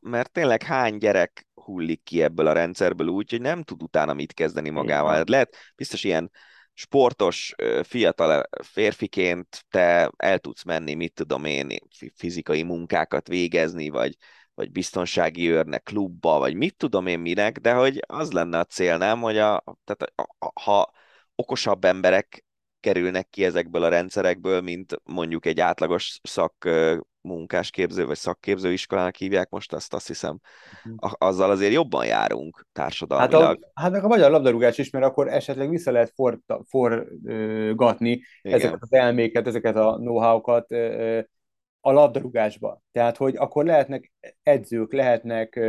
[0.00, 4.32] mert tényleg hány gyerek hullik ki ebből a rendszerből úgy, hogy nem tud utána mit
[4.32, 5.12] kezdeni magával.
[5.12, 5.24] Igen.
[5.28, 6.30] Lehet biztos ilyen
[6.74, 11.78] sportos, fiatal férfiként te el tudsz menni, mit tudom én,
[12.14, 14.16] fizikai munkákat végezni, vagy,
[14.54, 18.96] vagy biztonsági őrnek klubba, vagy mit tudom én minek, de hogy az lenne a cél,
[18.96, 20.92] nem, hogy a, tehát a, a, ha
[21.34, 22.44] okosabb emberek
[22.80, 26.68] kerülnek ki ezekből a rendszerekből, mint mondjuk egy átlagos szak
[27.20, 30.38] munkásképző vagy szakképző iskolának hívják most azt, azt hiszem,
[30.84, 31.12] uh-huh.
[31.18, 33.42] azzal azért jobban járunk társadalmilag.
[33.42, 36.12] Hát, a, hát meg a magyar labdarúgás is, mert akkor esetleg vissza lehet
[36.66, 40.70] forgatni for, ezeket az elméket, ezeket a know-how-kat
[41.80, 42.80] a labdarúgásba.
[42.92, 45.60] Tehát, hogy akkor lehetnek edzők, lehetnek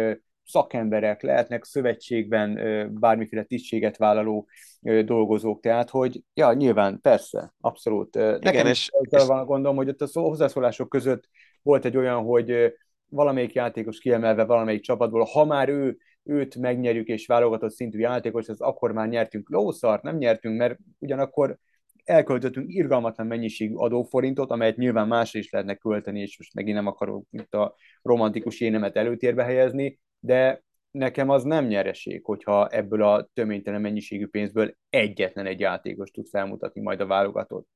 [0.45, 2.59] szakemberek, lehetnek szövetségben
[2.99, 4.47] bármiféle tisztséget vállaló
[4.81, 8.15] dolgozók, tehát, hogy ja, nyilván, persze, abszolút.
[8.15, 9.25] Igen, Nekem és, és...
[9.25, 11.29] van gondolom, hogy ott a hozzászólások között
[11.61, 12.73] volt egy olyan, hogy
[13.09, 18.61] valamelyik játékos kiemelve valamelyik csapatból, ha már ő, őt megnyerjük és válogatott szintű játékos, az
[18.61, 21.57] akkor már nyertünk lószart, nem nyertünk, mert ugyanakkor
[22.03, 27.25] elköltöttünk irgalmatlan mennyiségű adóforintot, amelyet nyilván másra is lehetne költeni, és most megint nem akarok
[27.31, 33.81] itt a romantikus énemet előtérbe helyezni, de nekem az nem nyereség, hogyha ebből a töménytelen
[33.81, 37.67] mennyiségű pénzből egyetlen egy játékos tud felmutatni majd a válogatott.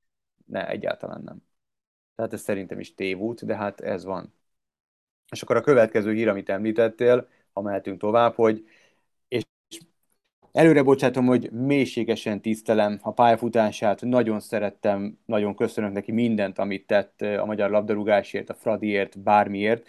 [0.45, 1.38] Ne, egyáltalán nem.
[2.15, 4.34] Tehát ez szerintem is tévút, de hát ez van.
[5.31, 8.65] És akkor a következő hír, amit említettél, ha mehetünk tovább, hogy
[9.27, 9.43] és
[10.51, 17.22] előre bocsátom, hogy mélységesen tisztelem a pályafutását, nagyon szerettem, nagyon köszönök neki mindent, amit tett
[17.22, 19.88] a magyar labdarúgásért, a Fradiért, bármiért,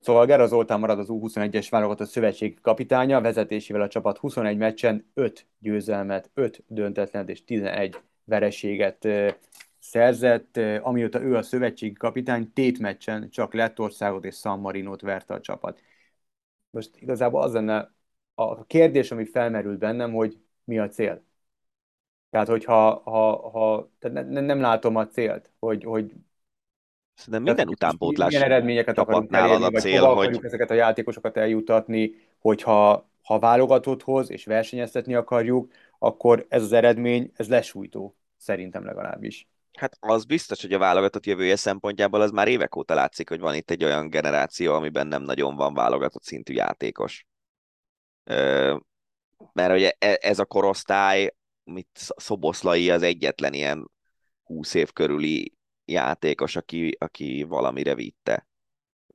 [0.00, 5.46] Szóval Gera Zoltán marad az U21-es válogatott szövetségi kapitánya, vezetésével a csapat 21 meccsen 5
[5.58, 9.08] győzelmet, 5 döntetlen és 11 vereséget
[9.78, 15.40] szerzett, amióta ő a szövetségi kapitány, tét meccsen csak Lettországot és San Marinót verte a
[15.40, 15.82] csapat.
[16.70, 17.92] Most igazából az lenne
[18.34, 21.22] a kérdés, ami felmerült bennem, hogy mi a cél.
[22.30, 26.12] Tehát, hogyha ha, ha, tehát ne, nem látom a célt, hogy, hogy
[27.18, 30.44] Szerintem minden utánpótlás milyen eredményeket akarunk elérni, a cél, vagy hogy...
[30.44, 37.48] ezeket a játékosokat eljutatni, hogyha ha válogatotthoz és versenyeztetni akarjuk, akkor ez az eredmény, ez
[37.48, 39.48] lesújtó, szerintem legalábbis.
[39.78, 43.54] Hát az biztos, hogy a válogatott jövője szempontjából az már évek óta látszik, hogy van
[43.54, 47.26] itt egy olyan generáció, amiben nem nagyon van válogatott szintű játékos.
[49.52, 51.34] Mert ugye e, ez a korosztály,
[51.64, 53.90] mit Szoboszlai az egyetlen ilyen
[54.44, 55.57] 20 év körüli
[55.90, 58.48] játékos, aki, aki valamire vitte.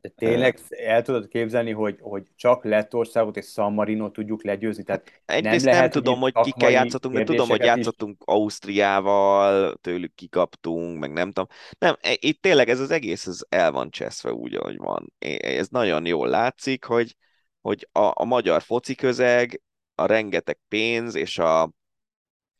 [0.03, 4.83] De tényleg el tudod képzelni, hogy, hogy csak Lettországot és San Marino tudjuk legyőzni?
[4.83, 8.25] Tehát Egyrészt nem, lehet, nem tudom, hogy kikkel játszottunk, mert tudom, hogy játszottunk is.
[8.25, 11.47] Ausztriával, tőlük kikaptunk, meg nem tudom.
[11.77, 15.13] Nem, e, itt tényleg ez az egész ez el van cseszve úgy, ahogy van.
[15.39, 17.15] Ez nagyon jól látszik, hogy,
[17.61, 19.61] hogy a, a magyar foci közeg,
[19.95, 21.71] a rengeteg pénz és a,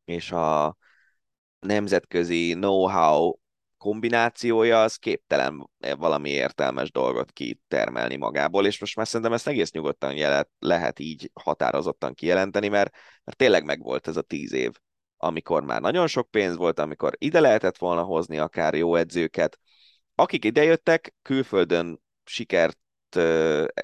[0.06, 0.78] és a
[1.60, 3.34] nemzetközi know-how
[3.84, 10.16] kombinációja az képtelen valami értelmes dolgot kitermelni magából, és most már szerintem ezt egész nyugodtan
[10.16, 14.72] jelet, lehet így határozottan kijelenteni, mert, mert tényleg megvolt ez a tíz év,
[15.18, 19.60] amikor már nagyon sok pénz volt, amikor ide lehetett volna hozni akár jó edzőket.
[20.16, 22.80] Akik idejöttek, külföldön sikert,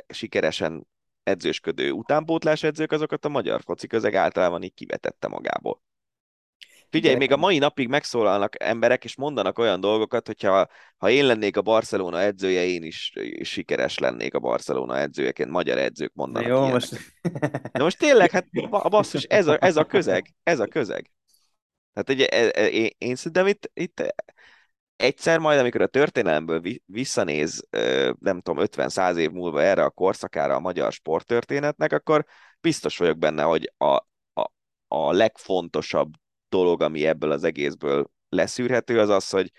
[0.07, 0.87] sikeresen
[1.23, 5.81] edzősködő utánpótlás edzők, azokat a magyar foci közeg általában így kivetette magából.
[6.89, 10.67] Figyelj, még a mai napig megszólalnak emberek, és mondanak olyan dolgokat, hogyha
[10.97, 16.13] ha én lennék a Barcelona edzője, én is, sikeres lennék a Barcelona edzőjeként, magyar edzők
[16.13, 16.73] mondanak Jó, ilyenek.
[16.73, 16.97] most...
[17.71, 21.11] De most tényleg, hát a basszus, ez a, ez a közeg, ez a közeg.
[21.93, 22.67] Hát ugye, én, e,
[22.97, 24.13] én szerintem itt, itt
[24.95, 27.67] egyszer majd, amikor a történelemből visszanéz,
[28.19, 32.25] nem tudom, 50-100 év múlva erre a korszakára a magyar sporttörténetnek, akkor
[32.61, 33.93] biztos vagyok benne, hogy a,
[34.33, 34.51] a,
[34.87, 36.11] a legfontosabb
[36.49, 39.51] dolog, ami ebből az egészből leszűrhető, az az, hogy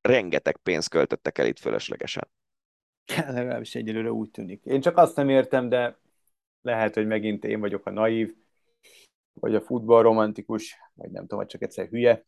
[0.00, 2.28] rengeteg pénzt költöttek el itt fölöslegesen.
[3.28, 4.64] Legalábbis egyelőre úgy tűnik.
[4.64, 5.98] Én csak azt nem értem, de
[6.62, 8.34] lehet, hogy megint én vagyok a naív,
[9.40, 12.26] vagy a futball romantikus, vagy nem tudom, vagy csak egyszer hülye.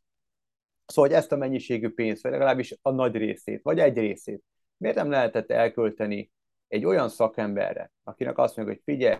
[0.86, 4.44] Szóval, hogy ezt a mennyiségű pénzt, vagy legalábbis a nagy részét, vagy egy részét,
[4.76, 6.30] miért nem lehetett elkölteni
[6.68, 9.18] egy olyan szakemberre, akinek azt mondja, hogy figyelj,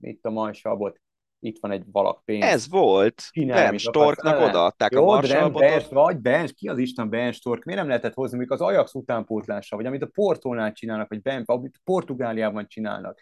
[0.00, 1.00] itt a mansabot,
[1.44, 2.44] itt van egy valak pénz.
[2.44, 3.22] Ez volt.
[3.46, 5.88] Ben Storknak odaadták Jó, a marsalbotot.
[5.88, 7.64] vagy Ben, ki az Isten Ben Stork?
[7.64, 11.42] Miért nem lehetett hozni, mondjuk az Ajax utánpótlása, vagy amit a Portónál csinálnak, vagy Ben,
[11.46, 13.20] amit Portugáliában csinálnak,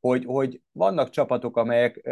[0.00, 2.08] hogy, hogy vannak csapatok, amelyek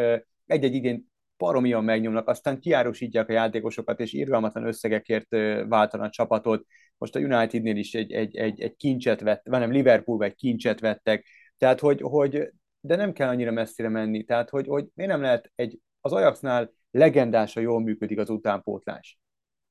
[0.47, 5.29] egy-egy idén paromian megnyomnak, aztán kiárusítják a játékosokat, és irgalmatlan összegekért
[5.69, 6.67] váltanak a csapatot.
[6.99, 10.81] Most a Unitednél is egy, egy, egy, egy kincset vett, vagy nem Liverpoolban egy kincset
[10.81, 11.27] vettek,
[11.59, 12.53] tehát hogy, hogy
[12.85, 16.73] de nem kell annyira messzire menni, tehát hogy, hogy miért nem lehet egy, az Ajaxnál
[16.91, 19.19] legendása jól működik az utánpótlás.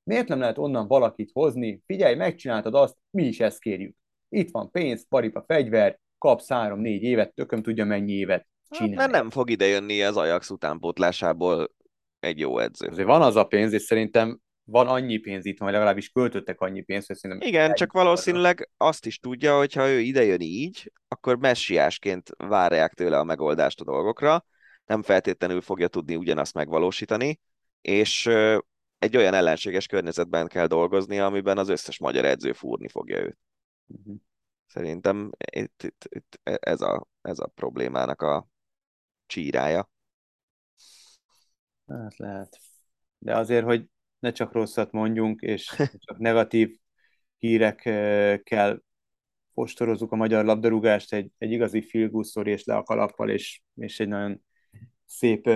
[0.03, 1.81] Miért nem lehet onnan valakit hozni?
[1.85, 3.95] Figyelj, megcsináltad azt, mi is ezt kérjük.
[4.29, 8.95] Itt van pénz, paripa, fegyver, kapsz három-négy évet, tököm tudja mennyi évet csinálni.
[8.95, 11.71] Hát, nem fog idejönni az Ajax utánpótlásából
[12.19, 12.87] egy jó edző.
[12.87, 16.81] Azért van az a pénz, és szerintem van annyi pénz itt, vagy legalábbis költöttek annyi
[16.81, 17.47] pénzt, hogy szerintem...
[17.47, 23.19] Igen, csak valószínűleg azt is tudja, hogy ha ő idejön így, akkor messiásként várják tőle
[23.19, 24.45] a megoldást a dolgokra,
[24.85, 27.39] nem feltétlenül fogja tudni ugyanazt megvalósítani,
[27.81, 28.29] és
[28.97, 33.37] egy olyan ellenséges környezetben kell dolgozni, amiben az összes magyar edző fúrni fogja őt.
[33.85, 34.15] Uh-huh.
[34.67, 38.47] Szerintem itt, itt, itt ez, a, ez a problémának a
[39.25, 39.89] csírája.
[41.87, 42.59] Hát lehet.
[43.17, 43.90] De azért, hogy
[44.21, 45.75] ne csak rosszat mondjunk, és
[46.05, 46.77] csak negatív
[47.37, 48.83] hírekkel
[49.53, 52.11] postorozzuk a magyar labdarúgást, egy, egy igazi feel
[52.43, 54.43] és le a kalappal, és, és egy nagyon
[55.05, 55.49] szép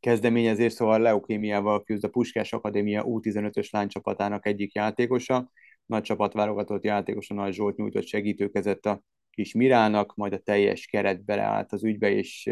[0.00, 5.50] kezdeményezés, szóval leukémiával küzd a Puskás Akadémia U15-ös lánycsapatának egyik játékosa,
[5.86, 11.24] nagy csapat válogatott játékosa Nagy Zsolt nyújtott segítőkezett a kis Mirának, majd a teljes keret
[11.24, 12.46] beleállt az ügybe, és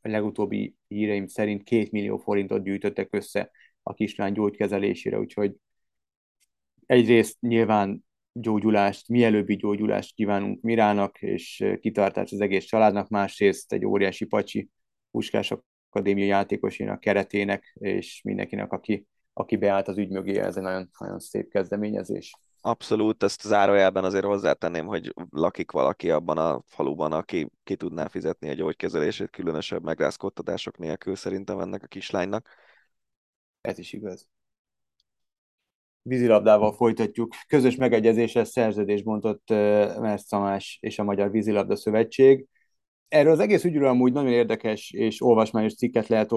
[0.00, 3.50] a legutóbbi híreim szerint két millió forintot gyűjtöttek össze
[3.88, 5.54] a kislány gyógykezelésére, úgyhogy
[6.86, 14.24] egyrészt nyilván gyógyulást, mielőbbi gyógyulást kívánunk Mirának, és kitartást az egész családnak, másrészt egy óriási
[14.24, 14.68] pacsi
[15.10, 15.52] Puskás
[15.88, 21.18] Akadémia játékosének, keretének, és mindenkinek, aki, aki beállt az ügy mögé, ez egy nagyon, nagyon
[21.18, 22.34] szép kezdeményezés.
[22.60, 28.48] Abszolút, ezt zárójelben azért hozzátenném, hogy lakik valaki abban a faluban, aki ki tudná fizetni
[28.48, 32.48] a gyógykezelését, különösebb megrázkodtatások nélkül szerintem ennek a kislánynak.
[33.66, 34.28] Ez is igaz.
[36.02, 37.34] Vízilabdával folytatjuk.
[37.46, 39.48] Közös megegyezéses szerződés bontott
[40.00, 42.46] Mersz Tamás és a Magyar Vízilabda Szövetség.
[43.08, 46.30] Erről az egész ügyről amúgy nagyon érdekes és olvasmányos cikket lehet,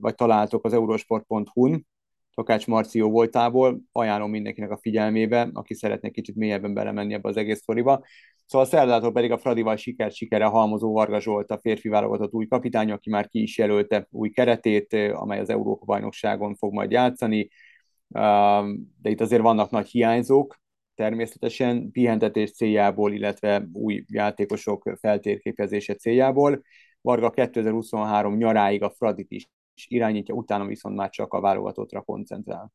[0.00, 1.86] vagy találtok az eurosport.hu-n,
[2.34, 7.58] Takács Marció voltából, ajánlom mindenkinek a figyelmébe, aki szeretne kicsit mélyebben belemenni ebbe az egész
[7.58, 8.04] sztoriba.
[8.48, 12.90] Szóval szerdától pedig a Fradival siker sikere halmozó Varga Zsolt, a férfi válogatott új kapitány,
[12.90, 17.48] aki már ki is jelölte új keretét, amely az Európa-bajnokságon fog majd játszani.
[19.00, 20.60] De itt azért vannak nagy hiányzók,
[20.94, 26.62] természetesen pihentetés céljából, illetve új játékosok feltérképezése céljából.
[27.00, 29.48] Varga 2023 nyaráig a Fradit is
[29.88, 32.72] irányítja, utána viszont már csak a válogatottra koncentrál.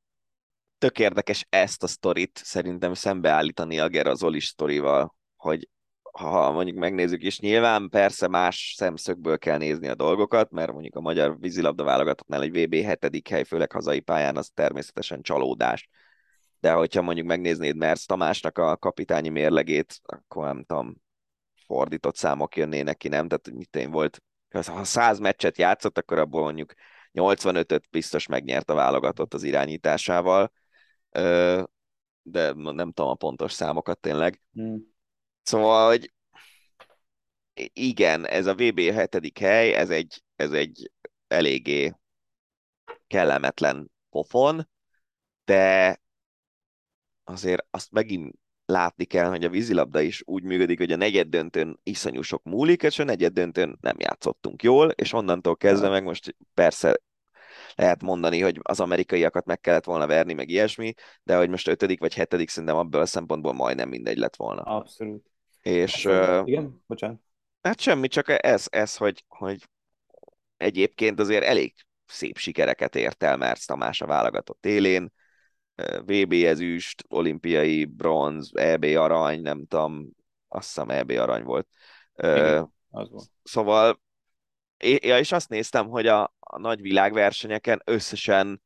[0.77, 5.69] Tök érdekes ezt a sztorit szerintem szembeállítani a Gerazoli sztorival, hogy
[6.11, 11.01] ha mondjuk megnézzük, és nyilván persze más szemszögből kell nézni a dolgokat, mert mondjuk a
[11.01, 13.27] magyar vízilabda válogatottnál egy VB 7.
[13.29, 15.89] hely, főleg hazai pályán, az természetesen csalódás.
[16.59, 20.95] De hogyha mondjuk megnéznéd Mersz Tamásnak a kapitányi mérlegét, akkor nem tudom,
[21.65, 23.27] fordított számok jönnének ki, nem?
[23.27, 24.21] Tehát mit én volt,
[24.65, 26.73] ha 100 meccset játszott, akkor abból mondjuk
[27.13, 30.51] 85-öt biztos megnyert a válogatott az irányításával,
[32.21, 34.41] de nem tudom a pontos számokat tényleg.
[34.53, 34.92] Hmm.
[35.43, 36.11] Szóval, hogy
[37.73, 39.37] igen, ez a VB 7.
[39.39, 40.91] hely, ez egy, ez egy
[41.27, 41.93] eléggé
[43.07, 44.69] kellemetlen pofon,
[45.45, 45.99] de
[47.23, 51.79] azért azt megint látni kell, hogy a vízilabda is úgy működik, hogy a negyed döntőn
[51.83, 56.35] iszonyú sok múlik, és a negyed döntőn nem játszottunk jól, és onnantól kezdve meg most
[56.53, 56.99] persze
[57.75, 60.93] lehet mondani, hogy az amerikaiakat meg kellett volna verni, meg ilyesmi,
[61.23, 64.61] de hogy most ötödik vagy hetedik szerintem abból a szempontból majdnem mindegy lett volna.
[64.61, 65.32] Abszolút.
[65.63, 66.05] És.
[66.05, 67.21] Uh, Igen, bocsánat.
[67.61, 69.63] Hát semmi, csak ez, ez hogy, hogy
[70.57, 71.73] egyébként azért elég
[72.05, 75.11] szép sikereket ért el Mersz Tamás a válogatott élén,
[76.05, 80.09] VB ezüst, olimpiai bronz, EB arany, nem tudom,
[80.47, 81.67] azt hiszem EB arany volt.
[82.17, 83.29] Igen, az volt.
[83.43, 84.01] Szóval,
[84.77, 88.61] ja, és azt néztem, hogy a, a nagy világversenyeken összesen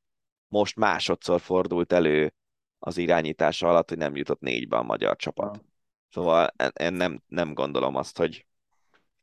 [0.47, 2.33] most másodszor fordult elő
[2.79, 5.63] az irányítása alatt, hogy nem jutott négybe a magyar csapat.
[6.18, 8.45] Szóval én nem, nem gondolom azt, hogy,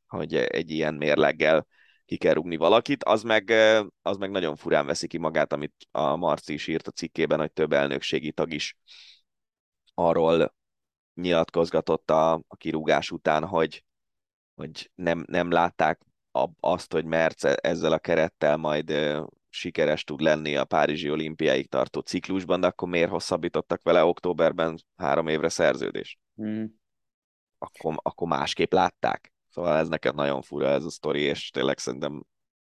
[0.07, 1.67] hogy egy ilyen mérleggel
[2.05, 3.51] ki kell rúgni valakit, az meg,
[4.03, 7.53] az meg nagyon furán veszi ki magát, amit a Marci is írt a cikkében, hogy
[7.53, 8.77] több elnökségi tag is
[9.95, 10.55] arról
[11.15, 13.85] nyilatkozgatott a, a kirúgás után, hogy,
[14.55, 16.01] hogy nem, nem látták
[16.61, 18.93] azt, hogy Merc ezzel a kerettel majd
[19.49, 25.29] sikeres tud lenni a Párizsi olimpiáig tartó ciklusban, de akkor miért hosszabbítottak vele októberben három
[25.29, 26.19] évre szerződést?
[26.43, 26.65] Mm.
[27.65, 29.33] Akkor, akkor másképp látták.
[29.49, 32.25] Szóval ez nekem nagyon fura ez a sztori, és tényleg szerintem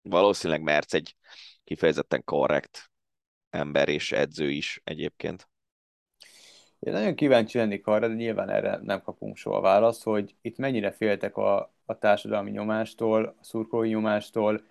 [0.01, 1.15] valószínűleg Merc egy
[1.64, 2.91] kifejezetten korrekt
[3.49, 5.49] ember és edző is egyébként.
[6.80, 10.91] Én nagyon kíváncsi lennék arra, de nyilván erre nem kapunk soha választ, hogy itt mennyire
[10.91, 14.64] féltek a, a társadalmi nyomástól, a szurkolói nyomástól,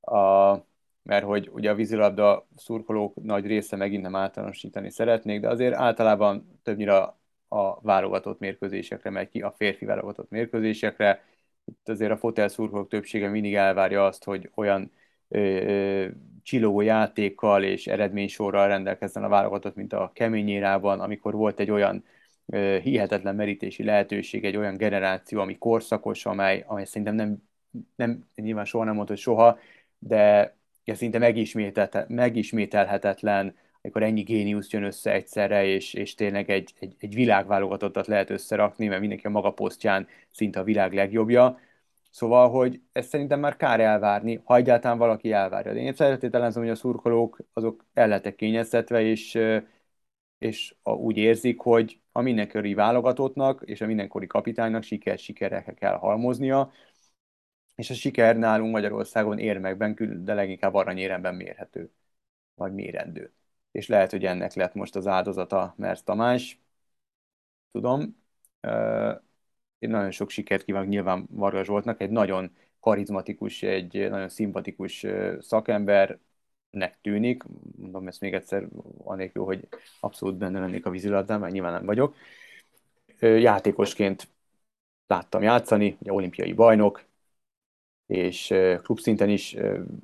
[0.00, 0.54] a,
[1.02, 6.60] mert hogy ugye a vízilabda szurkolók nagy része megint nem általánosítani szeretnék, de azért általában
[6.62, 7.16] többnyire
[7.48, 11.24] a válogatott mérkőzésekre megy ki, a férfi válogatott mérkőzésekre.
[11.64, 14.92] Itt azért a fotel szurkolók többsége mindig elvárja azt, hogy olyan
[15.28, 16.08] ö, ö,
[16.42, 22.04] csillogó játékkal és eredménysorral rendelkezzen a válogatott, mint a keményérában, amikor volt egy olyan
[22.46, 27.42] ö, hihetetlen merítési lehetőség, egy olyan generáció, ami korszakos, amely, amely szerintem nem,
[27.96, 29.58] nem nyilván soha nem mondta, soha,
[29.98, 30.54] de
[30.84, 31.18] ja, szinte
[32.08, 38.30] megismételhetetlen, amikor ennyi géniusz jön össze egyszerre, és, és tényleg egy, egy, egy világválogatottat lehet
[38.30, 41.58] összerakni, mert mindenki a maga posztján szinte a világ legjobbja.
[42.10, 45.72] Szóval, hogy ezt szerintem már kár elvárni, ha egyáltalán valaki elvárja.
[45.72, 49.38] De én feltételezem, hogy a szurkolók azok el lettek kényeztetve, és,
[50.38, 56.72] és úgy érzik, hogy a mindenkori válogatottnak és a mindenkori kapitánynak siker sikerre kell halmoznia,
[57.74, 61.90] és a siker nálunk Magyarországon érmekben, de leginkább aranyéremben mérhető,
[62.54, 63.32] vagy mérendő.
[63.74, 66.60] És lehet, hogy ennek lett most az áldozata Mersz Tamás,
[67.72, 68.16] tudom.
[69.78, 75.06] Én nagyon sok sikert kívánok nyilván Varga Zsoltnak, egy nagyon karizmatikus, egy nagyon szimpatikus
[75.40, 77.42] szakembernek tűnik.
[77.76, 78.68] Mondom ezt még egyszer,
[78.98, 79.68] anélkül, hogy
[80.00, 82.16] abszolút benne lennék a vízilabdán, mert nyilván nem vagyok.
[83.20, 84.28] Játékosként
[85.06, 87.04] láttam játszani, ugye olimpiai bajnok,
[88.06, 89.56] és klubszinten is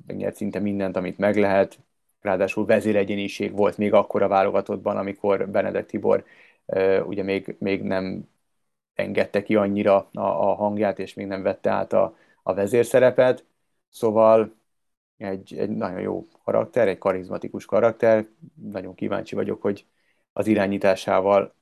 [0.05, 1.79] megnyert szinte mindent, amit meg lehet.
[2.21, 6.25] Ráadásul vezéregyeniség volt még akkor a válogatottban, amikor Benedek Tibor
[7.05, 8.29] ugye még, még nem
[8.93, 13.45] engedte ki annyira a, a hangját, és még nem vette át a, a vezérszerepet.
[13.89, 14.55] Szóval
[15.17, 18.27] egy, egy nagyon jó karakter, egy karizmatikus karakter.
[18.55, 19.85] Nagyon kíváncsi vagyok, hogy
[20.33, 21.53] az irányításával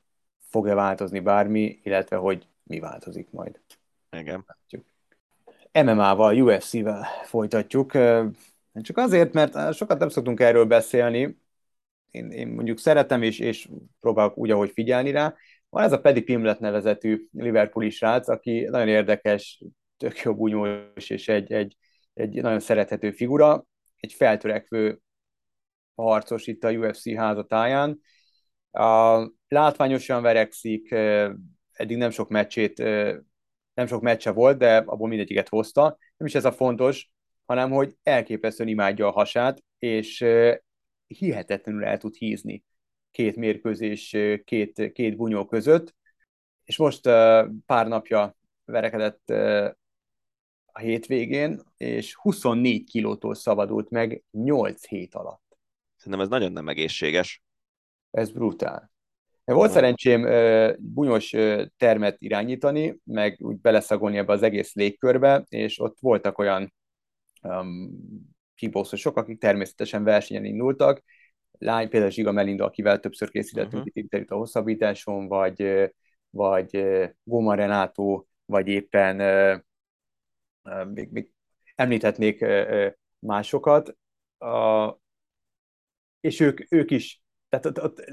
[0.49, 3.59] fog-e változni bármi, illetve hogy mi változik majd.
[4.11, 4.45] Igen.
[5.73, 7.91] MMA-val, UFC-vel folytatjuk.
[8.73, 11.37] Csak azért, mert sokat nem szoktunk erről beszélni.
[12.11, 13.69] Én, én mondjuk szeretem, és, és
[13.99, 15.35] próbálok úgy, ahogy figyelni rá.
[15.69, 19.63] Van ez a Paddy Pimlet nevezetű Liverpooli srác, aki nagyon érdekes,
[19.97, 21.77] tök jó bunyós, és egy, egy,
[22.13, 23.65] egy nagyon szerethető figura,
[23.99, 24.99] egy feltörekvő
[25.95, 27.99] harcos itt a UFC házatáján.
[29.47, 30.91] Látványosan verekszik,
[31.71, 32.83] eddig nem sok meccsét
[33.79, 35.97] nem sok meccse volt, de abból mindegyiket hozta.
[36.17, 37.11] Nem is ez a fontos,
[37.49, 40.25] hanem hogy elképesztően imádja a hasát, és
[41.07, 42.63] hihetetlenül el tud hízni
[43.11, 45.95] két mérkőzés, két, két bunyó között,
[46.63, 47.01] és most
[47.65, 48.35] pár napja
[48.65, 49.29] verekedett
[50.65, 55.57] a hétvégén, és 24 kilótól szabadult meg 8 hét alatt.
[55.95, 57.43] Szerintem ez nagyon nem egészséges.
[58.11, 58.91] Ez brutál.
[59.43, 60.27] Volt szerencsém
[60.79, 61.29] bunyos
[61.77, 66.73] termet irányítani, meg úgy beleszagolni ebbe az egész légkörbe, és ott voltak olyan
[67.41, 67.91] um,
[68.55, 71.03] kibószosok, akik természetesen versenyen indultak.
[71.57, 74.21] Lány, például Zsiga Melinda, akivel többször készítettünk uh-huh.
[74.21, 75.89] itt a hosszabbításon, vagy,
[76.29, 76.85] vagy
[77.23, 79.15] Goma Renátó, vagy éppen
[80.93, 81.33] még, még
[81.75, 82.45] említhetnék
[83.19, 83.97] másokat,
[84.39, 84.97] uh,
[86.19, 88.11] és ők, ők is, tehát ott, ott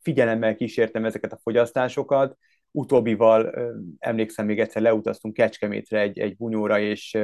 [0.00, 2.38] figyelemmel kísértem ezeket a fogyasztásokat.
[2.70, 3.54] Utóbbival
[3.98, 7.18] emlékszem, még egyszer leutaztunk Kecskemétre egy, egy bunyóra, és,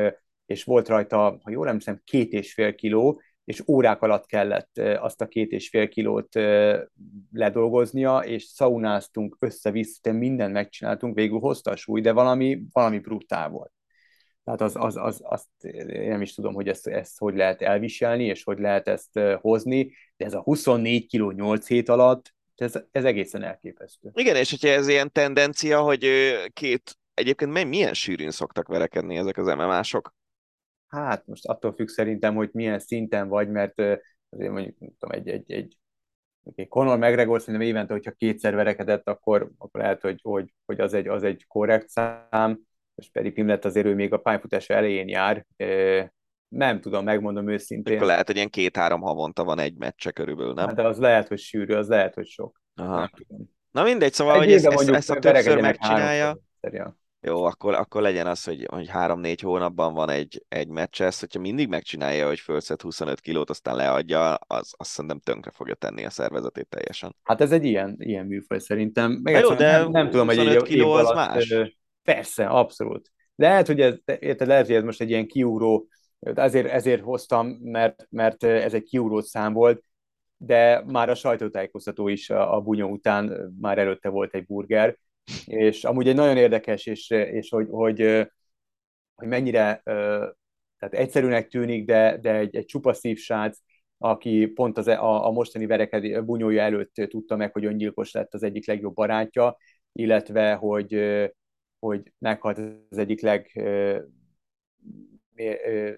[0.46, 5.20] és volt rajta, ha jól emlékszem, két és fél kiló, és órák alatt kellett azt
[5.20, 6.34] a két és fél kilót
[7.32, 13.72] ledolgoznia, és szaunáztunk össze-vissza, mindent megcsináltunk, végül hozta a súly, de valami, valami brutál volt.
[14.44, 18.24] Tehát az, az, az, azt én nem is tudom, hogy ezt, ezt hogy lehet elviselni,
[18.24, 23.04] és hogy lehet ezt hozni, de ez a 24 kiló 8 hét alatt, ez, ez
[23.04, 24.10] egészen elképesztő.
[24.14, 26.08] Igen, és hogyha ez ilyen tendencia, hogy
[26.52, 30.14] két, egyébként milyen sűrűn szoktak verekedni ezek az MMA-sok?
[30.96, 33.78] Hát most attól függ szerintem, hogy milyen szinten vagy, mert
[34.28, 35.76] azért mondjuk tudom, egy, egy, egy,
[36.54, 40.94] egy Conor McGregor szerintem évente, hogyha kétszer verekedett, akkor, akkor lehet, hogy, hogy, hogy az,
[40.94, 42.60] egy, az egy korrekt szám,
[42.94, 45.46] és pedig Pimlet azért ő még a pályafutása elején jár,
[46.48, 47.94] nem tudom, megmondom őszintén.
[47.94, 50.66] Akkor lehet, hogy ilyen két-három havonta van egy meccse körülbelül, nem?
[50.66, 52.62] Hát de az lehet, hogy sűrű, az lehet, hogy sok.
[52.74, 53.10] Aha.
[53.70, 57.00] Na mindegy, szóval, hogy Egy ezt, évben ezt, mondjuk ezt a többször megcsinálja, háromszor.
[57.24, 61.40] Jó, akkor, akkor legyen az, hogy, hogy három-négy hónapban van egy, egy meccse, ezt, hogyha
[61.40, 66.10] mindig megcsinálja, hogy fölszed 25 kilót, aztán leadja, az azt szerintem tönkre fogja tenni a
[66.10, 67.16] szervezetét teljesen.
[67.22, 69.20] Hát ez egy ilyen, ilyen műfaj szerintem.
[69.22, 71.76] Meg jó, de nem, nem tudom, hogy egy 25 év kiló az alatt, más.
[72.02, 73.10] Persze, abszolút.
[73.34, 75.86] Lehet, hogy ez, érted, lehet, hogy ez most egy ilyen kiugró,
[76.20, 79.82] ezért, ezért hoztam, mert, mert ez egy kiugró szám volt,
[80.36, 84.98] de már a sajtótájékoztató is a, a bunyó után már előtte volt egy burger,
[85.46, 88.28] és amúgy egy nagyon érdekes, és, és hogy, hogy,
[89.14, 89.82] hogy mennyire
[90.82, 93.58] tehát egyszerűnek tűnik, de, de egy, egy csupaszív srác,
[93.98, 98.42] aki pont az, a, a mostani verekedés bunyója előtt tudta meg, hogy öngyilkos lett az
[98.42, 99.56] egyik legjobb barátja,
[99.92, 101.20] illetve hogy,
[101.78, 102.58] hogy meghalt
[102.90, 103.62] az egyik leg,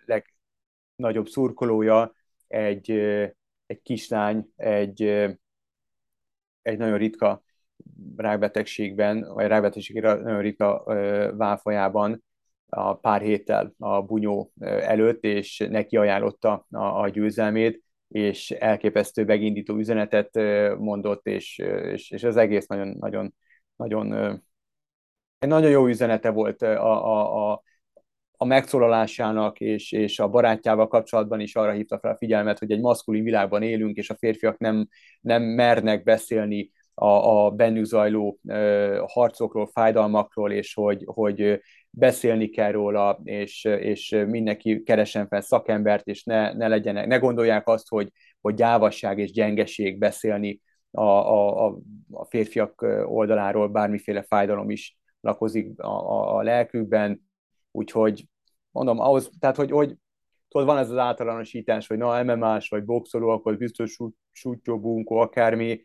[0.05, 2.14] legnagyobb szurkolója,
[2.46, 2.90] egy,
[3.66, 5.02] egy kislány, egy,
[6.62, 7.43] egy nagyon ritka
[8.16, 10.85] rákbetegségben, vagy rákbetegségre nagyon ritka
[11.36, 12.24] válfajában
[12.68, 19.76] a pár héttel a bunyó előtt, és neki ajánlotta a, a győzelmét, és elképesztő megindító
[19.76, 20.35] üzenetet
[20.78, 21.59] mondott, és,
[21.93, 23.35] és, és az egész nagyon, nagyon,
[23.76, 24.12] nagyon,
[25.39, 27.62] egy nagyon jó üzenete volt a, a, a,
[28.36, 32.81] a megszólalásának és, és a barátjával kapcsolatban is arra hívta fel a figyelmet, hogy egy
[32.81, 34.89] maszkulin világban élünk, és a férfiak nem,
[35.20, 41.60] nem mernek beszélni a, a bennük zajló ö, harcokról, fájdalmakról, és hogy, hogy
[41.90, 47.68] beszélni kell róla, és, és mindenki keresen fel szakembert, és ne, ne legyenek, ne gondolják
[47.68, 50.60] azt, hogy, hogy gyávasság és gyengeség beszélni
[50.90, 51.66] a, a,
[52.10, 57.22] a férfiak oldaláról, bármiféle fájdalom is lakozik a, a, a lelkükben,
[57.70, 58.24] úgyhogy
[58.70, 59.96] mondom, ahhoz, tehát hogy, hogy
[60.48, 63.96] tudod, van ez az általánosítás, hogy na, MMA-s vagy boxoló, akkor biztos
[64.32, 65.84] sútyó, bunkó, akármi,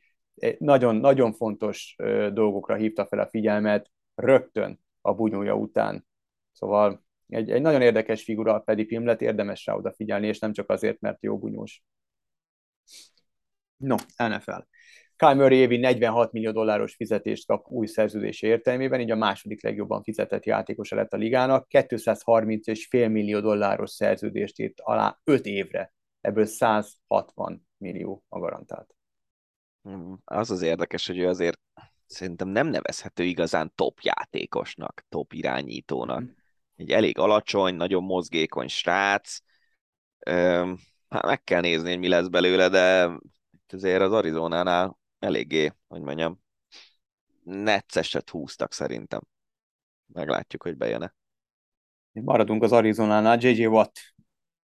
[0.57, 1.95] nagyon, nagyon fontos
[2.33, 6.07] dolgokra hívta fel a figyelmet rögtön a bunyója után.
[6.51, 10.69] Szóval egy, egy nagyon érdekes figura, pedig film lett, érdemes rá odafigyelni, és nem csak
[10.69, 11.83] azért, mert jó bunyós.
[13.77, 14.61] No, NFL.
[15.15, 20.03] Kyle Murray évi 46 millió dolláros fizetést kap új szerződése értelmében, így a második legjobban
[20.03, 21.67] fizetett játékosa lett a ligának.
[21.69, 28.98] 230,5 millió dolláros szerződést írt alá 5 évre, ebből 160 millió a garantált.
[29.81, 31.59] Hmm, az az érdekes, hogy ő azért
[32.05, 36.21] szerintem nem nevezhető igazán top játékosnak, top irányítónak.
[36.21, 36.27] Mm.
[36.75, 39.37] Egy elég alacsony, nagyon mozgékony srác.
[41.09, 43.09] Hát meg kell nézni, hogy mi lesz belőle, de
[43.69, 46.41] azért az Arizonánál eléggé, hogy mondjam,
[47.43, 49.21] necceset húztak szerintem.
[50.05, 51.15] Meglátjuk, hogy bejön-e.
[52.11, 53.37] Maradunk az Arizonánál.
[53.41, 53.65] J.J.
[53.65, 53.97] Watt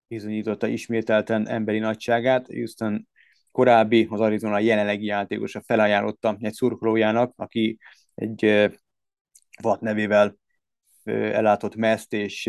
[0.07, 2.47] bizonyította ismételten emberi nagyságát.
[2.47, 3.07] Houston
[3.56, 7.77] korábbi, az Arizona jelenlegi játékosa felajánlotta egy szurkolójának, aki
[8.15, 8.69] egy
[9.64, 10.36] Watt nevével
[11.03, 12.41] ellátott meszt és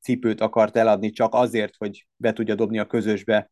[0.00, 3.50] cipőt akart eladni csak azért, hogy be tudja dobni a közösbe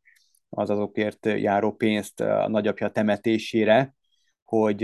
[0.48, 3.94] az azokért járó pénzt a nagyapja temetésére,
[4.44, 4.80] hogy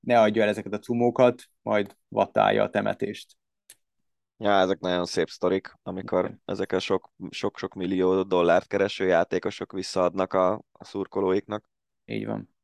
[0.00, 3.36] ne adja el ezeket a cumókat, majd vatálja a temetést.
[4.42, 6.78] Ja, ezek nagyon szép sztorik, amikor ezek a
[7.30, 11.64] sok-sok millió dollárt kereső játékosok visszaadnak a, a szurkolóiknak.
[12.04, 12.54] Így van.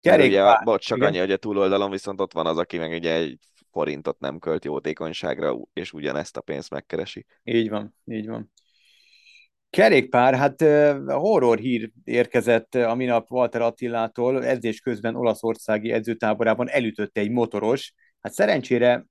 [0.00, 1.08] Kerék, ugye, bocs, csak igen?
[1.08, 3.38] annyi, hogy a túloldalon viszont ott van az, aki meg ugye egy
[3.70, 7.26] forintot nem költ jótékonyságra, és ugyanezt a pénzt megkeresi.
[7.42, 8.52] Így van, így van.
[9.70, 10.62] Kerékpár, hát
[11.06, 17.92] horror hír érkezett a minap Walter Attilától, edzés közben olaszországi edzőtáborában elütötte egy motoros.
[18.20, 19.06] Hát szerencsére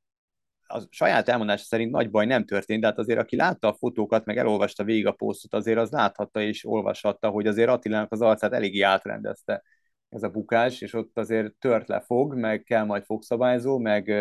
[0.68, 4.26] a saját elmondása szerint nagy baj nem történt, de hát azért aki látta a fotókat,
[4.26, 8.54] meg elolvasta végig a posztot, azért az láthatta és olvashatta, hogy azért Attilának az arcát
[8.54, 9.64] eléggé átrendezte
[10.10, 14.14] ez a bukás, és ott azért tört le fog, meg kell majd fogszabályzó, meg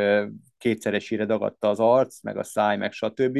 [0.58, 3.38] kétszeresére dagadta az arc, meg a száj, meg stb.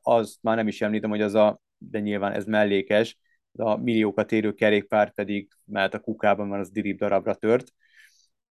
[0.00, 3.18] Az már nem is említem, hogy az a, de nyilván ez mellékes,
[3.52, 7.72] a milliókat érő kerékpár pedig mert a kukában, van az dirib darabra tört.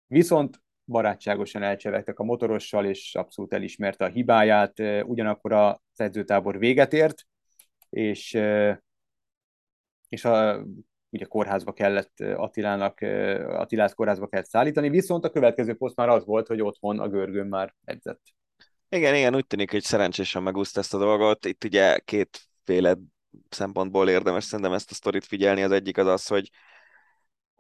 [0.08, 4.80] Viszont barátságosan elcsevegtek a motorossal, és abszolút elismerte a hibáját.
[5.04, 7.28] Ugyanakkor az edzőtábor véget ért,
[7.90, 8.34] és,
[10.10, 10.66] és a,
[11.10, 13.02] ugye kórházba kellett Attilának,
[13.48, 17.48] Attilát kórházba kellett szállítani, viszont a következő poszt már az volt, hogy otthon a görgőn
[17.48, 18.22] már edzett.
[18.90, 21.46] Igen, igen, úgy tűnik, hogy szerencsésen megúszta ezt a dolgot.
[21.46, 22.98] Itt ugye kétféle
[23.50, 25.64] szempontból érdemes szerintem ezt a sztorit figyelni.
[25.64, 26.50] Az egyik az az, hogy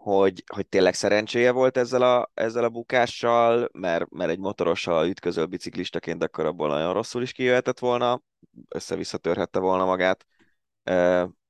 [0.05, 5.45] hogy, hogy tényleg szerencséje volt ezzel a, ezzel a bukással, mert, mert egy motorossal ütközöl
[5.45, 8.21] biciklistaként, akkor abból nagyon rosszul is kijöhetett volna,
[8.67, 9.19] össze-vissza
[9.51, 10.25] volna magát.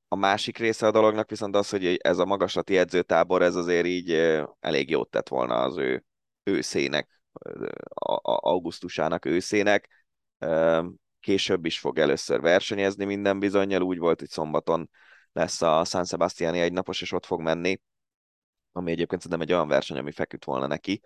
[0.08, 4.12] A másik része a dolognak viszont az, hogy ez a magaslati edzőtábor, ez azért így
[4.60, 6.06] elég jót tett volna az ő
[6.44, 7.22] őszének,
[8.24, 9.90] augusztusának őszének.
[11.20, 14.90] Később is fog először versenyezni minden bizonyal, úgy volt, hogy szombaton
[15.32, 17.80] lesz a San Sebastiani egynapos, és ott fog menni,
[18.76, 21.02] ami egyébként szerintem egy olyan verseny, ami feküdt volna neki.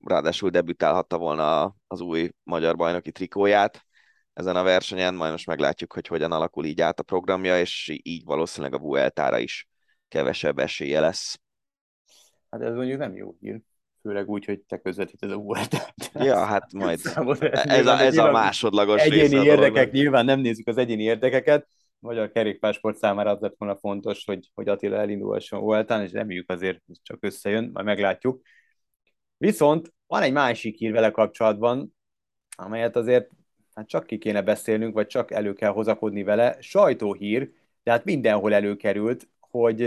[0.00, 3.84] Ráadásul debütálhatta volna az új magyar bajnoki trikóját,
[4.32, 8.24] ezen a versenyen, majd most meglátjuk, hogy hogyan alakul így át a programja, és így
[8.24, 9.68] valószínűleg a Vueltára is
[10.08, 11.40] kevesebb esélye lesz.
[12.50, 13.60] Hát ez mondjuk nem jó hír,
[14.02, 16.10] főleg úgy, hogy te közvetíted a Vueltát.
[16.14, 17.00] Ja, hát majd
[17.50, 21.68] ez a, ez a másodlagos Egyéni része érdekek, nyilván nem nézzük az egyéni érdekeket,
[22.00, 26.80] magyar kerékpásport számára az lett volna fontos, hogy, hogy Attila elindulhasson Vueltán, és reméljük azért
[27.02, 28.42] csak összejön, majd meglátjuk.
[29.36, 31.96] Viszont van egy másik hír vele kapcsolatban,
[32.56, 33.30] amelyet azért
[33.74, 36.56] hát csak ki kéne beszélnünk, vagy csak elő kell hozakodni vele.
[36.60, 37.52] Sajtóhír,
[37.82, 39.80] tehát mindenhol előkerült, hogy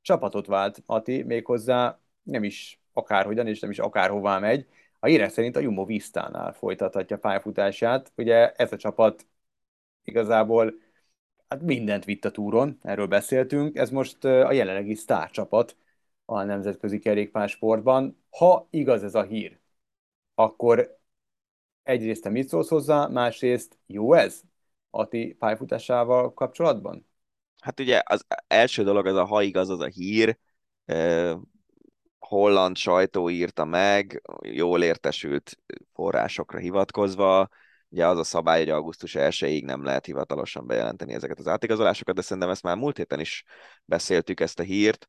[0.00, 4.66] csapatot vált Ati, méghozzá nem is akárhogyan, és nem is akárhová megy.
[5.00, 8.12] A hírek szerint a Jumbo Vistánál folytathatja pályafutását.
[8.16, 9.26] Ugye ez a csapat
[10.08, 10.74] igazából
[11.48, 13.76] hát mindent vitt a túron, erről beszéltünk.
[13.76, 15.76] Ez most a jelenlegi sztárcsapat
[16.24, 18.22] a nemzetközi kerékpársportban.
[18.30, 19.58] Ha igaz ez a hír,
[20.34, 20.98] akkor
[21.82, 24.42] egyrészt te mit szólsz hozzá, másrészt jó ez
[24.90, 27.06] Ati pályafutásával kapcsolatban?
[27.60, 30.38] Hát ugye az első dolog, ez a ha igaz, az a hír,
[32.18, 35.58] holland sajtó írta meg, jól értesült
[35.92, 37.48] forrásokra hivatkozva,
[37.88, 42.22] ugye az a szabály, hogy augusztus 1-ig nem lehet hivatalosan bejelenteni ezeket az átigazolásokat, de
[42.22, 43.44] szerintem ezt már múlt héten is
[43.84, 45.08] beszéltük ezt a hírt.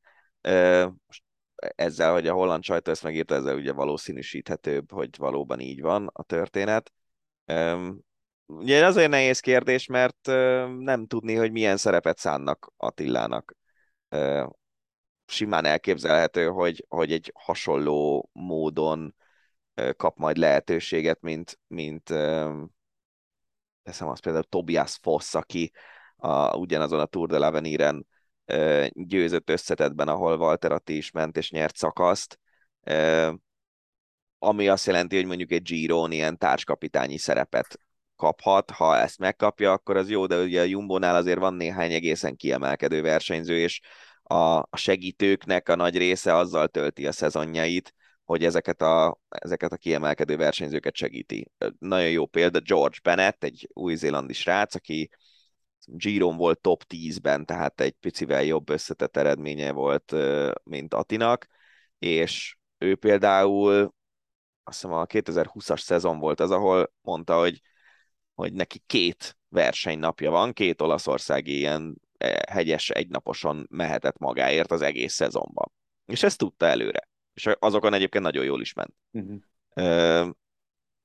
[1.06, 1.24] Most
[1.56, 6.24] ezzel, hogy a holland sajtó ezt megírta, ezzel ugye valószínűsíthetőbb, hogy valóban így van a
[6.24, 6.92] történet.
[8.46, 10.28] Ugye azért nehéz kérdés, mert
[10.78, 13.56] nem tudni, hogy milyen szerepet szánnak Attilának.
[15.26, 19.16] Simán elképzelhető, hogy, hogy egy hasonló módon
[19.98, 22.04] kap majd lehetőséget, mint, mint
[23.84, 25.72] teszem azt például Tobias Foss, aki
[26.16, 28.08] a, ugyanazon a Tour de l'Avenir-en
[28.92, 32.40] győzött összetetben, ahol Walter Atti is ment és nyert szakaszt,
[34.40, 37.80] ami azt jelenti, hogy mondjuk egy Giron ilyen társkapitányi szerepet
[38.16, 42.36] kaphat, ha ezt megkapja, akkor az jó, de ugye a Jumbo-nál azért van néhány egészen
[42.36, 43.82] kiemelkedő versenyző, és
[44.24, 47.94] a segítőknek a nagy része azzal tölti a szezonjait,
[48.30, 51.52] hogy ezeket a, ezeket a kiemelkedő versenyzőket segíti.
[51.80, 55.10] Nagyon jó példa George Bennett, egy új-zélandi srác, aki
[55.86, 60.16] Giron volt top 10-ben, tehát egy picivel jobb összetett eredménye volt,
[60.64, 61.48] mint Atinak,
[62.00, 63.94] és ő például
[64.64, 67.62] azt hiszem a 2020-as szezon volt az, ahol mondta, hogy,
[68.34, 75.14] hogy neki két versenynapja van, két olaszországi ilyen e, hegyes egynaposon mehetett magáért az egész
[75.14, 75.72] szezonban.
[76.06, 77.09] És ezt tudta előre.
[77.46, 78.94] És azokon egyébként nagyon jól is ment.
[79.12, 80.30] Uh-huh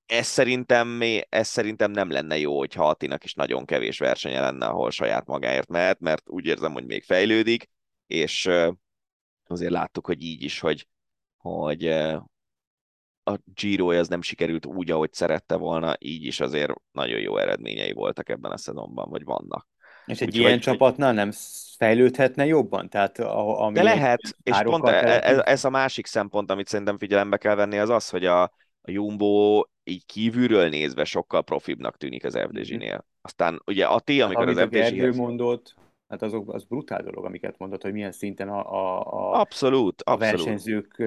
[0.06, 4.90] ez szerintem, ez szerintem nem lenne jó, hogyha Attinak is nagyon kevés versenye lenne, ahol
[4.90, 7.70] saját magáért mehet, mert úgy érzem, hogy még fejlődik,
[8.06, 8.50] és
[9.46, 10.88] azért láttuk, hogy így is, hogy,
[11.36, 11.86] hogy
[13.22, 17.92] a Giro az nem sikerült úgy, ahogy szerette volna, így is azért nagyon jó eredményei
[17.92, 19.68] voltak ebben a szezonban, vagy vannak.
[20.06, 21.30] És egy úgy, ilyen hogy, csapatnál nem
[21.76, 22.88] fejlődhetne jobban?
[22.88, 27.36] Tehát, ami De lehet, és pont ez, e- ez a másik szempont, amit szerintem figyelembe
[27.36, 28.42] kell venni, az az, hogy a,
[28.82, 33.04] a Jumbo így kívülről nézve sokkal profibbnak tűnik az FDZ-nél.
[33.22, 35.16] Aztán ugye a ti, amikor hát, az FDZ...
[35.16, 35.74] mondott,
[36.08, 40.12] hát azok, az brutál dolog, amiket mondott, hogy milyen szinten a, a, a, abszolút, a
[40.12, 40.36] abszolút.
[40.36, 41.02] versenyzők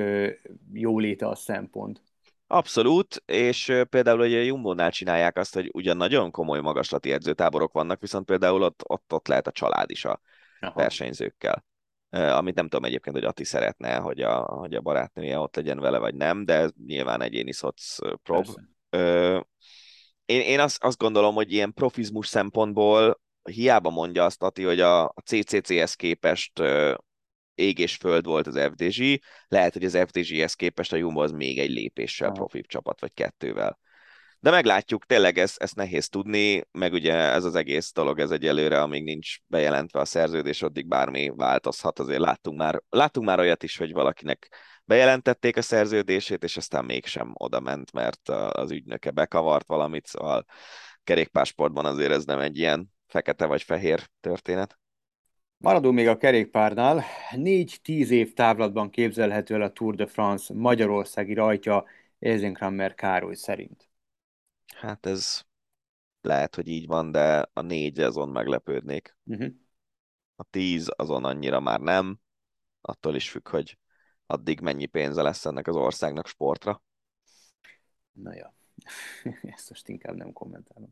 [0.73, 2.01] jóléte a szempont.
[2.47, 8.01] Abszolút, és például ugye a Jumbo-nál csinálják azt, hogy ugyan nagyon komoly magaslati edzőtáborok vannak,
[8.01, 10.21] viszont például ott, ott, ott lehet a család is a
[10.59, 10.73] Aha.
[10.73, 11.65] versenyzőkkel
[12.09, 15.97] amit nem tudom egyébként, hogy Ati szeretne, hogy a, hogy a barátnője ott legyen vele,
[15.97, 18.45] vagy nem, de nyilván egyéni szoc prob.
[20.25, 25.03] Én, én azt, azt gondolom, hogy ilyen profizmus szempontból hiába mondja azt Ati, hogy a,
[25.03, 26.59] a CCC-hez képest
[27.57, 28.97] ég és föld volt az FDZ,
[29.47, 33.79] lehet, hogy az FDZ-hez képest a Jumbo az még egy lépéssel profibb csapat, vagy kettővel.
[34.39, 38.81] De meglátjuk, tényleg ezt, ezt nehéz tudni, meg ugye ez az egész dolog, ez egyelőre,
[38.81, 43.77] amíg nincs bejelentve a szerződés, addig bármi változhat, azért láttunk már, láttunk már olyat is,
[43.77, 44.51] hogy valakinek
[44.85, 50.45] bejelentették a szerződését, és aztán mégsem oda ment, mert az ügynöke bekavart valamit, szóval
[51.03, 54.79] kerékpársportban azért ez nem egy ilyen fekete vagy fehér történet.
[55.57, 57.03] Maradunk még a kerékpárnál.
[57.35, 61.85] Négy-tíz év távlatban képzelhető el a Tour de France magyarországi rajtja
[62.19, 63.89] Eisenkrammer Károly szerint.
[64.75, 65.41] Hát ez
[66.21, 69.15] lehet, hogy így van, de a négy azon meglepődnék.
[69.23, 69.53] Uh-huh.
[70.35, 72.19] A tíz azon annyira már nem.
[72.81, 73.77] Attól is függ, hogy
[74.25, 76.83] addig mennyi pénze lesz ennek az országnak sportra.
[78.11, 78.53] Na ja,
[79.55, 80.89] ezt most inkább nem kommentálom.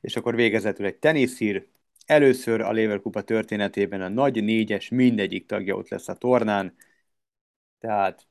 [0.00, 1.68] És akkor végezetül egy teniszhír.
[2.10, 6.74] Először a Lever Kupa történetében a nagy négyes mindegyik tagja ott lesz a tornán.
[7.78, 8.26] Tehát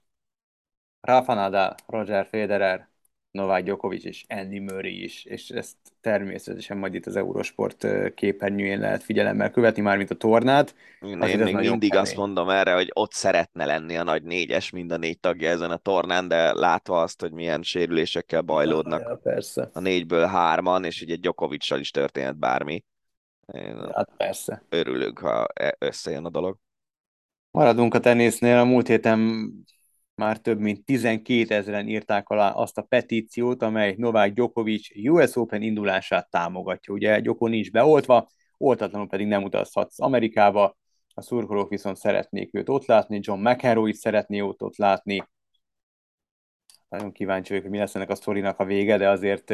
[1.01, 2.89] Rafa Nadal, Roger Federer,
[3.31, 9.03] Novák Djokovic és Andy Murray is, és ezt természetesen majd itt az Eurosport képernyőjén lehet
[9.03, 10.75] figyelemmel követni, már mint a tornát.
[11.01, 14.91] Én, én még mindig azt mondom erre, hogy ott szeretne lenni a nagy négyes, mind
[14.91, 19.69] a négy tagja ezen a tornán, de látva azt, hogy milyen sérülésekkel bajlódnak ja, persze.
[19.73, 22.83] a négyből hárman, és ugye Djokovic is történhet bármi.
[23.51, 24.63] Én hát persze.
[24.69, 26.57] Örülök, ha e- összejön a dolog.
[27.51, 28.57] Maradunk a tenisznél.
[28.57, 29.49] A múlt héten
[30.15, 35.61] már több mint 12 ezeren írták alá azt a petíciót, amely Novák Djokovic US Open
[35.61, 36.93] indulását támogatja.
[36.93, 40.77] Ugye Gyoko nincs beoltva, oltatlanul pedig nem utazhatsz Amerikába,
[41.13, 45.27] a szurkolók viszont szeretnék őt ott látni, John McEnroe is szeretné őt ott látni.
[46.89, 49.53] Nagyon kíváncsi vagyok, hogy mi lesz ennek a sztorinak a vége, de azért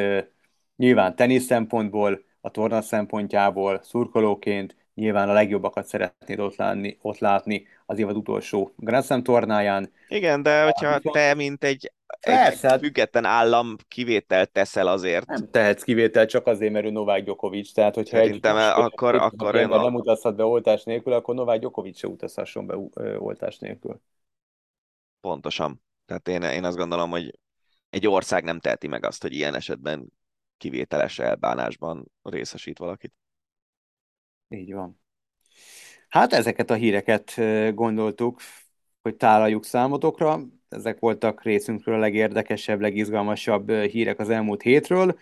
[0.76, 7.66] nyilván tenisz szempontból, a torna szempontjából, szurkolóként nyilván a legjobbakat szeretnéd ott látni, ott látni
[7.86, 9.92] az évad utolsó Grand Slam tornáján.
[10.08, 15.26] Igen, de hogyha te, mint egy, Persze, egy hát- független állam kivételt teszel azért.
[15.26, 19.20] Nem tehetsz kivétel csak azért, mert ő Novák Djokovic, tehát hogyha Szerintem egy akkor- egy-
[19.20, 22.76] akkor én nem utazhat be oltás nélkül, akkor Novák Djokovic se utazhasson be
[23.18, 24.00] oltás nélkül.
[25.20, 25.82] Pontosan.
[26.06, 27.38] Tehát én, én azt gondolom, hogy
[27.90, 30.08] egy ország nem teheti meg azt, hogy ilyen esetben
[30.56, 33.12] kivételes elbánásban részesít valakit.
[34.48, 35.00] Így van.
[36.08, 37.34] Hát ezeket a híreket
[37.74, 38.40] gondoltuk,
[39.02, 40.40] hogy tálaljuk számotokra.
[40.68, 45.18] Ezek voltak részünkről a legérdekesebb, legizgalmasabb hírek az elmúlt hétről.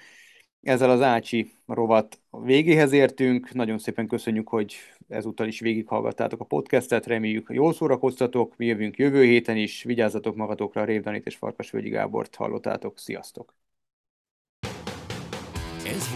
[0.62, 3.52] Ezzel az Ácsi rovat végéhez értünk.
[3.52, 4.76] Nagyon szépen köszönjük, hogy
[5.08, 7.06] ezúttal is végighallgattátok a podcastet.
[7.06, 8.56] Reméljük, jól szórakoztatok.
[8.56, 9.82] Mi jövünk jövő héten is.
[9.82, 12.98] Vigyázzatok magatokra, Rév Danit és Farkasvölgyi Gábort hallottátok.
[12.98, 13.63] Sziasztok!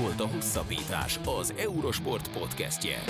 [0.00, 3.02] Volt a Hosszabbítás, az Eurosport podcastje.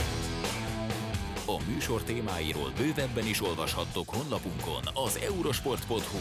[1.47, 6.19] A műsor témáiról bővebben is olvashattok honlapunkon az eurosport.hu.